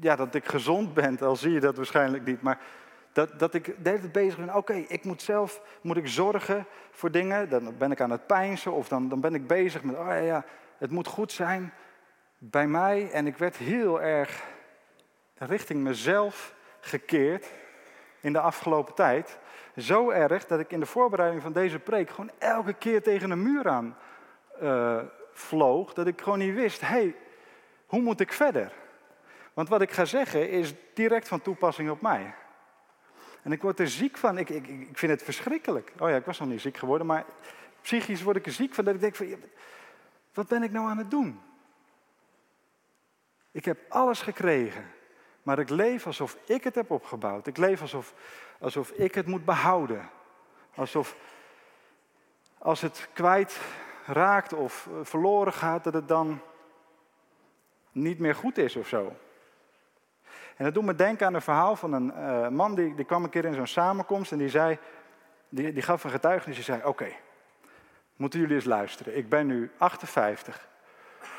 ja, 0.00 0.16
dat 0.16 0.34
ik 0.34 0.48
gezond 0.48 0.94
ben, 0.94 1.18
al 1.20 1.36
zie 1.36 1.52
je 1.52 1.60
dat 1.60 1.76
waarschijnlijk 1.76 2.24
niet. 2.24 2.42
Maar 2.42 2.58
dat, 3.16 3.38
dat 3.38 3.54
ik 3.54 3.84
de 3.84 3.90
hele 3.90 4.08
bezig 4.08 4.36
ben, 4.36 4.54
oké, 4.54 4.72
ik 4.72 5.04
moet 5.04 5.22
zelf 5.22 5.62
moet 5.80 5.96
ik 5.96 6.08
zorgen 6.08 6.66
voor 6.90 7.10
dingen. 7.10 7.48
Dan 7.48 7.76
ben 7.78 7.90
ik 7.90 8.00
aan 8.00 8.10
het 8.10 8.26
pijnsen 8.26 8.72
of 8.72 8.88
dan, 8.88 9.08
dan 9.08 9.20
ben 9.20 9.34
ik 9.34 9.46
bezig 9.46 9.82
met, 9.82 9.96
oh 9.96 10.06
ja, 10.06 10.14
ja, 10.14 10.44
het 10.78 10.90
moet 10.90 11.06
goed 11.06 11.32
zijn 11.32 11.72
bij 12.38 12.66
mij. 12.66 13.10
En 13.10 13.26
ik 13.26 13.36
werd 13.36 13.56
heel 13.56 14.02
erg 14.02 14.44
richting 15.34 15.82
mezelf 15.82 16.54
gekeerd 16.80 17.52
in 18.20 18.32
de 18.32 18.40
afgelopen 18.40 18.94
tijd. 18.94 19.38
Zo 19.76 20.10
erg 20.10 20.46
dat 20.46 20.60
ik 20.60 20.70
in 20.70 20.80
de 20.80 20.86
voorbereiding 20.86 21.42
van 21.42 21.52
deze 21.52 21.78
preek 21.78 22.10
gewoon 22.10 22.30
elke 22.38 22.72
keer 22.72 23.02
tegen 23.02 23.30
een 23.30 23.42
muur 23.42 23.68
aan 23.68 23.96
uh, 24.62 24.98
vloog. 25.32 25.92
Dat 25.92 26.06
ik 26.06 26.20
gewoon 26.20 26.38
niet 26.38 26.54
wist, 26.54 26.80
hé, 26.80 26.86
hey, 26.86 27.14
hoe 27.86 28.00
moet 28.00 28.20
ik 28.20 28.32
verder? 28.32 28.72
Want 29.54 29.68
wat 29.68 29.80
ik 29.80 29.90
ga 29.90 30.04
zeggen 30.04 30.50
is 30.50 30.74
direct 30.94 31.28
van 31.28 31.42
toepassing 31.42 31.90
op 31.90 32.00
mij. 32.00 32.34
En 33.46 33.52
ik 33.52 33.62
word 33.62 33.80
er 33.80 33.88
ziek 33.88 34.16
van. 34.16 34.38
Ik, 34.38 34.50
ik, 34.50 34.66
ik 34.66 34.98
vind 34.98 35.12
het 35.12 35.22
verschrikkelijk. 35.22 35.92
Oh 35.98 36.08
ja, 36.08 36.16
ik 36.16 36.24
was 36.24 36.38
nog 36.38 36.48
niet 36.48 36.60
ziek 36.60 36.76
geworden, 36.76 37.06
maar 37.06 37.24
psychisch 37.80 38.22
word 38.22 38.36
ik 38.36 38.46
er 38.46 38.52
ziek 38.52 38.74
van. 38.74 38.84
Dat 38.84 38.94
ik 38.94 39.00
denk 39.00 39.14
van, 39.14 39.26
wat 40.34 40.48
ben 40.48 40.62
ik 40.62 40.72
nou 40.72 40.88
aan 40.88 40.98
het 40.98 41.10
doen? 41.10 41.40
Ik 43.50 43.64
heb 43.64 43.78
alles 43.88 44.20
gekregen, 44.20 44.84
maar 45.42 45.58
ik 45.58 45.68
leef 45.68 46.06
alsof 46.06 46.36
ik 46.44 46.64
het 46.64 46.74
heb 46.74 46.90
opgebouwd. 46.90 47.46
Ik 47.46 47.56
leef 47.56 47.80
alsof, 47.80 48.14
alsof 48.58 48.90
ik 48.90 49.14
het 49.14 49.26
moet 49.26 49.44
behouden. 49.44 50.10
Alsof 50.74 51.16
als 52.58 52.80
het 52.80 53.08
kwijt 53.12 53.60
raakt 54.06 54.52
of 54.52 54.88
verloren 55.02 55.52
gaat, 55.52 55.84
dat 55.84 55.94
het 55.94 56.08
dan 56.08 56.40
niet 57.92 58.18
meer 58.18 58.34
goed 58.34 58.58
is 58.58 58.76
of 58.76 58.88
zo. 58.88 59.16
En 60.56 60.64
dat 60.64 60.74
doet 60.74 60.84
me 60.84 60.94
denken 60.94 61.26
aan 61.26 61.34
een 61.34 61.42
verhaal 61.42 61.76
van 61.76 61.92
een 61.92 62.12
uh, 62.16 62.48
man 62.48 62.74
die, 62.74 62.94
die 62.94 63.04
kwam 63.04 63.24
een 63.24 63.30
keer 63.30 63.44
in 63.44 63.54
zo'n 63.54 63.66
samenkomst 63.66 64.32
en 64.32 64.38
die 64.38 64.48
zei, 64.48 64.78
die, 65.48 65.72
die 65.72 65.82
gaf 65.82 66.04
een 66.04 66.10
getuigenis. 66.10 66.56
Die 66.56 66.64
zei: 66.64 66.84
Oké, 66.84 67.08
moeten 68.16 68.40
jullie 68.40 68.54
eens 68.54 68.64
luisteren. 68.64 69.16
Ik 69.16 69.28
ben 69.28 69.46
nu 69.46 69.70
58. 69.78 70.68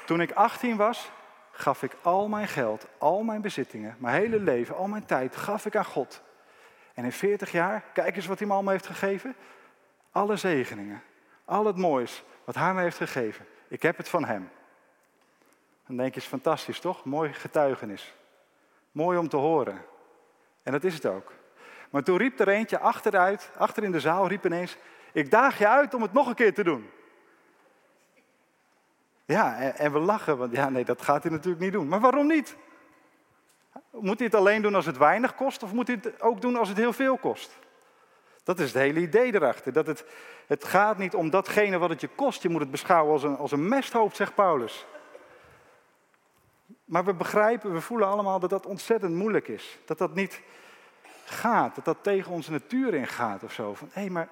Toen 0.05 0.21
ik 0.21 0.31
18 0.31 0.75
was, 0.75 1.11
gaf 1.51 1.83
ik 1.83 1.91
al 2.01 2.27
mijn 2.27 2.47
geld, 2.47 2.87
al 2.97 3.23
mijn 3.23 3.41
bezittingen, 3.41 3.95
mijn 3.97 4.15
hele 4.15 4.39
leven, 4.39 4.75
al 4.75 4.87
mijn 4.87 5.05
tijd, 5.05 5.35
gaf 5.35 5.65
ik 5.65 5.75
aan 5.75 5.85
God. 5.85 6.21
En 6.93 7.03
in 7.03 7.11
40 7.11 7.51
jaar, 7.51 7.83
kijk 7.93 8.15
eens 8.15 8.25
wat 8.25 8.39
hij 8.39 8.47
me 8.47 8.53
allemaal 8.53 8.73
heeft 8.73 8.87
gegeven. 8.87 9.35
Alle 10.11 10.35
zegeningen, 10.35 11.01
al 11.45 11.65
het 11.65 11.77
moois 11.77 12.23
wat 12.43 12.55
hij 12.55 12.73
me 12.73 12.81
heeft 12.81 12.97
gegeven. 12.97 13.45
Ik 13.67 13.81
heb 13.81 13.97
het 13.97 14.09
van 14.09 14.25
hem. 14.25 14.49
Dan 15.87 15.97
denk 15.97 16.13
je, 16.13 16.19
is 16.19 16.25
fantastisch 16.25 16.79
toch? 16.79 17.05
Mooi 17.05 17.33
getuigenis. 17.33 18.15
Mooi 18.97 19.17
om 19.17 19.29
te 19.29 19.37
horen. 19.37 19.85
En 20.63 20.71
dat 20.71 20.83
is 20.83 20.93
het 20.93 21.05
ook. 21.05 21.33
Maar 21.89 22.03
toen 22.03 22.17
riep 22.17 22.39
er 22.39 22.47
eentje 22.47 22.79
achteruit, 22.79 23.51
achter 23.57 23.83
in 23.83 23.91
de 23.91 23.99
zaal, 23.99 24.27
riep 24.27 24.45
ineens: 24.45 24.77
Ik 25.11 25.31
daag 25.31 25.57
je 25.57 25.67
uit 25.67 25.93
om 25.93 26.01
het 26.01 26.13
nog 26.13 26.27
een 26.27 26.35
keer 26.35 26.53
te 26.53 26.63
doen. 26.63 26.89
Ja, 29.25 29.59
en, 29.59 29.91
we 29.91 29.99
lachen, 29.99 30.37
want 30.37 30.55
ja, 30.55 30.69
nee, 30.69 30.85
dat 30.85 31.01
gaat 31.01 31.23
hij 31.23 31.31
natuurlijk 31.31 31.63
niet 31.63 31.71
doen. 31.71 31.87
Maar 31.87 31.99
waarom 31.99 32.27
niet? 32.27 32.55
Moet 33.91 34.17
hij 34.17 34.25
het 34.25 34.35
alleen 34.35 34.61
doen 34.61 34.75
als 34.75 34.85
het 34.85 34.97
weinig 34.97 35.35
kost, 35.35 35.63
of 35.63 35.73
moet 35.73 35.87
hij 35.87 35.99
het 36.01 36.21
ook 36.21 36.41
doen 36.41 36.55
als 36.55 36.69
het 36.69 36.77
heel 36.77 36.93
veel 36.93 37.17
kost? 37.17 37.59
Dat 38.43 38.59
is 38.59 38.65
het 38.73 38.81
hele 38.81 38.99
idee 38.99 39.35
erachter. 39.35 39.73
Dat 39.73 39.87
het, 39.87 40.05
het 40.47 40.63
gaat 40.63 40.97
niet 40.97 41.15
om 41.15 41.29
datgene 41.29 41.77
wat 41.77 41.89
het 41.89 42.01
je 42.01 42.09
kost. 42.15 42.41
Je 42.41 42.49
moet 42.49 42.61
het 42.61 42.71
beschouwen 42.71 43.13
als 43.13 43.23
een, 43.23 43.37
als 43.37 43.51
een 43.51 43.67
mesthoop, 43.67 44.13
zegt 44.13 44.35
Paulus. 44.35 44.85
Maar 46.87 47.05
we 47.05 47.13
begrijpen, 47.13 47.73
we 47.73 47.81
voelen 47.81 48.07
allemaal 48.07 48.39
dat 48.39 48.49
dat 48.49 48.65
ontzettend 48.65 49.13
moeilijk 49.13 49.47
is. 49.47 49.77
Dat 49.85 49.97
dat 49.97 50.15
niet 50.15 50.41
gaat, 51.25 51.75
dat 51.75 51.85
dat 51.85 51.97
tegen 52.01 52.31
onze 52.31 52.51
natuur 52.51 52.93
ingaat 52.93 53.43
of 53.43 53.53
zo. 53.53 53.73
Van 53.73 53.89
hé, 53.91 54.09
maar 54.09 54.27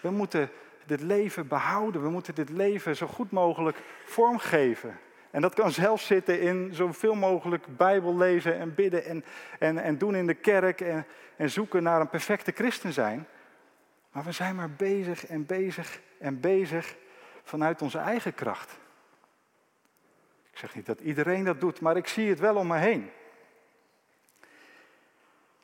we 0.00 0.10
moeten 0.10 0.50
dit 0.86 1.00
leven 1.00 1.48
behouden, 1.48 2.02
we 2.02 2.10
moeten 2.10 2.34
dit 2.34 2.48
leven 2.48 2.96
zo 2.96 3.06
goed 3.06 3.30
mogelijk 3.30 3.82
vormgeven. 4.04 4.98
En 5.30 5.40
dat 5.40 5.54
kan 5.54 5.70
zelfs 5.70 6.06
zitten 6.06 6.40
in 6.40 6.74
zoveel 6.74 7.14
mogelijk 7.14 7.76
Bijbel 7.76 8.16
lezen 8.16 8.58
en 8.58 8.74
bidden 8.74 9.04
en, 9.04 9.24
en, 9.58 9.78
en 9.78 9.98
doen 9.98 10.14
in 10.14 10.26
de 10.26 10.34
kerk 10.34 10.80
en, 10.80 11.06
en 11.36 11.50
zoeken 11.50 11.82
naar 11.82 12.00
een 12.00 12.08
perfecte 12.08 12.52
christen 12.52 12.92
zijn. 12.92 13.26
Maar 14.12 14.24
we 14.24 14.32
zijn 14.32 14.54
maar 14.54 14.70
bezig 14.70 15.26
en 15.26 15.46
bezig 15.46 16.00
en 16.18 16.40
bezig 16.40 16.96
vanuit 17.42 17.82
onze 17.82 17.98
eigen 17.98 18.34
kracht. 18.34 18.78
Ik 20.56 20.62
zeg 20.62 20.74
niet 20.74 20.86
dat 20.86 21.00
iedereen 21.00 21.44
dat 21.44 21.60
doet, 21.60 21.80
maar 21.80 21.96
ik 21.96 22.08
zie 22.08 22.28
het 22.28 22.38
wel 22.38 22.56
om 22.56 22.66
me 22.66 22.78
heen. 22.78 23.10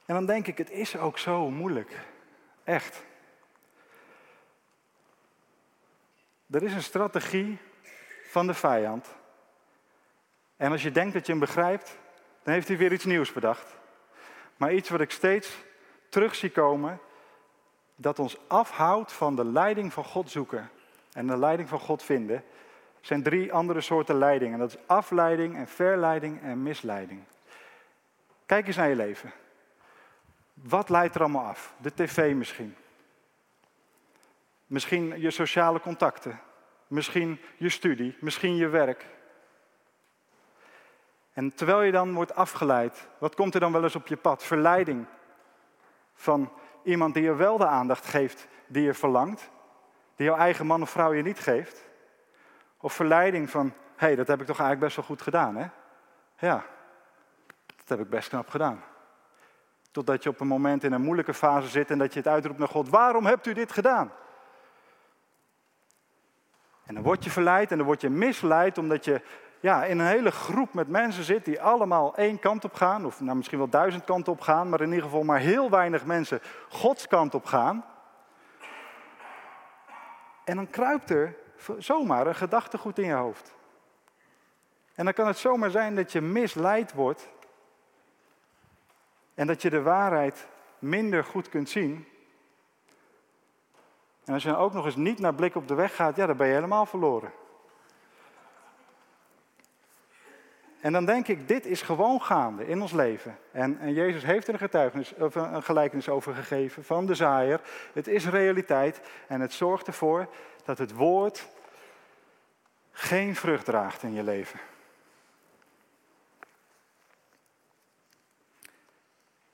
En 0.05 0.15
dan 0.15 0.27
denk 0.27 0.47
ik, 0.47 0.59
het 0.59 0.71
is 0.71 0.97
ook 0.97 1.19
zo 1.19 1.51
moeilijk. 1.51 1.99
Echt. 2.65 3.05
Er 6.51 6.63
is 6.63 6.73
een 6.73 6.83
strategie 6.83 7.59
van 8.25 8.47
de 8.47 8.55
vijand. 8.55 9.09
En 10.57 10.73
als 10.73 10.83
je 10.83 10.91
denkt 10.91 11.13
dat 11.13 11.27
je 11.27 11.33
hem 11.33 11.41
begrijpt, 11.41 11.99
dan 12.43 12.55
heeft 12.55 12.69
hij 12.69 12.77
weer 12.77 12.93
iets 12.93 13.05
nieuws 13.05 13.33
bedacht. 13.33 13.77
Maar 14.57 14.75
iets 14.75 14.89
wat 14.89 15.01
ik 15.01 15.11
steeds 15.11 15.59
terug 16.09 16.35
zie 16.35 16.51
komen, 16.51 17.01
dat 17.97 18.19
ons 18.19 18.39
afhoudt 18.49 19.13
van 19.13 19.37
de 19.37 19.45
leiding 19.45 19.93
van 19.93 20.05
God 20.05 20.31
zoeken 20.31 20.71
en 21.13 21.27
de 21.27 21.37
leiding 21.37 21.69
van 21.69 21.81
God 21.81 22.03
vinden 22.03 22.45
zijn 23.03 23.23
drie 23.23 23.53
andere 23.53 23.81
soorten 23.81 24.19
leiding. 24.19 24.53
En 24.53 24.59
dat 24.59 24.71
is 24.71 24.87
afleiding 24.87 25.57
en 25.57 25.69
verleiding 25.69 26.43
en 26.43 26.63
misleiding. 26.63 27.23
Kijk 28.47 28.67
eens 28.67 28.77
naar 28.77 28.89
je 28.89 28.97
leven. 28.97 29.33
Wat 30.55 30.89
leidt 30.89 31.15
er 31.15 31.21
allemaal 31.21 31.47
af? 31.47 31.75
De 31.79 31.95
tv 31.95 32.35
misschien. 32.35 32.77
Misschien 34.67 35.21
je 35.21 35.31
sociale 35.31 35.81
contacten. 35.81 36.41
Misschien 36.87 37.41
je 37.57 37.69
studie. 37.69 38.17
Misschien 38.21 38.57
je 38.57 38.69
werk. 38.69 39.07
En 41.33 41.55
terwijl 41.55 41.83
je 41.83 41.93
dan 41.93 42.15
wordt 42.15 42.35
afgeleid, 42.35 43.09
wat 43.19 43.35
komt 43.35 43.55
er 43.55 43.61
dan 43.61 43.73
wel 43.73 43.83
eens 43.83 43.97
op 43.97 44.07
je 44.07 44.17
pad? 44.17 44.45
Verleiding 44.45 45.07
van 46.15 46.53
iemand 46.83 47.15
die 47.15 47.23
je 47.23 47.35
wel 47.35 47.59
de 47.59 47.67
aandacht 47.67 48.07
geeft 48.07 48.49
die 48.67 48.83
je 48.83 48.95
verlangt, 48.95 49.51
die 50.17 50.27
jouw 50.27 50.37
eigen 50.37 50.67
man 50.67 50.83
of 50.83 50.91
vrouw 50.91 51.13
je 51.13 51.23
niet 51.23 51.41
geeft. 51.41 51.85
Of 52.83 52.93
verleiding 52.93 53.51
van, 53.51 53.67
hé, 53.97 54.07
hey, 54.07 54.17
dat 54.17 54.27
heb 54.27 54.41
ik 54.41 54.47
toch 54.47 54.59
eigenlijk 54.59 54.81
best 54.81 54.97
wel 54.97 55.05
goed 55.05 55.23
gedaan, 55.23 55.57
hè? 55.57 55.67
Ja, 56.39 56.65
dat 57.77 57.89
heb 57.89 58.01
ik 58.01 58.11
best 58.11 58.29
knap 58.29 58.49
gedaan. 58.49 58.83
Totdat 59.91 60.23
je 60.23 60.29
op 60.29 60.41
een 60.41 60.47
moment 60.47 60.85
in 60.85 60.93
een 60.93 61.03
moeilijke 61.03 61.35
fase 61.35 61.69
zit 61.69 61.91
en 61.91 61.99
dat 61.99 62.13
je 62.13 62.19
het 62.19 62.29
uitroept 62.29 62.59
naar 62.59 62.69
God, 62.69 62.89
waarom 62.89 63.27
hebt 63.27 63.47
u 63.47 63.53
dit 63.53 63.73
gedaan? 63.73 64.13
En 66.85 66.95
dan 66.95 67.03
word 67.03 67.25
je 67.25 67.31
verleid 67.31 67.71
en 67.71 67.77
dan 67.77 67.87
word 67.87 68.01
je 68.01 68.11
misleid 68.11 68.79
omdat 68.79 69.05
je 69.05 69.23
ja, 69.61 69.85
in 69.85 69.99
een 69.99 70.07
hele 70.07 70.31
groep 70.31 70.75
met 70.75 70.89
mensen 70.89 71.25
zit 71.25 71.45
die 71.45 71.61
allemaal 71.61 72.17
één 72.17 72.39
kant 72.39 72.65
op 72.65 72.75
gaan, 72.75 73.05
of 73.05 73.21
nou, 73.21 73.37
misschien 73.37 73.59
wel 73.59 73.69
duizend 73.69 74.05
kanten 74.05 74.33
op 74.33 74.41
gaan, 74.41 74.69
maar 74.69 74.81
in 74.81 74.89
ieder 74.89 75.05
geval 75.05 75.23
maar 75.23 75.39
heel 75.39 75.71
weinig 75.71 76.05
mensen 76.05 76.41
Gods 76.69 77.07
kant 77.07 77.35
op 77.35 77.45
gaan. 77.45 77.85
En 80.45 80.57
dan 80.57 80.71
kruipt 80.71 81.11
er 81.11 81.37
zomaar 81.79 82.27
een 82.27 82.35
gedachtegoed 82.35 82.99
in 82.99 83.07
je 83.07 83.13
hoofd. 83.13 83.55
En 84.95 85.05
dan 85.05 85.15
kan 85.15 85.27
het 85.27 85.39
zomaar 85.39 85.71
zijn 85.71 85.95
dat 85.95 86.13
je 86.13 86.21
misleid 86.21 86.93
wordt 86.93 87.29
en 89.35 89.47
dat 89.47 89.63
je 89.63 89.71
de 89.71 89.83
waarheid 89.83 90.49
minder 90.79 91.25
goed 91.25 91.49
kunt 91.49 91.69
zien. 91.69 92.07
En 94.25 94.35
als 94.35 94.43
je 94.43 94.49
dan 94.49 94.59
ook 94.59 94.73
nog 94.73 94.85
eens 94.85 94.97
niet 94.97 95.19
naar 95.19 95.35
blik 95.35 95.55
op 95.55 95.69
de 95.69 95.75
weg 95.75 95.97
gaat, 95.97 96.17
ja, 96.17 96.27
dan 96.27 96.37
ben 96.37 96.47
je 96.47 96.55
helemaal 96.55 96.87
verloren. 96.87 97.33
En 100.83 100.93
dan 100.93 101.05
denk 101.05 101.29
ik, 101.29 101.49
dit 101.49 101.67
is 101.67 101.83
gewoon 101.83 102.23
gaande 102.23 102.67
in 102.67 102.81
ons 102.81 102.93
leven. 102.93 103.39
En, 103.53 103.79
en 103.79 103.93
Jezus 103.93 104.25
heeft 104.25 104.47
er 104.47 104.53
een, 104.53 104.61
getuigenis, 104.61 105.15
of 105.15 105.35
een 105.35 105.63
gelijkenis 105.63 106.09
over 106.09 106.35
gegeven 106.35 106.85
van 106.85 107.07
de 107.07 107.15
zaaier. 107.15 107.61
Het 107.93 108.09
is 108.09 108.29
realiteit 108.29 109.01
en 109.29 109.41
het 109.41 109.53
zorgt 109.53 109.87
ervoor 109.87 110.29
dat 110.65 110.79
het 110.79 110.93
woord 110.93 111.49
geen 112.91 113.37
vrucht 113.37 113.65
draagt 113.65 114.03
in 114.03 114.13
je 114.13 114.23
leven. 114.23 114.61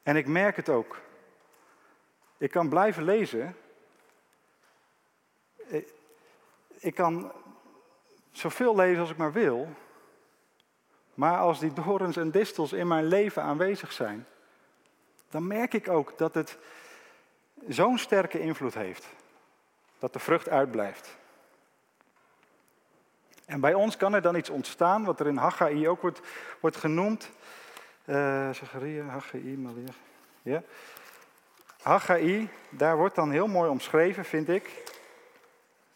En 0.03 0.17
ik 0.17 0.27
merk 0.27 0.57
het 0.57 0.69
ook. 0.69 1.01
Ik 2.39 2.51
kan 2.51 2.69
blijven 2.69 3.03
lezen. 3.03 3.57
Ik 6.79 6.95
kan 6.95 7.33
zoveel 8.31 8.77
lezen 8.77 9.01
als 9.01 9.11
ik 9.11 9.17
maar 9.17 9.33
wil. 9.33 9.69
Maar 11.15 11.39
als 11.39 11.61
die 11.61 11.73
dorens 11.73 12.17
en 12.17 12.31
distels 12.31 12.73
in 12.73 12.87
mijn 12.87 13.05
leven 13.05 13.43
aanwezig 13.43 13.93
zijn, 13.93 14.27
dan 15.31 15.47
merk 15.47 15.75
ik 15.75 15.89
ook 15.89 16.19
dat 16.19 16.35
het 16.35 16.59
zo'n 17.69 17.99
sterke 17.99 18.41
invloed 18.41 18.75
heeft. 18.75 19.09
Dat 19.99 20.13
de 20.13 20.19
vrucht 20.19 20.49
uitblijft. 20.49 21.17
En 23.45 23.61
bij 23.61 23.75
ons 23.75 23.97
kan 23.97 24.15
er 24.15 24.23
dan 24.23 24.37
iets 24.37 24.51
ontstaan, 24.51 25.05
wat 25.05 25.21
er 25.21 25.27
in 25.27 25.37
Haggai 25.37 25.89
ook 25.89 26.01
wordt, 26.01 26.21
wordt 26.61 26.77
genoemd. 26.77 27.31
Uh, 28.05 28.51
Zacharia, 28.51 29.05
Haggai, 29.05 29.57
Malia. 29.57 29.93
Ja. 30.43 30.63
Haggai, 31.83 32.49
daar 32.71 32.97
wordt 32.97 33.15
dan 33.15 33.31
heel 33.31 33.47
mooi 33.47 33.71
omschreven, 33.71 34.25
vind 34.25 34.49
ik. 34.49 34.71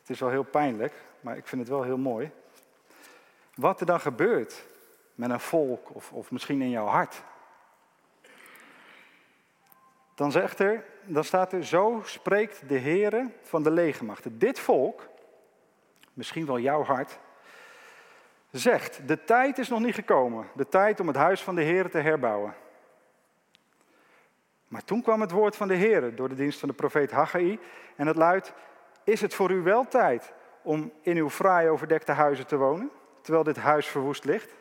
Het 0.00 0.10
is 0.10 0.20
wel 0.20 0.30
heel 0.30 0.42
pijnlijk, 0.42 0.92
maar 1.20 1.36
ik 1.36 1.46
vind 1.46 1.60
het 1.60 1.70
wel 1.70 1.82
heel 1.82 1.98
mooi. 1.98 2.30
Wat 3.54 3.80
er 3.80 3.86
dan 3.86 4.00
gebeurt 4.00 4.64
met 5.14 5.30
een 5.30 5.40
volk 5.40 5.94
of, 5.94 6.12
of 6.12 6.30
misschien 6.30 6.62
in 6.62 6.70
jouw 6.70 6.86
hart. 6.86 7.22
Dan 10.14 10.32
zegt 10.32 10.58
er, 10.58 10.84
dan 11.04 11.24
staat 11.24 11.52
er, 11.52 11.64
zo 11.64 12.00
spreekt 12.04 12.68
de 12.68 12.78
Heere 12.78 13.30
van 13.42 13.62
de 13.62 13.70
legermachten. 13.70 14.38
Dit 14.38 14.58
volk, 14.58 15.08
misschien 16.12 16.46
wel 16.46 16.58
jouw 16.58 16.84
hart, 16.84 17.18
zegt, 18.50 19.08
de 19.08 19.24
tijd 19.24 19.58
is 19.58 19.68
nog 19.68 19.80
niet 19.80 19.94
gekomen, 19.94 20.46
de 20.54 20.68
tijd 20.68 21.00
om 21.00 21.06
het 21.06 21.16
huis 21.16 21.42
van 21.42 21.54
de 21.54 21.62
Heer 21.62 21.90
te 21.90 21.98
herbouwen. 21.98 22.54
Maar 24.68 24.84
toen 24.84 25.02
kwam 25.02 25.20
het 25.20 25.30
woord 25.30 25.56
van 25.56 25.68
de 25.68 25.74
Heer 25.74 26.14
door 26.14 26.28
de 26.28 26.34
dienst 26.34 26.58
van 26.58 26.68
de 26.68 26.74
profeet 26.74 27.10
Haggai 27.10 27.58
en 27.96 28.06
het 28.06 28.16
luidt, 28.16 28.52
is 29.04 29.20
het 29.20 29.34
voor 29.34 29.50
u 29.50 29.62
wel 29.62 29.88
tijd 29.88 30.32
om 30.62 30.92
in 31.02 31.16
uw 31.16 31.30
fraai 31.30 31.68
overdekte 31.68 32.12
huizen 32.12 32.46
te 32.46 32.56
wonen, 32.56 32.90
terwijl 33.20 33.44
dit 33.44 33.56
huis 33.56 33.86
verwoest 33.86 34.24
ligt? 34.24 34.54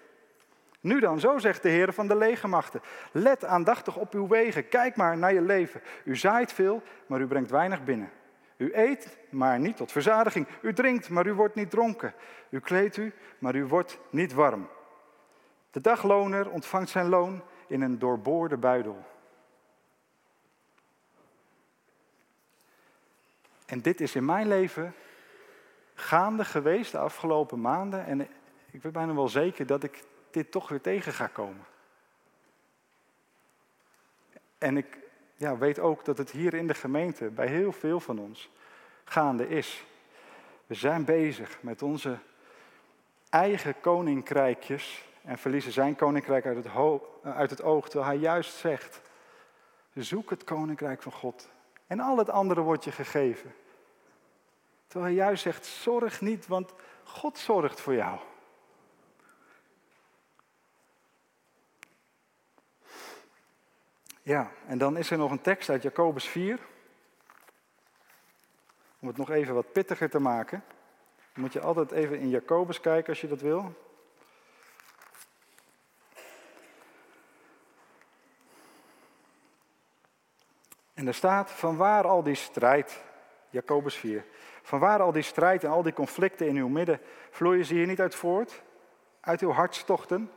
Nu 0.82 1.00
dan, 1.00 1.20
zo 1.20 1.38
zegt 1.38 1.62
de 1.62 1.70
Heer 1.70 1.94
van 1.94 2.08
de 2.08 2.16
legermachten, 2.16 2.82
let 3.12 3.46
aandachtig 3.46 3.98
op 3.98 4.14
uw 4.14 4.28
wegen, 4.28 4.68
kijk 4.68 4.96
maar 4.96 5.18
naar 5.18 5.34
je 5.34 5.42
leven. 5.42 5.82
U 6.04 6.16
zaait 6.16 6.54
veel, 6.54 6.84
maar 7.06 7.22
u 7.22 7.28
brengt 7.28 7.50
weinig 7.50 7.84
binnen. 7.84 8.12
U 8.58 8.72
eet, 8.74 9.18
maar 9.30 9.60
niet 9.60 9.78
tot 9.78 9.92
verzadiging. 9.92 10.48
U 10.62 10.74
drinkt, 10.74 11.10
maar 11.10 11.28
u 11.28 11.34
wordt 11.34 11.56
niet 11.56 11.70
dronken. 11.70 12.14
U 12.50 12.60
kleedt 12.60 12.98
u, 12.98 13.14
maar 13.40 13.56
u 13.56 13.66
wordt 13.66 14.00
niet 14.10 14.34
warm. 14.34 14.68
De 15.72 15.82
dagloner 15.82 16.50
ontvangt 16.50 16.90
zijn 16.90 17.10
loon 17.10 17.42
in 17.68 17.82
een 17.82 18.00
doorboorde 18.00 18.58
buidel. 18.58 19.04
En 23.66 23.82
dit 23.82 24.02
is 24.02 24.16
in 24.16 24.26
mijn 24.26 24.48
leven 24.48 24.94
gaande 25.94 26.46
geweest 26.46 26.92
de 26.92 26.98
afgelopen 26.98 27.62
maanden. 27.62 28.06
En 28.06 28.22
ik 28.72 28.82
ben 28.82 28.92
bijna 28.92 29.14
wel 29.14 29.30
zeker 29.30 29.66
dat 29.66 29.84
ik 29.84 30.04
dit 30.34 30.52
toch 30.52 30.70
weer 30.70 30.82
tegen 30.82 31.14
ga 31.14 31.28
komen. 31.28 31.66
En 34.58 34.78
ik 34.78 34.98
ja, 35.36 35.58
weet 35.58 35.80
ook 35.80 36.06
dat 36.06 36.18
het 36.18 36.32
hier 36.32 36.54
in 36.54 36.68
de 36.68 36.74
gemeente 36.74 37.30
bij 37.30 37.48
heel 37.48 37.72
veel 37.72 38.00
van 38.00 38.20
ons 38.20 38.50
gaande 39.04 39.48
is. 39.50 39.86
We 40.66 40.74
zijn 40.74 41.06
bezig 41.06 41.58
met 41.62 41.82
onze 41.82 42.18
eigen 43.30 43.80
koninkrijkjes 43.80 45.06
en 45.24 45.38
verliezen 45.38 45.72
zijn 45.72 45.96
koninkrijk 45.96 46.46
uit 46.46 46.64
het, 46.64 46.68
uit 47.24 47.50
het 47.50 47.62
oog, 47.62 47.90
terwijl 47.90 48.12
hij 48.12 48.20
juist 48.20 48.56
zegt, 48.56 49.02
zoek 49.94 50.30
het 50.30 50.44
koninkrijk 50.44 51.02
van 51.02 51.12
God 51.12 51.50
en 51.88 52.00
al 52.00 52.18
het 52.18 52.30
andere 52.30 52.62
wordt 52.62 52.84
je 52.84 52.92
gegeven. 52.92 53.54
Terwijl 54.88 55.12
hij 55.12 55.24
juist 55.24 55.44
zegt, 55.44 55.66
zorg 55.66 56.22
niet, 56.22 56.48
want 56.48 56.74
God 57.04 57.38
zorgt 57.38 57.82
voor 57.82 57.94
jou. 57.94 58.20
Ja, 64.32 64.52
en 64.68 64.78
dan 64.78 64.98
is 64.98 65.12
er 65.12 65.18
nog 65.18 65.32
een 65.32 65.42
tekst 65.42 65.70
uit 65.70 65.82
Jacobus 65.82 66.28
4. 66.28 66.60
Om 69.00 69.08
het 69.08 69.18
nog 69.18 69.30
even 69.30 69.54
wat 69.54 69.72
pittiger 69.72 70.10
te 70.10 70.20
maken. 70.20 70.64
Moet 71.36 71.54
je 71.54 71.62
altijd 71.62 71.92
even 71.92 72.20
in 72.20 72.30
Jacobus 72.30 72.80
kijken 72.80 73.10
als 73.10 73.22
je 73.22 73.28
dat 73.28 73.42
wil. 73.42 73.74
En 80.94 81.08
er 81.08 81.14
staat, 81.14 81.52
van 81.52 81.78
waar 81.78 82.08
al 82.08 82.24
die 82.24 82.36
strijd, 82.36 83.04
Jacobus 83.50 83.96
4, 83.96 84.26
van 84.62 84.80
waar 84.80 85.02
al 85.02 85.12
die 85.12 85.22
strijd 85.22 85.64
en 85.64 85.70
al 85.70 85.84
die 85.84 85.94
conflicten 85.94 86.48
in 86.48 86.56
uw 86.56 86.68
midden, 86.68 87.02
vloeien 87.30 87.66
ze 87.66 87.74
hier 87.74 87.88
niet 87.88 88.02
uit 88.02 88.16
voort? 88.16 88.62
Uit 89.20 89.42
uw 89.42 89.52
hartstochten? 89.52 90.32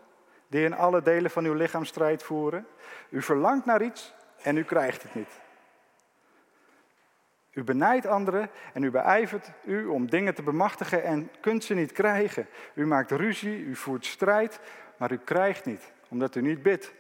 Die 0.49 0.65
in 0.65 0.75
alle 0.75 1.03
delen 1.03 1.31
van 1.31 1.45
uw 1.45 1.55
lichaam 1.55 1.85
strijd 1.85 2.23
voeren. 2.23 2.67
U 3.09 3.23
verlangt 3.23 3.65
naar 3.65 3.83
iets 3.83 4.15
en 4.43 4.57
u 4.57 4.65
krijgt 4.65 5.03
het 5.03 5.15
niet. 5.15 5.43
U 7.55 7.65
benijdt 7.65 8.07
anderen 8.07 8.51
en 8.73 8.83
u 8.83 8.91
beijvert 8.91 9.51
u 9.65 9.87
om 9.87 10.11
dingen 10.11 10.35
te 10.35 10.43
bemachtigen 10.43 11.05
en 11.05 11.31
kunt 11.41 11.65
ze 11.65 11.75
niet 11.75 11.93
krijgen. 11.93 12.47
U 12.75 12.87
maakt 12.87 13.11
ruzie, 13.11 13.59
u 13.59 13.77
voert 13.77 14.07
strijd, 14.07 14.61
maar 14.97 15.13
u 15.13 15.19
krijgt 15.19 15.65
niet, 15.65 15.93
omdat 16.09 16.35
u 16.35 16.43
niet 16.43 16.63
bidt. 16.63 16.95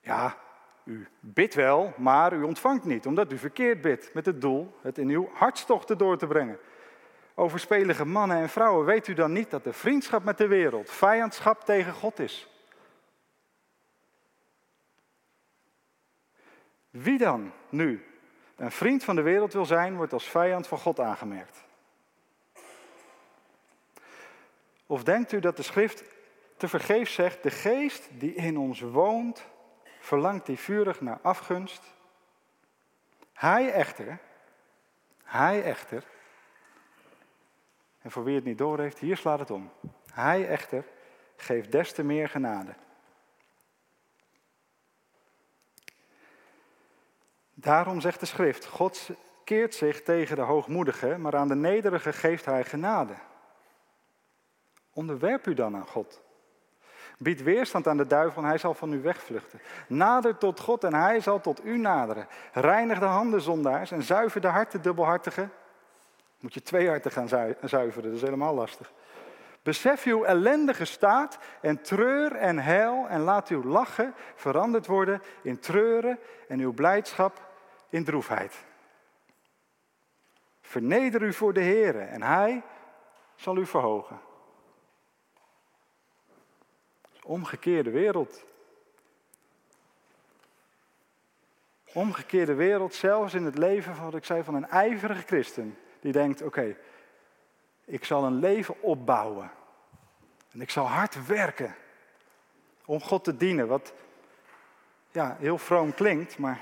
Ja, 0.00 0.36
u 0.84 1.06
bidt 1.20 1.54
wel, 1.54 1.92
maar 1.96 2.32
u 2.32 2.42
ontvangt 2.42 2.84
niet, 2.84 3.06
omdat 3.06 3.32
u 3.32 3.38
verkeerd 3.38 3.80
bidt, 3.80 4.14
met 4.14 4.26
het 4.26 4.40
doel 4.40 4.74
het 4.80 4.98
in 4.98 5.08
uw 5.08 5.30
hartstochten 5.32 5.98
door 5.98 6.18
te 6.18 6.26
brengen. 6.26 6.58
Overspelige 7.34 8.04
mannen 8.04 8.36
en 8.36 8.48
vrouwen, 8.48 8.86
weet 8.86 9.08
u 9.08 9.14
dan 9.14 9.32
niet 9.32 9.50
dat 9.50 9.64
de 9.64 9.72
vriendschap 9.72 10.24
met 10.24 10.38
de 10.38 10.46
wereld 10.46 10.90
vijandschap 10.90 11.64
tegen 11.64 11.92
God 11.92 12.18
is? 12.18 12.48
Wie 16.90 17.18
dan 17.18 17.52
nu 17.68 18.06
een 18.56 18.70
vriend 18.70 19.04
van 19.04 19.16
de 19.16 19.22
wereld 19.22 19.52
wil 19.52 19.64
zijn, 19.64 19.96
wordt 19.96 20.12
als 20.12 20.28
vijand 20.28 20.66
van 20.66 20.78
God 20.78 21.00
aangemerkt. 21.00 21.64
Of 24.86 25.04
denkt 25.04 25.32
u 25.32 25.40
dat 25.40 25.56
de 25.56 25.62
schrift 25.62 26.04
te 26.56 26.68
vergeefs 26.68 27.14
zegt, 27.14 27.42
de 27.42 27.50
geest 27.50 28.08
die 28.10 28.34
in 28.34 28.58
ons 28.58 28.80
woont, 28.80 29.44
verlangt 30.00 30.46
die 30.46 30.58
vurig 30.58 31.00
naar 31.00 31.18
afgunst? 31.22 31.82
Hij 33.32 33.72
echter, 33.72 34.18
hij 35.24 35.62
echter, 35.62 36.04
en 38.02 38.10
voor 38.10 38.24
wie 38.24 38.34
het 38.34 38.44
niet 38.44 38.58
doorheeft, 38.58 38.98
hier 38.98 39.16
slaat 39.16 39.38
het 39.38 39.50
om. 39.50 39.70
Hij 40.12 40.48
echter 40.48 40.84
geeft 41.36 41.72
des 41.72 41.92
te 41.92 42.02
meer 42.02 42.28
genade. 42.28 42.74
Daarom 47.54 48.00
zegt 48.00 48.20
de 48.20 48.26
schrift, 48.26 48.66
God 48.66 49.10
keert 49.44 49.74
zich 49.74 50.02
tegen 50.02 50.36
de 50.36 50.42
hoogmoedige, 50.42 51.16
maar 51.18 51.36
aan 51.36 51.48
de 51.48 51.54
nederige 51.54 52.12
geeft 52.12 52.44
hij 52.44 52.64
genade. 52.64 53.14
Onderwerp 54.92 55.46
u 55.46 55.54
dan 55.54 55.76
aan 55.76 55.86
God. 55.86 56.22
Bied 57.18 57.42
weerstand 57.42 57.86
aan 57.86 57.96
de 57.96 58.06
duivel 58.06 58.42
en 58.42 58.48
hij 58.48 58.58
zal 58.58 58.74
van 58.74 58.92
u 58.92 59.02
wegvluchten. 59.02 59.60
Nader 59.88 60.38
tot 60.38 60.60
God 60.60 60.84
en 60.84 60.94
hij 60.94 61.20
zal 61.20 61.40
tot 61.40 61.64
u 61.64 61.78
naderen. 61.78 62.26
Reinig 62.52 62.98
de 62.98 63.04
handen 63.04 63.40
zondaars 63.40 63.90
en 63.90 64.02
zuiver 64.02 64.40
de 64.40 64.46
harten 64.46 64.82
dubbelhartigen. 64.82 65.52
Moet 66.42 66.54
je 66.54 66.62
twee 66.62 66.88
harten 66.88 67.10
gaan 67.10 67.28
zuiveren, 67.62 68.02
dat 68.02 68.12
is 68.12 68.20
helemaal 68.20 68.54
lastig. 68.54 68.92
Besef 69.62 70.04
uw 70.04 70.24
ellendige 70.24 70.84
staat 70.84 71.38
en 71.60 71.82
treur 71.82 72.36
en 72.36 72.58
heil 72.58 73.06
en 73.08 73.20
laat 73.20 73.48
uw 73.48 73.64
lachen 73.64 74.14
veranderd 74.34 74.86
worden 74.86 75.22
in 75.42 75.58
treuren 75.58 76.18
en 76.48 76.60
uw 76.60 76.72
blijdschap 76.72 77.50
in 77.88 78.04
droefheid. 78.04 78.64
Verneder 80.60 81.22
u 81.22 81.32
voor 81.32 81.52
de 81.52 81.60
Heer 81.60 82.00
en 82.00 82.22
Hij 82.22 82.62
zal 83.34 83.56
u 83.56 83.66
verhogen. 83.66 84.20
Omgekeerde 87.22 87.90
wereld. 87.90 88.44
Omgekeerde 91.92 92.54
wereld, 92.54 92.94
zelfs 92.94 93.34
in 93.34 93.44
het 93.44 93.58
leven 93.58 93.94
van 93.94 94.04
wat 94.04 94.14
ik 94.14 94.24
zei 94.24 94.42
van 94.42 94.54
een 94.54 94.68
ijverige 94.68 95.22
christen. 95.22 95.78
Die 96.02 96.12
denkt, 96.12 96.42
oké, 96.42 96.76
ik 97.84 98.04
zal 98.04 98.24
een 98.24 98.38
leven 98.38 98.82
opbouwen. 98.82 99.50
En 100.50 100.60
ik 100.60 100.70
zal 100.70 100.86
hard 100.86 101.26
werken 101.26 101.74
Om 102.84 103.00
God 103.00 103.24
te 103.24 103.36
dienen, 103.36 103.66
wat 103.66 103.92
ja, 105.10 105.36
heel 105.38 105.58
vroom 105.58 105.94
klinkt, 105.94 106.38
maar 106.38 106.60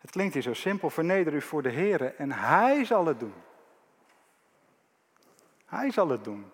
het 0.00 0.10
klinkt 0.10 0.34
hier 0.34 0.42
zo 0.42 0.54
simpel. 0.54 0.90
Verneder 0.90 1.32
u 1.32 1.40
voor 1.40 1.62
de 1.62 1.70
Heer 1.70 2.14
en 2.16 2.32
Hij 2.32 2.84
zal 2.84 3.06
het 3.06 3.20
doen. 3.20 3.34
Hij 5.66 5.90
zal 5.90 6.08
het 6.08 6.24
doen. 6.24 6.52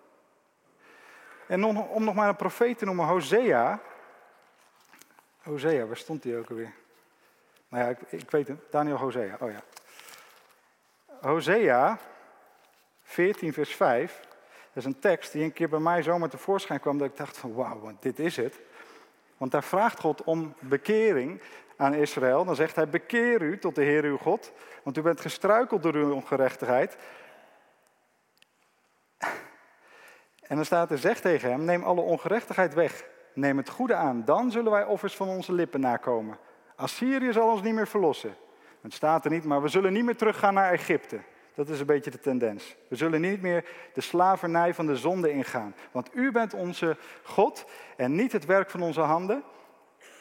En 1.47 1.63
om 1.65 2.03
nog 2.03 2.15
maar 2.15 2.29
een 2.29 2.35
profeet 2.35 2.77
te 2.77 2.85
noemen, 2.85 3.05
Hosea. 3.05 3.81
Hosea, 5.41 5.85
waar 5.85 5.97
stond 5.97 6.23
hij 6.23 6.37
ook 6.37 6.49
alweer? 6.49 6.73
Nou 7.67 7.83
ja, 7.83 7.89
ik, 7.89 7.99
ik 8.21 8.31
weet 8.31 8.47
het. 8.47 8.71
Daniel 8.71 8.97
Hosea, 8.97 9.37
oh 9.39 9.51
ja. 9.51 9.63
Hosea 11.21 11.97
14 13.01 13.53
vers 13.53 13.75
5. 13.75 14.19
Dat 14.19 14.29
is 14.73 14.85
een 14.85 14.99
tekst 14.99 15.31
die 15.31 15.43
een 15.43 15.53
keer 15.53 15.69
bij 15.69 15.79
mij 15.79 16.01
zomaar 16.01 16.29
tevoorschijn 16.29 16.79
kwam. 16.79 16.97
Dat 16.97 17.07
ik 17.07 17.17
dacht 17.17 17.37
van 17.37 17.53
wauw, 17.53 17.91
dit 17.99 18.19
is 18.19 18.35
het. 18.35 18.59
Want 19.37 19.51
daar 19.51 19.63
vraagt 19.63 19.99
God 19.99 20.23
om 20.23 20.53
bekering 20.59 21.41
aan 21.77 21.93
Israël. 21.93 22.45
Dan 22.45 22.55
zegt 22.55 22.75
hij, 22.75 22.89
bekeer 22.89 23.41
u 23.41 23.59
tot 23.59 23.75
de 23.75 23.83
Heer 23.83 24.03
uw 24.03 24.17
God. 24.17 24.51
Want 24.83 24.97
u 24.97 25.01
bent 25.01 25.21
gestruikeld 25.21 25.83
door 25.83 25.93
uw 25.93 26.13
ongerechtigheid. 26.13 26.97
En 30.41 30.55
dan 30.55 30.65
staat 30.65 30.91
er, 30.91 30.97
zeg 30.97 31.19
tegen 31.19 31.49
hem, 31.49 31.63
neem 31.63 31.83
alle 31.83 32.01
ongerechtigheid 32.01 32.73
weg. 32.73 33.05
Neem 33.33 33.57
het 33.57 33.69
goede 33.69 33.95
aan, 33.95 34.25
dan 34.25 34.51
zullen 34.51 34.71
wij 34.71 34.85
offers 34.85 35.15
van 35.15 35.27
onze 35.27 35.53
lippen 35.53 35.79
nakomen. 35.79 36.37
Assyrië 36.75 37.33
zal 37.33 37.51
ons 37.51 37.61
niet 37.61 37.73
meer 37.73 37.87
verlossen. 37.87 38.35
Het 38.81 38.93
staat 38.93 39.25
er 39.25 39.31
niet, 39.31 39.43
maar 39.43 39.61
we 39.61 39.67
zullen 39.67 39.93
niet 39.93 40.03
meer 40.03 40.15
teruggaan 40.15 40.53
naar 40.53 40.71
Egypte. 40.71 41.19
Dat 41.53 41.69
is 41.69 41.79
een 41.79 41.85
beetje 41.85 42.11
de 42.11 42.19
tendens. 42.19 42.75
We 42.87 42.95
zullen 42.95 43.21
niet 43.21 43.41
meer 43.41 43.65
de 43.93 44.01
slavernij 44.01 44.73
van 44.73 44.85
de 44.85 44.95
zonde 44.95 45.31
ingaan. 45.31 45.75
Want 45.91 46.15
u 46.15 46.31
bent 46.31 46.53
onze 46.53 46.97
God 47.23 47.65
en 47.97 48.15
niet 48.15 48.31
het 48.31 48.45
werk 48.45 48.69
van 48.69 48.81
onze 48.81 49.01
handen. 49.01 49.43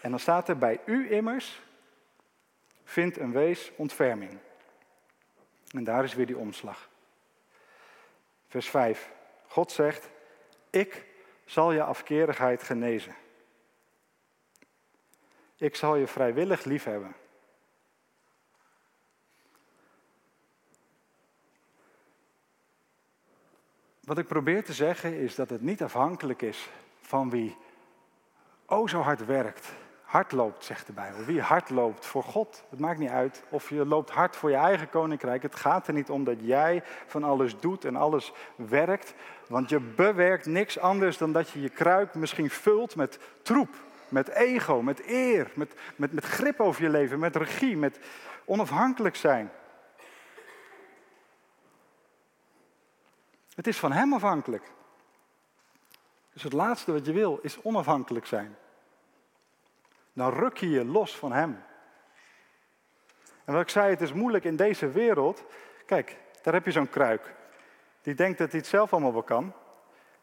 En 0.02 0.10
dan 0.10 0.20
staat 0.20 0.48
er 0.48 0.58
bij 0.58 0.80
u 0.84 1.12
immers, 1.12 1.62
vindt 2.84 3.18
een 3.18 3.32
wees 3.32 3.72
ontferming. 3.76 4.38
En 5.70 5.84
daar 5.84 6.04
is 6.04 6.14
weer 6.14 6.26
die 6.26 6.38
omslag. 6.38 6.88
Vers 8.48 8.68
5. 8.68 9.10
God 9.46 9.72
zegt, 9.72 10.10
ik 10.70 11.06
zal 11.44 11.72
je 11.72 11.82
afkerigheid 11.82 12.62
genezen. 12.62 13.14
Ik 15.56 15.76
zal 15.76 15.96
je 15.96 16.06
vrijwillig 16.06 16.64
liefhebben. 16.64 17.14
Wat 24.08 24.18
ik 24.18 24.26
probeer 24.26 24.64
te 24.64 24.72
zeggen 24.72 25.14
is 25.14 25.34
dat 25.34 25.50
het 25.50 25.62
niet 25.62 25.82
afhankelijk 25.82 26.42
is 26.42 26.70
van 27.00 27.30
wie 27.30 27.56
oh 28.66 28.88
zo 28.88 29.00
hard 29.00 29.26
werkt. 29.26 29.72
Hard 30.02 30.32
loopt, 30.32 30.64
zegt 30.64 30.86
de 30.86 30.92
Bijbel. 30.92 31.24
Wie 31.24 31.40
hard 31.40 31.70
loopt 31.70 32.06
voor 32.06 32.22
God. 32.22 32.64
Het 32.70 32.78
maakt 32.78 32.98
niet 32.98 33.10
uit 33.10 33.42
of 33.48 33.70
je 33.70 33.86
loopt 33.86 34.10
hard 34.10 34.36
voor 34.36 34.50
je 34.50 34.56
eigen 34.56 34.90
koninkrijk. 34.90 35.42
Het 35.42 35.54
gaat 35.54 35.86
er 35.86 35.94
niet 35.94 36.10
om 36.10 36.24
dat 36.24 36.36
jij 36.40 36.82
van 37.06 37.24
alles 37.24 37.58
doet 37.58 37.84
en 37.84 37.96
alles 37.96 38.32
werkt. 38.56 39.14
Want 39.48 39.68
je 39.68 39.80
bewerkt 39.80 40.46
niks 40.46 40.78
anders 40.78 41.18
dan 41.18 41.32
dat 41.32 41.50
je 41.50 41.60
je 41.60 41.68
kruik 41.68 42.14
misschien 42.14 42.50
vult 42.50 42.96
met 42.96 43.18
troep. 43.42 43.74
Met 44.08 44.28
ego, 44.28 44.82
met 44.82 45.02
eer, 45.06 45.50
met, 45.54 45.74
met, 45.96 46.12
met 46.12 46.24
grip 46.24 46.60
over 46.60 46.82
je 46.82 46.90
leven, 46.90 47.18
met 47.18 47.36
regie, 47.36 47.76
met 47.76 47.98
onafhankelijk 48.44 49.16
zijn. 49.16 49.50
Het 53.58 53.66
is 53.66 53.78
van 53.78 53.92
Hem 53.92 54.12
afhankelijk. 54.12 54.70
Dus 56.32 56.42
het 56.42 56.52
laatste 56.52 56.92
wat 56.92 57.06
je 57.06 57.12
wil 57.12 57.38
is 57.42 57.62
onafhankelijk 57.62 58.26
zijn. 58.26 58.56
Dan 60.12 60.32
ruk 60.32 60.56
je 60.56 60.68
je 60.68 60.84
los 60.84 61.16
van 61.16 61.32
Hem. 61.32 61.62
En 63.44 63.52
wat 63.52 63.62
ik 63.62 63.68
zei, 63.68 63.90
het 63.90 64.00
is 64.00 64.12
moeilijk 64.12 64.44
in 64.44 64.56
deze 64.56 64.90
wereld. 64.90 65.44
Kijk, 65.86 66.16
daar 66.42 66.54
heb 66.54 66.64
je 66.64 66.70
zo'n 66.70 66.88
kruik. 66.88 67.34
Die 68.02 68.14
denkt 68.14 68.38
dat 68.38 68.50
hij 68.50 68.60
het 68.60 68.68
zelf 68.68 68.92
allemaal 68.92 69.12
wel 69.12 69.22
kan. 69.22 69.52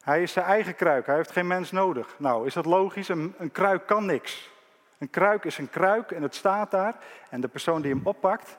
Hij 0.01 0.21
is 0.21 0.31
zijn 0.31 0.45
eigen 0.45 0.75
kruik, 0.75 1.05
hij 1.05 1.15
heeft 1.15 1.31
geen 1.31 1.47
mens 1.47 1.71
nodig. 1.71 2.15
Nou, 2.19 2.45
is 2.45 2.53
dat 2.53 2.65
logisch? 2.65 3.09
Een, 3.09 3.35
een 3.37 3.51
kruik 3.51 3.85
kan 3.85 4.05
niks. 4.05 4.51
Een 4.97 5.09
kruik 5.09 5.45
is 5.45 5.57
een 5.57 5.69
kruik 5.69 6.11
en 6.11 6.21
het 6.21 6.35
staat 6.35 6.71
daar. 6.71 6.95
En 7.29 7.41
de 7.41 7.47
persoon 7.47 7.81
die 7.81 7.93
hem 7.93 8.05
oppakt, 8.05 8.57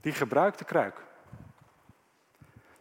die 0.00 0.12
gebruikt 0.12 0.58
de 0.58 0.64
kruik. 0.64 1.02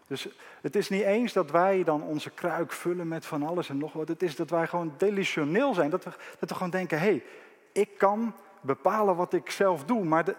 Dus 0.07 0.27
het 0.61 0.75
is 0.75 0.89
niet 0.89 1.01
eens 1.01 1.33
dat 1.33 1.51
wij 1.51 1.83
dan 1.83 2.01
onze 2.01 2.29
kruik 2.29 2.71
vullen 2.71 3.07
met 3.07 3.25
van 3.25 3.43
alles 3.43 3.69
en 3.69 3.77
nog 3.77 3.93
wat. 3.93 4.07
Het 4.07 4.23
is 4.23 4.35
dat 4.35 4.49
wij 4.49 4.67
gewoon 4.67 4.93
delusioneel 4.97 5.73
zijn. 5.73 5.89
Dat 5.89 6.03
we, 6.03 6.11
dat 6.39 6.49
we 6.49 6.55
gewoon 6.55 6.69
denken, 6.69 6.99
hé, 6.99 7.05
hey, 7.05 7.23
ik 7.71 7.97
kan 7.97 8.35
bepalen 8.61 9.15
wat 9.15 9.33
ik 9.33 9.49
zelf 9.49 9.85
doe. 9.85 10.03
Maar 10.03 10.23
de, 10.23 10.35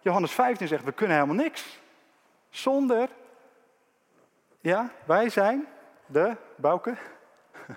Johannes 0.00 0.32
15 0.32 0.68
zegt, 0.68 0.84
we 0.84 0.92
kunnen 0.92 1.16
helemaal 1.16 1.44
niks. 1.44 1.80
Zonder, 2.50 3.08
ja, 4.60 4.92
wij 5.04 5.28
zijn 5.28 5.66
de, 6.06 6.36
Bouke? 6.56 6.96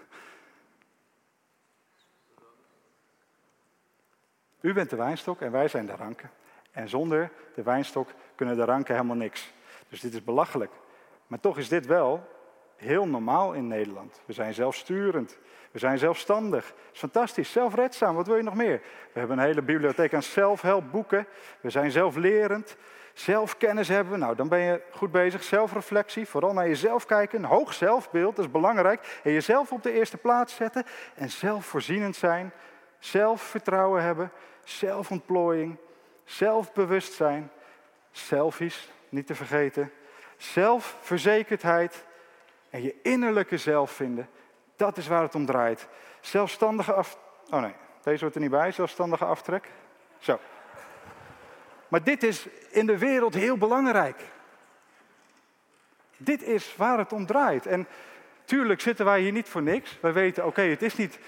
U 4.62 4.74
bent 4.74 4.90
de 4.90 4.96
wijnstok 4.96 5.42
en 5.42 5.52
wij 5.52 5.68
zijn 5.68 5.86
de 5.86 5.96
ranken. 5.96 6.32
En 6.72 6.90
zonder 6.90 7.32
de 7.56 7.64
wijnstok 7.64 8.10
kunnen 8.36 8.56
de 8.56 8.66
ranken 8.66 8.96
helemaal 8.96 9.16
niks. 9.16 9.54
Dus 9.90 10.00
dit 10.00 10.14
is 10.14 10.24
belachelijk. 10.24 10.72
Maar 11.32 11.40
toch 11.40 11.58
is 11.58 11.70
dit 11.70 11.86
wel 11.86 12.28
heel 12.76 13.08
normaal 13.08 13.54
in 13.54 13.68
Nederland. 13.68 14.22
We 14.26 14.34
zijn 14.34 14.54
zelfsturend. 14.54 15.38
We 15.72 15.80
zijn 15.80 15.98
zelfstandig. 15.98 16.74
Is 16.94 17.00
fantastisch. 17.00 17.52
Zelfredzaam. 17.52 18.16
Wat 18.16 18.28
wil 18.28 18.36
je 18.36 18.44
nog 18.44 18.56
meer? 18.56 18.82
We 19.14 19.20
hebben 19.20 19.38
een 19.38 19.44
hele 19.44 19.62
bibliotheek 19.62 20.14
aan 20.14 20.24
zelfhelpboeken. 20.24 21.28
We 21.62 21.70
zijn 21.70 21.92
zelflerend. 21.92 22.76
Zelfkennis 23.14 23.88
hebben 23.88 24.14
we. 24.14 24.20
Nou, 24.20 24.36
dan 24.36 24.48
ben 24.48 24.60
je 24.60 24.82
goed 24.92 25.12
bezig. 25.12 25.44
Zelfreflectie. 25.44 26.28
Vooral 26.28 26.54
naar 26.54 26.68
jezelf 26.68 27.06
kijken. 27.06 27.40
Een 27.40 27.50
hoog 27.50 27.74
zelfbeeld. 27.74 28.36
Dat 28.36 28.46
is 28.46 28.52
belangrijk. 28.52 29.20
En 29.24 29.32
jezelf 29.32 29.72
op 29.72 29.84
de 29.84 29.92
eerste 29.92 30.18
plaats 30.18 30.56
zetten. 30.56 30.86
En 31.16 31.30
zelfvoorzienend 31.30 32.16
zijn. 32.16 32.52
Zelfvertrouwen 33.00 34.04
hebben. 34.04 34.32
Zelfontplooiing. 34.64 35.78
Zelfbewustzijn. 36.24 37.52
Selfies. 38.12 38.92
Niet 39.10 39.28
te 39.28 39.36
vergeten 39.36 39.92
zelfverzekerdheid 40.42 42.06
en 42.70 42.82
je 42.82 42.96
innerlijke 43.04 43.58
zelf 43.58 43.92
vinden. 43.92 44.30
Dat 44.76 44.98
is 44.98 45.08
waar 45.08 45.22
het 45.22 45.36
om 45.36 45.46
draait. 45.46 45.88
Zelfstandige 46.20 46.94
af... 46.94 47.18
Oh 47.50 47.62
nee, 47.62 47.74
deze 48.04 48.24
hoort 48.24 48.36
er 48.36 48.42
niet 48.42 48.50
bij. 48.50 48.72
Zelfstandige 48.72 49.26
aftrek. 49.26 49.70
Zo. 50.20 50.40
Maar 51.88 52.04
dit 52.04 52.24
is 52.24 52.48
in 52.70 52.86
de 52.86 52.98
wereld 52.98 53.34
heel 53.34 53.58
belangrijk. 53.58 54.22
Dit 56.18 56.44
is 56.44 56.76
waar 56.76 56.98
het 56.98 57.14
om 57.14 57.26
draait. 57.26 57.66
En 57.66 57.88
tuurlijk 58.46 58.82
zitten 58.82 59.06
wij 59.06 59.22
hier 59.22 59.32
niet 59.32 59.50
voor 59.50 59.62
niks. 59.62 59.98
Wij 60.02 60.14
weten, 60.14 60.46
oké, 60.46 60.62
het 60.62 60.82
is 60.82 60.96
niet 60.96 61.20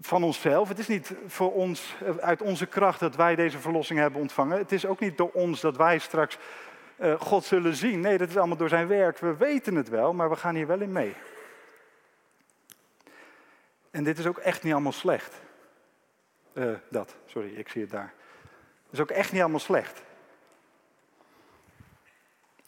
van 0.00 0.22
onszelf. 0.22 0.68
Het 0.68 0.78
is 0.78 0.88
niet 0.88 1.12
voor 1.26 1.52
ons, 1.52 1.96
uit 2.20 2.42
onze 2.42 2.66
kracht 2.66 3.00
dat 3.00 3.16
wij 3.16 3.34
deze 3.34 3.58
verlossing 3.58 3.98
hebben 3.98 4.20
ontvangen. 4.20 4.58
Het 4.58 4.72
is 4.72 4.86
ook 4.86 5.00
niet 5.00 5.16
door 5.16 5.30
ons 5.32 5.60
dat 5.60 5.76
wij 5.76 5.98
straks 5.98 6.38
uh, 7.00 7.20
God 7.20 7.44
zullen 7.44 7.74
zien. 7.74 8.00
Nee, 8.00 8.18
dat 8.18 8.28
is 8.28 8.36
allemaal 8.36 8.56
door 8.56 8.68
zijn 8.68 8.88
werk. 8.88 9.18
We 9.18 9.36
weten 9.36 9.74
het 9.74 9.88
wel, 9.88 10.12
maar 10.12 10.30
we 10.30 10.36
gaan 10.36 10.54
hier 10.54 10.66
wel 10.66 10.80
in 10.80 10.92
mee. 10.92 11.14
En 13.90 14.04
dit 14.04 14.18
is 14.18 14.26
ook 14.26 14.38
echt 14.38 14.62
niet 14.62 14.72
allemaal 14.72 14.92
slecht. 14.92 15.34
Uh, 16.52 16.74
dat, 16.88 17.16
sorry, 17.26 17.54
ik 17.54 17.68
zie 17.68 17.80
het 17.82 17.90
daar. 17.90 18.12
Dat 18.84 18.92
is 18.92 19.00
ook 19.00 19.10
echt 19.10 19.32
niet 19.32 19.40
allemaal 19.40 19.60
slecht. 19.60 20.02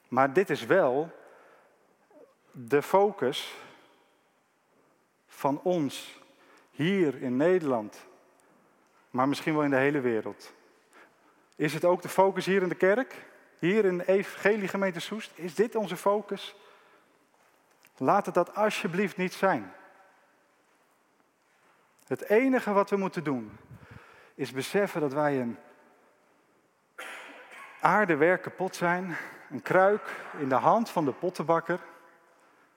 Maar 0.09 0.33
dit 0.33 0.51
is 0.51 0.67
wel 0.67 1.11
de 2.51 2.83
focus 2.83 3.55
van 5.27 5.61
ons 5.63 6.21
hier 6.71 7.23
in 7.23 7.37
Nederland, 7.37 8.07
maar 9.11 9.29
misschien 9.29 9.55
wel 9.55 9.65
in 9.65 9.71
de 9.71 9.77
hele 9.77 10.01
wereld. 10.01 10.53
Is 11.57 11.75
het 11.75 11.85
ook 11.85 12.03
de 12.03 12.09
focus 12.09 12.47
hier 12.47 12.63
in 12.63 12.69
de 12.69 12.75
kerk? 12.75 13.15
Hier 13.63 13.85
in 13.85 13.99
de 13.99 14.09
Evangelie 14.09 14.69
gemeente 14.69 15.01
Soest, 15.01 15.31
is 15.35 15.55
dit 15.55 15.75
onze 15.75 15.97
focus? 15.97 16.55
Laat 17.97 18.27
het 18.27 18.35
dat 18.35 18.55
alsjeblieft 18.55 19.17
niet 19.17 19.33
zijn. 19.33 19.73
Het 22.07 22.23
enige 22.23 22.73
wat 22.73 22.91
we 22.91 22.97
moeten 22.97 23.25
doen, 23.25 23.59
is 24.35 24.53
beseffen 24.53 25.01
dat 25.01 25.13
wij 25.13 25.41
een 25.41 25.59
aardewerk 27.81 28.43
kapot 28.43 28.77
zijn, 28.77 29.17
een 29.51 29.63
kruik 29.63 30.17
in 30.39 30.49
de 30.49 30.55
hand 30.55 30.91
van 30.91 31.05
de 31.05 31.13
pottenbakker, 31.13 31.81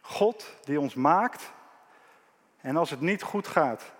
God 0.01 0.55
die 0.63 0.79
ons 0.79 0.93
maakt. 0.95 1.51
En 2.61 2.77
als 2.77 2.89
het 2.89 3.01
niet 3.01 3.23
goed 3.23 3.47
gaat, 3.47 3.93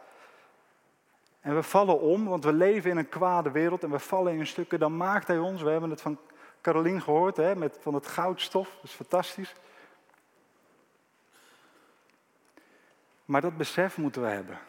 en 1.40 1.56
we 1.56 1.64
vallen 1.64 2.00
om, 2.00 2.26
want 2.26 2.44
we 2.44 2.54
leven 2.54 2.92
in 2.92 2.98
een 2.98 3.10
kwade 3.10 3.52
wereld 3.52 3.84
en 3.84 3.92
we 3.92 4.00
vallen 4.00 4.34
in 4.34 4.48
stukken, 4.48 4.80
dan 4.80 4.98
maakt 4.98 5.28
Hij 5.28 5.38
ons, 5.38 5.62
we 5.62 5.70
hebben 5.70 5.90
het 5.90 6.02
van 6.02 6.20
Carolien 6.66 7.02
gehoord 7.02 7.38
hè, 7.38 7.56
met, 7.56 7.78
van 7.82 7.94
het 7.94 8.08
goudstof. 8.08 8.70
Dat 8.76 8.84
is 8.84 8.92
fantastisch. 8.92 9.54
Maar 13.26 13.42
dat 13.42 13.58
besef 13.58 13.98
moeten 13.98 14.22
we 14.22 14.28
hebben. 14.28 14.60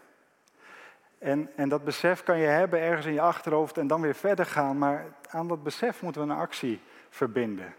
En, 1.19 1.51
en 1.57 1.69
dat 1.69 1.85
besef 1.85 2.23
kan 2.23 2.39
je 2.39 2.47
hebben 2.47 2.81
ergens 2.81 3.07
in 3.07 3.13
je 3.13 3.21
achterhoofd 3.21 3.79
en 3.79 3.87
dan 3.87 4.01
weer 4.01 4.15
verder 4.15 4.47
gaan. 4.47 4.79
Maar 4.79 5.07
aan 5.29 5.49
dat 5.49 5.63
besef 5.63 6.03
moeten 6.03 6.27
we 6.27 6.33
een 6.33 6.39
actie 6.39 6.81
verbinden. 7.09 7.75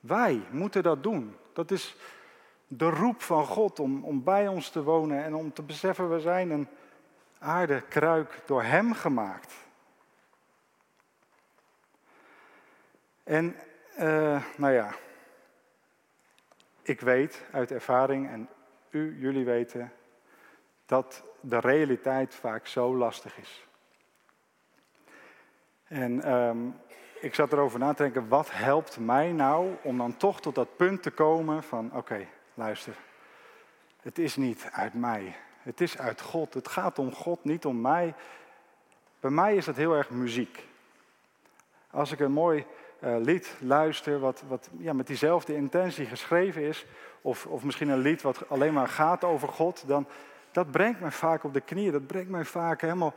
Wij 0.00 0.42
moeten 0.50 0.82
dat 0.82 1.02
doen. 1.02 1.36
Dat 1.52 1.70
is 1.70 1.96
de 2.66 2.88
roep 2.90 3.22
van 3.22 3.46
God 3.46 3.80
om, 3.80 4.04
om 4.04 4.24
bij 4.24 4.48
ons 4.48 4.70
te 4.70 4.82
wonen 4.82 5.24
en 5.24 5.34
om 5.34 5.52
te 5.52 5.62
beseffen, 5.62 6.10
we 6.10 6.20
zijn 6.20 6.50
een 6.50 6.68
aardekruik 7.38 8.42
door 8.46 8.62
Hem 8.62 8.94
gemaakt. 8.94 9.65
En, 13.26 13.56
uh, 13.98 14.44
nou 14.56 14.72
ja, 14.72 14.94
ik 16.82 17.00
weet 17.00 17.44
uit 17.52 17.70
ervaring 17.70 18.28
en 18.28 18.48
u, 18.90 19.16
jullie 19.20 19.44
weten, 19.44 19.92
dat 20.86 21.24
de 21.40 21.58
realiteit 21.60 22.34
vaak 22.34 22.66
zo 22.66 22.96
lastig 22.96 23.38
is. 23.38 23.66
En 25.84 26.32
um, 26.32 26.80
ik 27.20 27.34
zat 27.34 27.52
erover 27.52 27.78
na 27.78 27.92
te 27.92 28.02
denken, 28.02 28.28
wat 28.28 28.50
helpt 28.50 28.98
mij 28.98 29.32
nou 29.32 29.74
om 29.82 29.98
dan 29.98 30.16
toch 30.16 30.40
tot 30.40 30.54
dat 30.54 30.76
punt 30.76 31.02
te 31.02 31.10
komen 31.10 31.62
van, 31.62 31.90
oké, 31.92 32.26
luister, 32.54 32.96
het 34.00 34.18
is 34.18 34.36
niet 34.36 34.68
uit 34.72 34.94
mij, 34.94 35.36
het 35.58 35.80
is 35.80 35.98
uit 35.98 36.20
God. 36.20 36.54
Het 36.54 36.68
gaat 36.68 36.98
om 36.98 37.12
God, 37.12 37.44
niet 37.44 37.64
om 37.64 37.80
mij. 37.80 38.14
Bij 39.20 39.30
mij 39.30 39.56
is 39.56 39.64
dat 39.64 39.76
heel 39.76 39.94
erg 39.94 40.10
muziek. 40.10 40.66
Als 41.90 42.12
ik 42.12 42.20
een 42.20 42.32
mooi 42.32 42.66
uh, 43.00 43.16
lied 43.18 43.56
luister, 43.60 44.18
wat, 44.18 44.42
wat 44.48 44.68
ja, 44.78 44.92
met 44.92 45.06
diezelfde 45.06 45.54
intentie 45.54 46.06
geschreven 46.06 46.62
is, 46.62 46.86
of, 47.20 47.46
of 47.46 47.64
misschien 47.64 47.88
een 47.88 47.98
lied 47.98 48.22
wat 48.22 48.48
alleen 48.48 48.72
maar 48.72 48.88
gaat 48.88 49.24
over 49.24 49.48
God, 49.48 49.84
dan 49.86 50.06
dat 50.56 50.70
brengt 50.70 51.00
mij 51.00 51.10
vaak 51.10 51.44
op 51.44 51.54
de 51.54 51.60
knieën. 51.60 51.92
Dat 51.92 52.06
brengt 52.06 52.30
mij 52.30 52.44
vaak 52.44 52.80
helemaal 52.80 53.14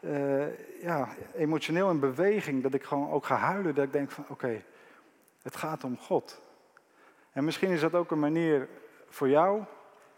uh, 0.00 0.82
ja, 0.82 1.08
emotioneel 1.34 1.90
in 1.90 2.00
beweging. 2.00 2.62
Dat 2.62 2.74
ik 2.74 2.84
gewoon 2.84 3.10
ook 3.10 3.26
ga 3.26 3.36
huilen. 3.36 3.74
Dat 3.74 3.84
ik 3.84 3.92
denk 3.92 4.10
van 4.10 4.24
oké, 4.28 4.62
het 5.42 5.56
gaat 5.56 5.84
om 5.84 5.98
God. 5.98 6.40
En 7.32 7.44
misschien 7.44 7.70
is 7.70 7.80
dat 7.80 7.94
ook 7.94 8.10
een 8.10 8.18
manier 8.18 8.68
voor 9.08 9.28
jou. 9.28 9.62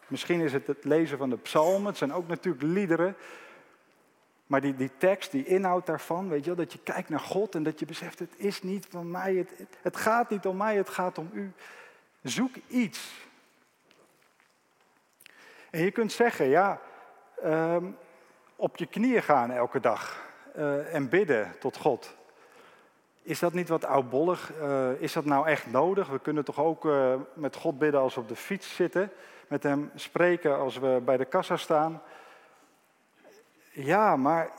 Misschien 0.07 0.41
is 0.41 0.53
het 0.53 0.67
het 0.67 0.85
lezen 0.85 1.19
van 1.19 1.31
de 1.31 1.37
psalmen. 1.37 1.87
Het 1.87 1.97
zijn 1.97 2.13
ook 2.13 2.29
natuurlijk 2.29 2.65
liederen. 2.65 3.17
Maar 4.53 4.61
die, 4.61 4.77
die 4.77 4.91
tekst, 4.99 5.31
die 5.31 5.45
inhoud 5.45 5.87
daarvan, 5.87 6.29
weet 6.29 6.41
je 6.41 6.47
wel, 6.47 6.65
dat 6.65 6.73
je 6.73 6.79
kijkt 6.79 7.09
naar 7.09 7.21
God 7.21 7.55
en 7.55 7.63
dat 7.63 7.79
je 7.79 7.87
beseft, 7.87 8.19
het 8.19 8.35
is 8.37 8.63
niet 8.63 8.87
van 8.91 9.11
mij, 9.11 9.35
het, 9.35 9.51
het 9.83 9.97
gaat 9.97 10.31
niet 10.31 10.47
om 10.47 10.57
mij, 10.57 10.77
het 10.77 10.89
gaat 10.89 11.19
om 11.19 11.31
u. 11.33 11.53
Zoek 12.23 12.55
iets. 12.69 13.29
En 15.71 15.85
je 15.85 15.91
kunt 15.91 16.13
zeggen, 16.13 16.49
ja, 16.49 16.81
um, 17.45 17.97
op 18.57 18.77
je 18.77 18.87
knieën 18.87 19.23
gaan 19.23 19.51
elke 19.51 19.81
dag 19.81 20.23
uh, 20.57 20.95
en 20.95 21.09
bidden 21.09 21.59
tot 21.59 21.77
God. 21.77 22.17
Is 23.23 23.39
dat 23.39 23.53
niet 23.53 23.69
wat 23.69 23.85
oudbollig? 23.85 24.53
Uh, 24.61 24.91
is 25.01 25.13
dat 25.13 25.25
nou 25.25 25.47
echt 25.47 25.67
nodig? 25.67 26.09
We 26.09 26.19
kunnen 26.19 26.45
toch 26.45 26.59
ook 26.59 26.85
uh, 26.85 27.15
met 27.35 27.57
God 27.57 27.79
bidden 27.79 28.01
als 28.01 28.15
we 28.15 28.21
op 28.21 28.29
de 28.29 28.37
fiets 28.37 28.75
zitten, 28.75 29.13
met 29.49 29.63
Hem 29.63 29.91
spreken 29.95 30.59
als 30.59 30.79
we 30.79 31.01
bij 31.05 31.17
de 31.17 31.25
kassa 31.25 31.57
staan. 31.57 32.03
Ja, 33.75 34.16
maar 34.16 34.51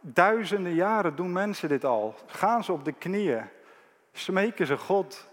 duizenden 0.00 0.74
jaren 0.74 1.16
doen 1.16 1.32
mensen 1.32 1.68
dit 1.68 1.84
al. 1.84 2.14
Gaan 2.26 2.64
ze 2.64 2.72
op 2.72 2.84
de 2.84 2.92
knieën, 2.92 3.48
smeken 4.12 4.66
ze 4.66 4.78
God 4.78 5.28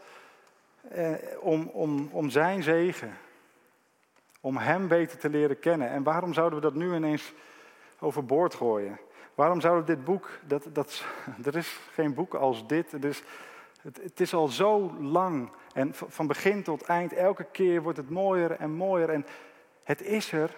eh, 0.90 1.14
om, 1.40 1.70
om, 1.74 2.10
om 2.12 2.30
Zijn 2.30 2.64
zegen, 2.64 3.18
om 4.42 4.58
Hem 4.58 4.88
beter 4.88 5.18
te 5.18 5.30
leren 5.30 5.60
kennen. 5.60 5.90
En 5.90 6.04
waarom 6.04 6.34
zouden 6.34 6.60
we 6.60 6.66
dat 6.66 6.76
nu 6.76 6.96
ineens 6.96 7.34
overboord 8.00 8.56
gooien? 8.56 9.00
Waarom 9.36 9.62
zouden 9.62 9.86
dit 9.86 10.04
boek, 10.04 10.30
dat, 10.48 10.66
dat, 10.74 11.06
er 11.46 11.56
is 11.56 11.80
geen 11.94 12.14
boek 12.14 12.34
als 12.34 12.68
dit, 12.68 12.92
het 12.92 13.24
het, 13.82 14.00
het 14.04 14.20
is 14.20 14.34
al 14.34 14.48
zo 14.48 14.94
lang 15.00 15.52
en 15.74 15.94
van 15.94 16.28
begin 16.28 16.64
tot 16.64 16.84
eind, 16.84 17.14
elke 17.14 17.46
keer 17.52 17.82
wordt 17.82 17.98
het 17.98 18.10
mooier 18.10 18.52
en 18.52 18.72
mooier 18.72 19.10
en 19.10 19.26
het 19.84 20.02
is 20.02 20.32
er 20.32 20.56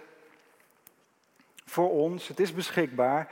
voor 1.72 1.90
ons, 1.90 2.28
het 2.28 2.40
is 2.40 2.54
beschikbaar, 2.54 3.28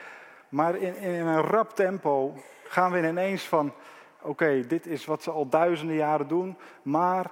maar 0.50 0.76
in, 0.76 0.96
in 0.96 1.26
een 1.26 1.42
rap 1.42 1.76
tempo 1.76 2.44
gaan 2.64 2.92
we 2.92 3.08
ineens 3.08 3.44
van, 3.44 3.74
oké, 4.22 4.68
dit 4.68 4.86
is 4.86 5.06
wat 5.06 5.24
ze 5.24 5.32
al 5.32 5.50
duizenden 5.50 5.96
jaren 5.96 6.28
doen, 6.28 6.58
maar 6.82 7.32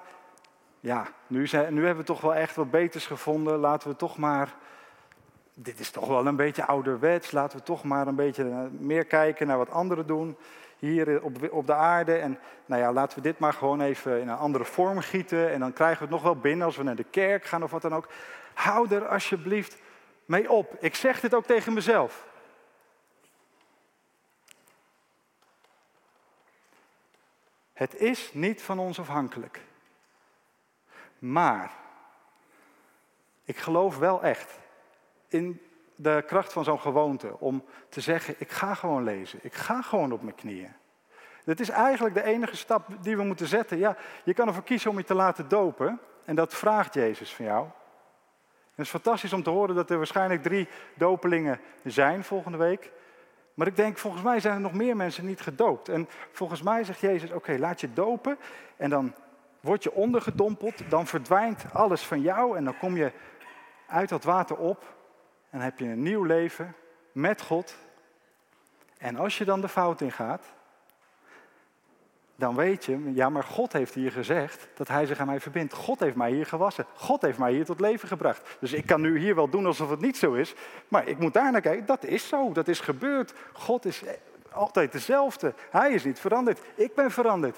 ja, 0.80 1.08
nu, 1.28 1.48
zijn, 1.48 1.74
nu 1.74 1.86
hebben 1.86 2.06
we 2.06 2.12
toch 2.12 2.22
wel 2.22 2.36
echt 2.36 2.56
wat 2.56 2.72
beters 2.72 3.06
gevonden, 3.06 3.58
laten 3.58 3.90
we 3.90 3.96
toch 3.96 4.18
maar, 4.18 4.56
dit 5.54 5.80
is 5.80 5.90
toch 5.90 6.08
wel 6.08 6.28
een 6.28 6.36
beetje 6.36 6.66
ouderwets, 6.66 7.32
laten 7.32 7.58
we 7.58 7.64
toch 7.64 7.84
maar 7.84 8.08
een 8.08 8.16
beetje 8.16 8.70
meer 8.80 9.06
kijken 9.06 9.48
naar 9.48 9.58
wat 9.58 9.72
anderen 9.72 10.08
doen 10.08 10.38
hier 10.78 11.24
op, 11.24 11.52
op 11.52 11.68
de 11.68 11.74
aarde. 11.74 12.16
En 12.16 12.40
nou 12.66 12.82
ja, 12.82 12.94
laten 12.94 13.18
we 13.18 13.24
dit 13.24 13.40
maar 13.40 13.54
gewoon 13.54 13.82
even 13.82 14.22
in 14.22 14.28
een 14.28 14.38
andere 14.38 14.66
vorm 14.66 15.00
gieten. 15.00 15.52
En 15.52 15.60
dan 15.60 15.74
krijgen 15.74 15.98
we 15.98 16.04
het 16.04 16.14
nog 16.14 16.24
wel 16.24 16.36
binnen 16.36 16.66
als 16.66 16.78
we 16.78 16.84
naar 16.84 16.96
de 16.96 17.04
kerk 17.04 17.46
gaan 17.46 17.64
of 17.64 17.72
wat 17.72 17.82
dan 17.82 17.96
ook. 17.96 18.08
Hou 18.54 18.96
er 18.96 19.08
alsjeblieft 19.08 19.78
mee 20.28 20.52
op. 20.52 20.76
Ik 20.80 20.96
zeg 20.96 21.20
dit 21.20 21.34
ook 21.34 21.46
tegen 21.46 21.74
mezelf. 21.74 22.26
Het 27.74 27.96
is 27.96 28.34
niet 28.34 28.62
van 28.62 28.80
ons 28.80 29.00
afhankelijk. 29.00 29.62
Maar 31.20 31.72
ik 33.44 33.58
geloof 33.58 33.98
wel 33.98 34.24
echt 34.24 34.60
in 35.28 35.62
de 35.96 36.24
kracht 36.28 36.54
van 36.54 36.64
zo'n 36.64 36.80
gewoonte 36.80 37.40
om 37.40 37.66
te 37.90 38.02
zeggen: 38.02 38.36
ik 38.38 38.52
ga 38.52 38.74
gewoon 38.74 39.04
lezen, 39.04 39.40
ik 39.42 39.54
ga 39.54 39.82
gewoon 39.82 40.12
op 40.12 40.22
mijn 40.22 40.36
knieën. 40.36 40.74
Dat 41.44 41.60
is 41.60 41.70
eigenlijk 41.70 42.16
de 42.16 42.24
enige 42.24 42.56
stap 42.56 42.88
die 43.02 43.18
we 43.18 43.24
moeten 43.24 43.48
zetten. 43.48 43.78
Ja, 43.78 43.98
je 44.24 44.34
kan 44.34 44.48
ervoor 44.48 44.64
kiezen 44.64 44.92
om 44.92 44.98
je 44.98 45.04
te 45.04 45.14
laten 45.14 45.48
dopen 45.48 46.00
en 46.26 46.36
dat 46.36 46.54
vraagt 46.54 46.94
Jezus 46.94 47.36
van 47.36 47.46
jou 47.46 47.68
het 48.78 48.86
is 48.86 48.92
fantastisch 48.92 49.34
om 49.34 49.44
te 49.44 49.50
horen 49.50 49.76
dat 49.76 49.90
er 49.90 49.98
waarschijnlijk 49.98 50.44
drie 50.44 50.68
dopelingen 50.94 51.60
zijn 51.84 52.24
volgende 52.24 52.58
week. 52.58 52.92
Maar 53.54 53.68
ik 53.68 53.76
denk, 53.76 53.98
volgens 53.98 54.24
mij 54.24 54.40
zijn 54.40 54.54
er 54.54 54.62
nog 54.62 54.74
meer 54.74 54.96
mensen 54.96 55.26
niet 55.26 55.42
gedoopt. 55.42 55.90
En 55.90 56.10
volgens 56.32 56.62
mij 56.62 56.84
zegt 56.84 57.00
Jezus, 57.00 57.32
oké, 57.32 57.58
laat 57.58 57.82
je 57.82 57.94
dopen 57.94 58.38
en 58.76 58.90
dan 58.90 59.14
word 59.60 59.84
je 59.84 59.94
ondergedompeld. 59.94 60.90
Dan 60.90 61.08
verdwijnt 61.08 61.66
alles 61.74 62.02
van 62.02 62.22
jou 62.22 62.58
en 62.58 62.64
dan 62.64 62.78
kom 62.78 62.98
je 62.98 63.12
uit 63.88 64.10
dat 64.10 64.24
water 64.24 64.58
op. 64.58 64.96
En 65.50 65.60
heb 65.60 65.80
je 65.80 65.86
een 65.86 66.04
nieuw 66.04 66.24
leven 66.24 66.76
met 67.12 67.42
God. 67.42 67.78
En 68.98 69.16
als 69.16 69.38
je 69.38 69.46
dan 69.46 69.62
de 69.62 69.70
fout 69.70 70.02
in 70.02 70.12
gaat, 70.12 70.54
dan 72.40 72.56
weet 72.56 72.86
je, 72.86 73.14
ja, 73.14 73.30
maar 73.30 73.44
God 73.44 73.74
heeft 73.74 73.94
hier 73.94 74.12
gezegd 74.12 74.68
dat 74.74 74.88
hij 74.88 75.06
zich 75.06 75.20
aan 75.20 75.28
mij 75.28 75.40
verbindt. 75.40 75.74
God 75.74 76.00
heeft 76.00 76.16
mij 76.16 76.32
hier 76.32 76.46
gewassen. 76.46 76.86
God 76.94 77.22
heeft 77.22 77.38
mij 77.38 77.54
hier 77.54 77.66
tot 77.66 77.80
leven 77.80 78.08
gebracht. 78.08 78.58
Dus 78.60 78.74
ik 78.74 78.86
kan 78.86 79.02
nu 79.02 79.20
hier 79.20 79.36
wel 79.36 79.50
doen 79.50 79.66
alsof 79.66 79.90
het 79.90 80.02
niet 80.02 80.18
zo 80.18 80.34
is, 80.34 80.56
maar 80.88 81.08
ik 81.08 81.20
moet 81.20 81.34
daar 81.34 81.52
naar 81.52 81.62
kijken. 81.62 81.86
Dat 81.86 82.04
is 82.04 82.28
zo, 82.28 82.52
dat 82.52 82.68
is 82.68 82.80
gebeurd. 82.80 83.34
God 83.54 83.86
is 83.86 84.04
altijd 84.52 84.92
dezelfde. 84.92 85.54
Hij 85.70 85.92
is 85.92 86.04
niet 86.04 86.20
veranderd. 86.20 86.60
Ik 86.76 86.96
ben 86.96 87.12
veranderd. 87.12 87.58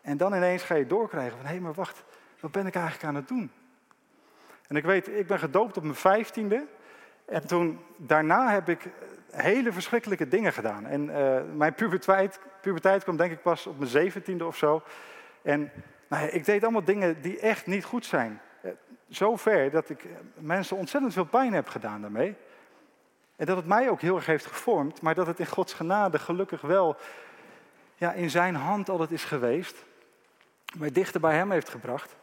En 0.00 0.16
dan 0.16 0.34
ineens 0.34 0.62
ga 0.62 0.74
je 0.74 0.86
doorkrijgen 0.86 1.36
van, 1.36 1.46
hé, 1.46 1.52
hey, 1.52 1.60
maar 1.60 1.74
wacht, 1.74 2.04
wat 2.40 2.52
ben 2.52 2.66
ik 2.66 2.74
eigenlijk 2.74 3.04
aan 3.04 3.14
het 3.14 3.28
doen? 3.28 3.50
En 4.66 4.76
ik 4.76 4.84
weet, 4.84 5.08
ik 5.08 5.26
ben 5.26 5.38
gedoopt 5.38 5.76
op 5.76 5.82
mijn 5.82 5.94
vijftiende. 5.94 6.66
En 7.24 7.46
toen, 7.46 7.80
daarna 7.96 8.50
heb 8.50 8.68
ik 8.68 8.88
hele 9.30 9.72
verschrikkelijke 9.72 10.28
dingen 10.28 10.52
gedaan. 10.52 10.86
En 10.86 11.04
uh, 11.04 11.40
mijn 11.54 11.74
puberteit, 11.74 12.40
puberteit 12.60 13.02
kwam 13.02 13.16
denk 13.16 13.32
ik 13.32 13.42
pas 13.42 13.66
op 13.66 13.78
mijn 13.78 13.90
zeventiende 13.90 14.46
of 14.46 14.56
zo. 14.56 14.82
En 15.42 15.72
nou 16.08 16.26
ik 16.26 16.44
deed 16.44 16.62
allemaal 16.62 16.84
dingen 16.84 17.20
die 17.20 17.40
echt 17.40 17.66
niet 17.66 17.84
goed 17.84 18.06
zijn. 18.06 18.40
Uh, 18.62 18.70
zo 19.10 19.36
ver 19.36 19.70
dat 19.70 19.90
ik 19.90 20.06
mensen 20.34 20.76
ontzettend 20.76 21.12
veel 21.12 21.24
pijn 21.24 21.52
heb 21.52 21.68
gedaan 21.68 22.00
daarmee. 22.00 22.36
En 23.36 23.46
dat 23.46 23.56
het 23.56 23.66
mij 23.66 23.90
ook 23.90 24.00
heel 24.00 24.16
erg 24.16 24.26
heeft 24.26 24.46
gevormd, 24.46 25.02
maar 25.02 25.14
dat 25.14 25.26
het 25.26 25.38
in 25.38 25.46
Gods 25.46 25.72
genade 25.72 26.18
gelukkig 26.18 26.60
wel 26.60 26.96
ja, 27.94 28.12
in 28.12 28.30
zijn 28.30 28.54
hand 28.54 28.88
altijd 28.88 29.10
is 29.10 29.24
geweest. 29.24 29.84
Mij 30.78 30.90
dichter 30.90 31.20
bij 31.20 31.36
hem 31.36 31.50
heeft 31.50 31.68
gebracht. 31.68 32.16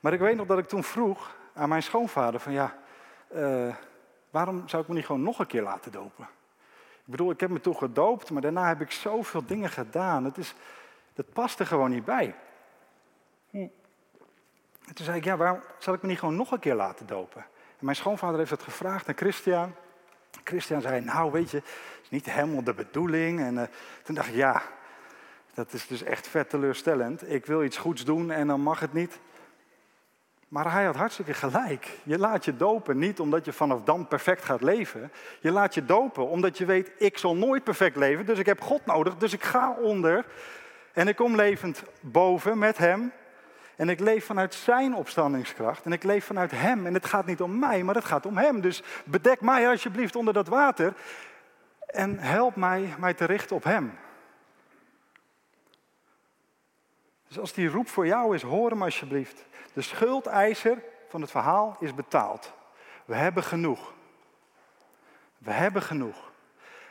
Maar 0.00 0.12
ik 0.12 0.20
weet 0.20 0.36
nog 0.36 0.46
dat 0.46 0.58
ik 0.58 0.68
toen 0.68 0.84
vroeg 0.84 1.36
aan 1.54 1.68
mijn 1.68 1.82
schoonvader 1.82 2.40
van 2.40 2.52
ja, 2.52 2.76
Waarom 4.34 4.68
zou 4.68 4.82
ik 4.82 4.88
me 4.88 4.94
niet 4.94 5.06
gewoon 5.06 5.22
nog 5.22 5.38
een 5.38 5.46
keer 5.46 5.62
laten 5.62 5.92
dopen? 5.92 6.28
Ik 7.04 7.10
bedoel, 7.10 7.30
ik 7.30 7.40
heb 7.40 7.50
me 7.50 7.60
toen 7.60 7.76
gedoopt, 7.76 8.30
maar 8.30 8.42
daarna 8.42 8.68
heb 8.68 8.80
ik 8.80 8.90
zoveel 8.90 9.46
dingen 9.46 9.70
gedaan. 9.70 10.24
Het 10.24 10.38
is, 10.38 10.54
dat 11.12 11.32
past 11.32 11.58
er 11.58 11.66
gewoon 11.66 11.90
niet 11.90 12.04
bij. 12.04 12.34
Hm. 13.50 13.56
En 14.86 14.94
toen 14.94 15.04
zei 15.04 15.16
ik, 15.16 15.24
ja, 15.24 15.36
waarom 15.36 15.60
zal 15.78 15.94
ik 15.94 16.02
me 16.02 16.08
niet 16.08 16.18
gewoon 16.18 16.36
nog 16.36 16.50
een 16.50 16.58
keer 16.58 16.74
laten 16.74 17.06
dopen? 17.06 17.40
En 17.78 17.84
mijn 17.84 17.96
schoonvader 17.96 18.38
heeft 18.38 18.50
dat 18.50 18.62
gevraagd 18.62 19.08
aan 19.08 19.16
Christian. 19.16 19.74
Christian 20.44 20.80
zei, 20.80 21.00
nou 21.00 21.32
weet 21.32 21.50
je, 21.50 21.56
het 21.56 22.02
is 22.02 22.10
niet 22.10 22.30
helemaal 22.30 22.64
de 22.64 22.74
bedoeling. 22.74 23.40
En 23.40 23.54
uh, 23.54 23.62
toen 24.02 24.14
dacht 24.14 24.28
ik, 24.28 24.34
ja, 24.34 24.62
dat 25.54 25.72
is 25.72 25.86
dus 25.86 26.02
echt 26.02 26.28
vet 26.28 26.50
teleurstellend. 26.50 27.30
Ik 27.30 27.46
wil 27.46 27.64
iets 27.64 27.76
goeds 27.76 28.04
doen 28.04 28.30
en 28.30 28.46
dan 28.46 28.60
mag 28.60 28.80
het 28.80 28.92
niet. 28.92 29.18
Maar 30.54 30.72
hij 30.72 30.84
had 30.84 30.96
hartstikke 30.96 31.34
gelijk. 31.34 31.88
Je 32.02 32.18
laat 32.18 32.44
je 32.44 32.56
dopen 32.56 32.98
niet 32.98 33.20
omdat 33.20 33.44
je 33.44 33.52
vanaf 33.52 33.82
dan 33.82 34.08
perfect 34.08 34.44
gaat 34.44 34.62
leven. 34.62 35.12
Je 35.40 35.50
laat 35.50 35.74
je 35.74 35.84
dopen 35.84 36.28
omdat 36.28 36.58
je 36.58 36.64
weet, 36.64 36.90
ik 36.98 37.18
zal 37.18 37.36
nooit 37.36 37.64
perfect 37.64 37.96
leven. 37.96 38.26
Dus 38.26 38.38
ik 38.38 38.46
heb 38.46 38.60
God 38.60 38.86
nodig, 38.86 39.16
dus 39.16 39.32
ik 39.32 39.42
ga 39.42 39.76
onder. 39.80 40.24
En 40.92 41.08
ik 41.08 41.16
kom 41.16 41.36
levend 41.36 41.82
boven 42.00 42.58
met 42.58 42.78
hem. 42.78 43.12
En 43.76 43.88
ik 43.88 44.00
leef 44.00 44.26
vanuit 44.26 44.54
zijn 44.54 44.94
opstandingskracht. 44.94 45.84
En 45.84 45.92
ik 45.92 46.02
leef 46.02 46.24
vanuit 46.24 46.50
hem. 46.50 46.86
En 46.86 46.94
het 46.94 47.06
gaat 47.06 47.26
niet 47.26 47.40
om 47.40 47.58
mij, 47.58 47.82
maar 47.82 47.94
het 47.94 48.04
gaat 48.04 48.26
om 48.26 48.36
hem. 48.36 48.60
Dus 48.60 48.82
bedek 49.04 49.40
mij 49.40 49.68
alsjeblieft 49.68 50.16
onder 50.16 50.34
dat 50.34 50.48
water. 50.48 50.94
En 51.86 52.18
help 52.18 52.56
mij 52.56 52.94
mij 52.98 53.14
te 53.14 53.24
richten 53.24 53.56
op 53.56 53.64
hem. 53.64 53.92
Dus 57.28 57.38
als 57.38 57.52
die 57.52 57.68
roep 57.68 57.88
voor 57.88 58.06
jou 58.06 58.34
is, 58.34 58.42
hoor 58.42 58.70
hem 58.70 58.82
alsjeblieft. 58.82 59.44
De 59.72 59.82
schuldeiser 59.82 60.82
van 61.08 61.20
het 61.20 61.30
verhaal 61.30 61.76
is 61.80 61.94
betaald. 61.94 62.52
We 63.04 63.14
hebben 63.14 63.42
genoeg. 63.42 63.92
We 65.38 65.50
hebben 65.50 65.82
genoeg. 65.82 66.32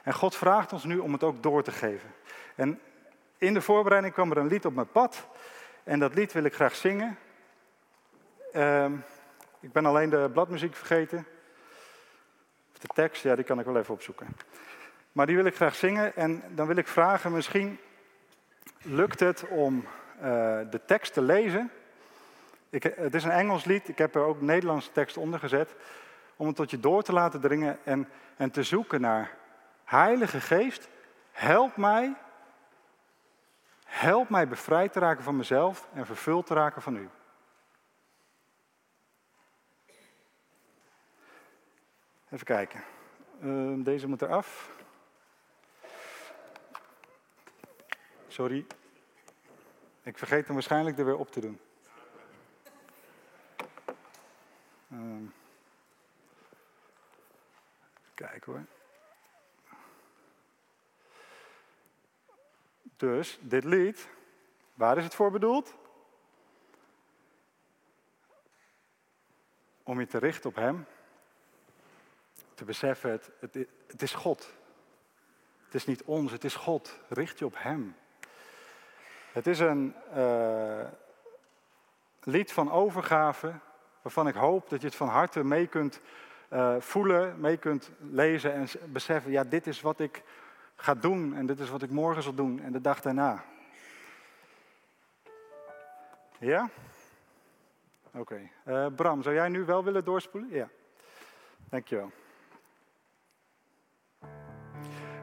En 0.03 0.13
God 0.13 0.35
vraagt 0.35 0.73
ons 0.73 0.83
nu 0.83 0.97
om 0.97 1.13
het 1.13 1.23
ook 1.23 1.43
door 1.43 1.63
te 1.63 1.71
geven. 1.71 2.13
En 2.55 2.79
in 3.37 3.53
de 3.53 3.61
voorbereiding 3.61 4.13
kwam 4.13 4.31
er 4.31 4.37
een 4.37 4.47
lied 4.47 4.65
op 4.65 4.73
mijn 4.73 4.91
pad. 4.91 5.27
En 5.83 5.99
dat 5.99 6.13
lied 6.13 6.33
wil 6.33 6.43
ik 6.43 6.53
graag 6.53 6.75
zingen. 6.75 7.17
Ehm, 8.51 8.93
ik 9.59 9.71
ben 9.71 9.85
alleen 9.85 10.09
de 10.09 10.29
bladmuziek 10.33 10.75
vergeten. 10.75 11.25
Of 12.71 12.79
de 12.79 12.87
tekst, 12.93 13.23
ja, 13.23 13.35
die 13.35 13.45
kan 13.45 13.59
ik 13.59 13.65
wel 13.65 13.77
even 13.77 13.93
opzoeken. 13.93 14.27
Maar 15.11 15.25
die 15.25 15.35
wil 15.35 15.45
ik 15.45 15.55
graag 15.55 15.75
zingen. 15.75 16.15
En 16.15 16.43
dan 16.49 16.67
wil 16.67 16.75
ik 16.75 16.87
vragen, 16.87 17.31
misschien 17.31 17.79
lukt 18.81 19.19
het 19.19 19.47
om 19.47 19.85
de 20.69 20.81
tekst 20.85 21.13
te 21.13 21.21
lezen. 21.21 21.71
Ik, 22.69 22.83
het 22.83 23.15
is 23.15 23.23
een 23.23 23.31
Engels 23.31 23.65
lied, 23.65 23.87
ik 23.87 23.97
heb 23.97 24.15
er 24.15 24.23
ook 24.23 24.41
Nederlandse 24.41 24.91
tekst 24.91 25.17
onder 25.17 25.39
gezet. 25.39 25.75
Om 26.35 26.47
het 26.47 26.55
tot 26.55 26.71
je 26.71 26.79
door 26.79 27.03
te 27.03 27.13
laten 27.13 27.41
dringen 27.41 27.79
en, 27.83 28.07
en 28.37 28.51
te 28.51 28.63
zoeken 28.63 29.01
naar 29.01 29.31
Heilige 29.83 30.41
Geest, 30.41 30.89
help 31.31 31.77
mij 31.77 32.13
Help 33.93 34.29
mij 34.29 34.47
bevrijd 34.47 34.93
te 34.93 34.99
raken 34.99 35.23
van 35.23 35.35
mezelf 35.35 35.89
en 35.93 36.05
vervuld 36.05 36.45
te 36.45 36.53
raken 36.53 36.81
van 36.81 36.95
u. 36.95 37.09
Even 42.29 42.45
kijken. 42.45 42.83
Uh, 43.41 43.83
deze 43.83 44.07
moet 44.07 44.21
eraf. 44.21 44.69
Sorry. 48.27 48.65
Ik 50.03 50.17
vergeet 50.17 50.45
hem 50.45 50.53
waarschijnlijk 50.53 50.97
er 50.97 51.05
weer 51.05 51.17
op 51.17 51.31
te 51.31 51.39
doen. 51.39 51.59
Uh, 54.87 55.29
kijk 58.13 58.43
hoor. 58.43 58.65
Dus 62.97 63.39
dit 63.41 63.63
lied, 63.63 64.09
waar 64.73 64.97
is 64.97 65.03
het 65.03 65.15
voor 65.15 65.31
bedoeld? 65.31 65.75
Om 69.83 69.99
je 69.99 70.05
te 70.05 70.17
richten 70.17 70.49
op 70.49 70.55
Hem. 70.55 70.85
Te 72.53 72.65
beseffen, 72.65 73.11
het, 73.11 73.31
het, 73.39 73.67
het 73.87 74.01
is 74.01 74.13
God. 74.13 74.53
Het 75.65 75.73
is 75.73 75.85
niet 75.85 76.03
ons, 76.03 76.31
het 76.31 76.43
is 76.43 76.55
God. 76.55 76.99
Richt 77.09 77.39
je 77.39 77.45
op 77.45 77.55
Hem. 77.57 77.95
Het 79.33 79.47
is 79.47 79.59
een 79.59 79.95
uh, 80.15 80.85
lied 82.23 82.51
van 82.51 82.71
overgave, 82.71 83.53
waarvan 84.01 84.27
ik 84.27 84.35
hoop 84.35 84.69
dat 84.69 84.81
je 84.81 84.87
het 84.87 84.95
van 84.95 85.07
harte 85.07 85.43
mee 85.43 85.67
kunt 85.67 86.01
uh, 86.49 86.75
voelen, 86.79 87.39
mee 87.39 87.57
kunt 87.57 87.91
lezen 87.97 88.53
en 88.53 88.67
beseffen, 88.91 89.31
ja, 89.31 89.43
dit 89.43 89.67
is 89.67 89.81
wat 89.81 89.99
ik 89.99 90.23
ga 90.75 90.93
doen 90.93 91.35
en 91.35 91.45
dit 91.45 91.59
is 91.59 91.69
wat 91.69 91.81
ik 91.81 91.89
morgen 91.89 92.23
zal 92.23 92.33
doen 92.33 92.59
en 92.59 92.71
de 92.71 92.81
dag 92.81 93.01
daarna. 93.01 93.43
Ja? 96.39 96.69
Oké. 98.11 98.49
Uh, 98.65 98.85
Bram, 98.95 99.21
zou 99.21 99.35
jij 99.35 99.49
nu 99.49 99.65
wel 99.65 99.83
willen 99.83 100.03
doorspoelen? 100.03 100.49
Ja. 100.49 100.67
Dankjewel. 101.69 102.11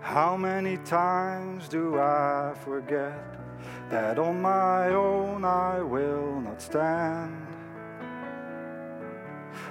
How 0.01 0.39
many 0.39 0.77
times 0.77 1.69
do 1.69 1.97
I 1.97 2.53
forget 2.55 3.49
that 3.91 4.19
on 4.21 4.41
my 4.41 4.89
own 4.91 5.45
I 5.45 5.83
will 5.83 6.41
not 6.41 6.63
stand? 6.63 7.47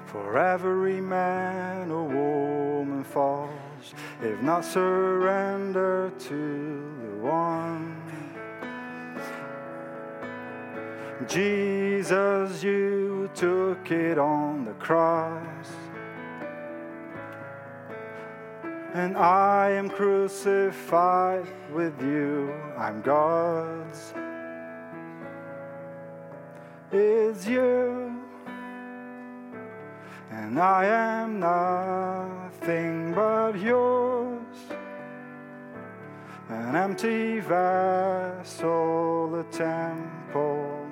For 0.05 0.37
every 0.37 0.99
man 0.99 1.89
or 1.89 2.03
woman 2.03 3.03
falls, 3.03 3.93
if 4.21 4.41
not 4.41 4.65
surrender 4.65 6.11
to 6.19 6.95
the 7.01 7.17
one. 7.25 7.95
Jesus, 11.27 12.63
you 12.63 13.29
took 13.35 13.91
it 13.91 14.17
on 14.17 14.65
the 14.65 14.73
cross. 14.73 15.67
And 18.93 19.17
I 19.17 19.71
am 19.71 19.89
crucified 19.89 21.47
with 21.71 22.01
you, 22.01 22.53
I'm 22.77 23.01
God's. 23.01 24.13
It's 26.91 27.45
you 27.47 28.19
and 30.31 30.59
I 30.59 30.85
am 30.85 31.39
nothing 31.39 33.13
but 33.13 33.59
yours. 33.59 34.39
An 36.49 36.75
empty 36.75 37.39
vessel, 37.39 39.35
a 39.39 39.43
temple 39.51 40.87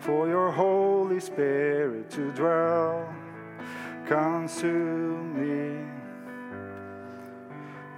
for 0.00 0.28
your 0.28 0.50
Holy 0.50 1.20
Spirit 1.20 2.10
to 2.10 2.32
dwell. 2.32 3.08
Consume 4.06 5.34
me. 5.38 5.99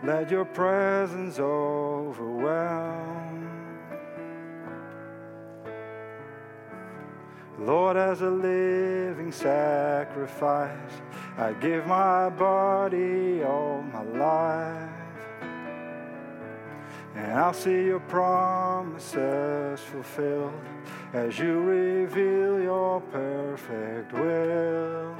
Let 0.05 0.33
your 0.33 0.45
presence 0.45 1.39
overwhelm. 1.39 3.13
Lord, 7.61 7.97
as 7.97 8.21
a 8.21 8.31
living 8.31 9.31
sacrifice, 9.31 10.91
I 11.39 11.53
give 11.53 11.87
my 11.87 12.29
body, 12.31 13.45
all 13.45 13.83
my 13.83 14.03
life. 14.03 14.91
And 17.15 17.33
I'll 17.33 17.53
see 17.55 17.85
your 17.85 18.01
promises 18.01 19.79
fulfilled 19.79 20.53
as 21.13 21.39
you 21.39 21.61
reveal 21.61 22.61
your 22.61 23.01
perfect 23.03 24.13
will. 24.13 25.15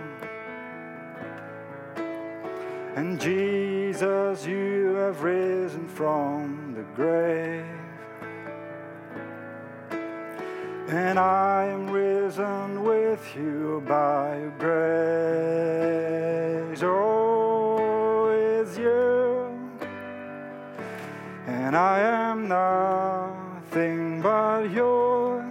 And 2.95 3.19
Jesus, 3.19 4.47
you 4.47 4.97
have 4.97 5.23
risen 5.23 5.89
from 5.89 6.75
the 6.75 6.83
grave. 6.95 7.65
And 10.89 11.19
I 11.19 11.69
am 11.69 11.89
risen 11.89 12.85
with 12.85 13.35
you 13.35 13.83
by 13.89 14.41
your 14.41 14.51
grace. 14.59 14.83
Oh, 16.83 18.29
it's 18.29 18.77
you. 18.77 19.59
And 21.47 21.75
I 21.75 21.99
am 21.99 22.47
nothing 22.47 24.21
but 24.21 24.71
yours. 24.71 25.47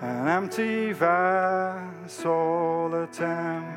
An 0.00 0.26
empty 0.26 0.92
vessel, 0.92 2.92
a 3.00 3.06
temple 3.06 3.75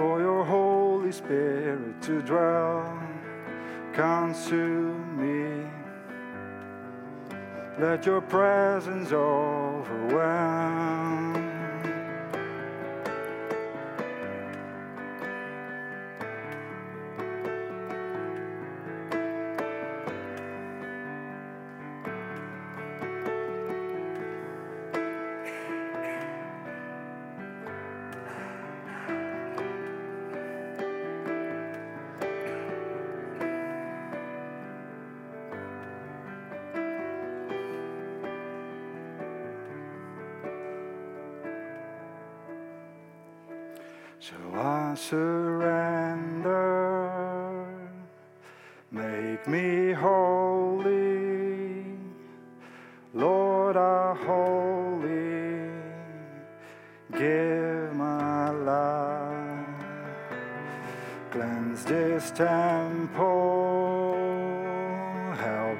for 0.00 0.18
your 0.18 0.42
Holy 0.46 1.12
Spirit 1.12 2.00
to 2.00 2.22
dwell. 2.22 2.98
Consume 3.92 5.04
me 5.20 5.68
let 7.78 8.06
your 8.06 8.22
presence 8.22 9.12
overwhelm. 9.12 10.20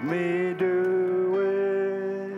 Me 0.03 0.55
do 0.55 1.37
it. 1.37 2.33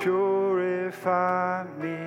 Purify 0.00 1.64
me 1.80 1.98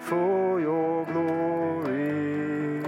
for 0.00 0.58
your 0.58 1.04
glory. 1.04 2.82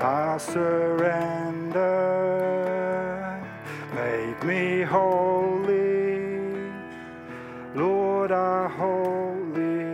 I 0.00 0.38
surrender. 0.38 1.90
Make 3.94 4.42
me 4.44 4.82
holy. 4.84 6.20
Lord, 7.74 8.32
I 8.32 8.68
wholly 8.68 9.84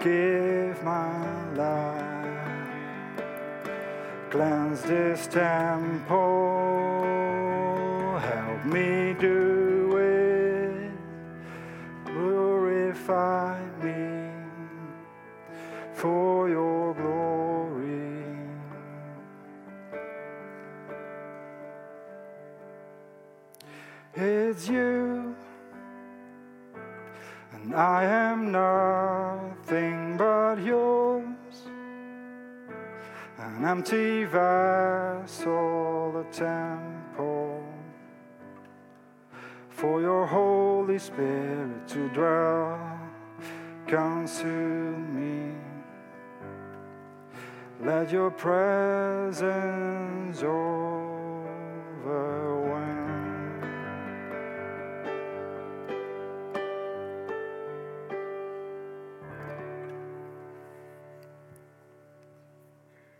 give 0.00 0.82
my 0.82 1.52
life. 1.52 2.40
Cleanse 4.30 4.80
this 4.82 5.26
temple. 5.26 6.41
Empty 33.72 34.24
vessel, 34.24 36.12
a 36.20 36.24
temple 36.30 37.64
for 39.70 40.02
your 40.02 40.26
Holy 40.26 40.98
Spirit 40.98 41.88
to 41.88 42.06
dwell, 42.10 43.00
consume 43.86 45.02
me. 45.16 45.54
Let 47.82 48.12
your 48.12 48.30
presence, 48.30 49.42
oh 50.42 51.01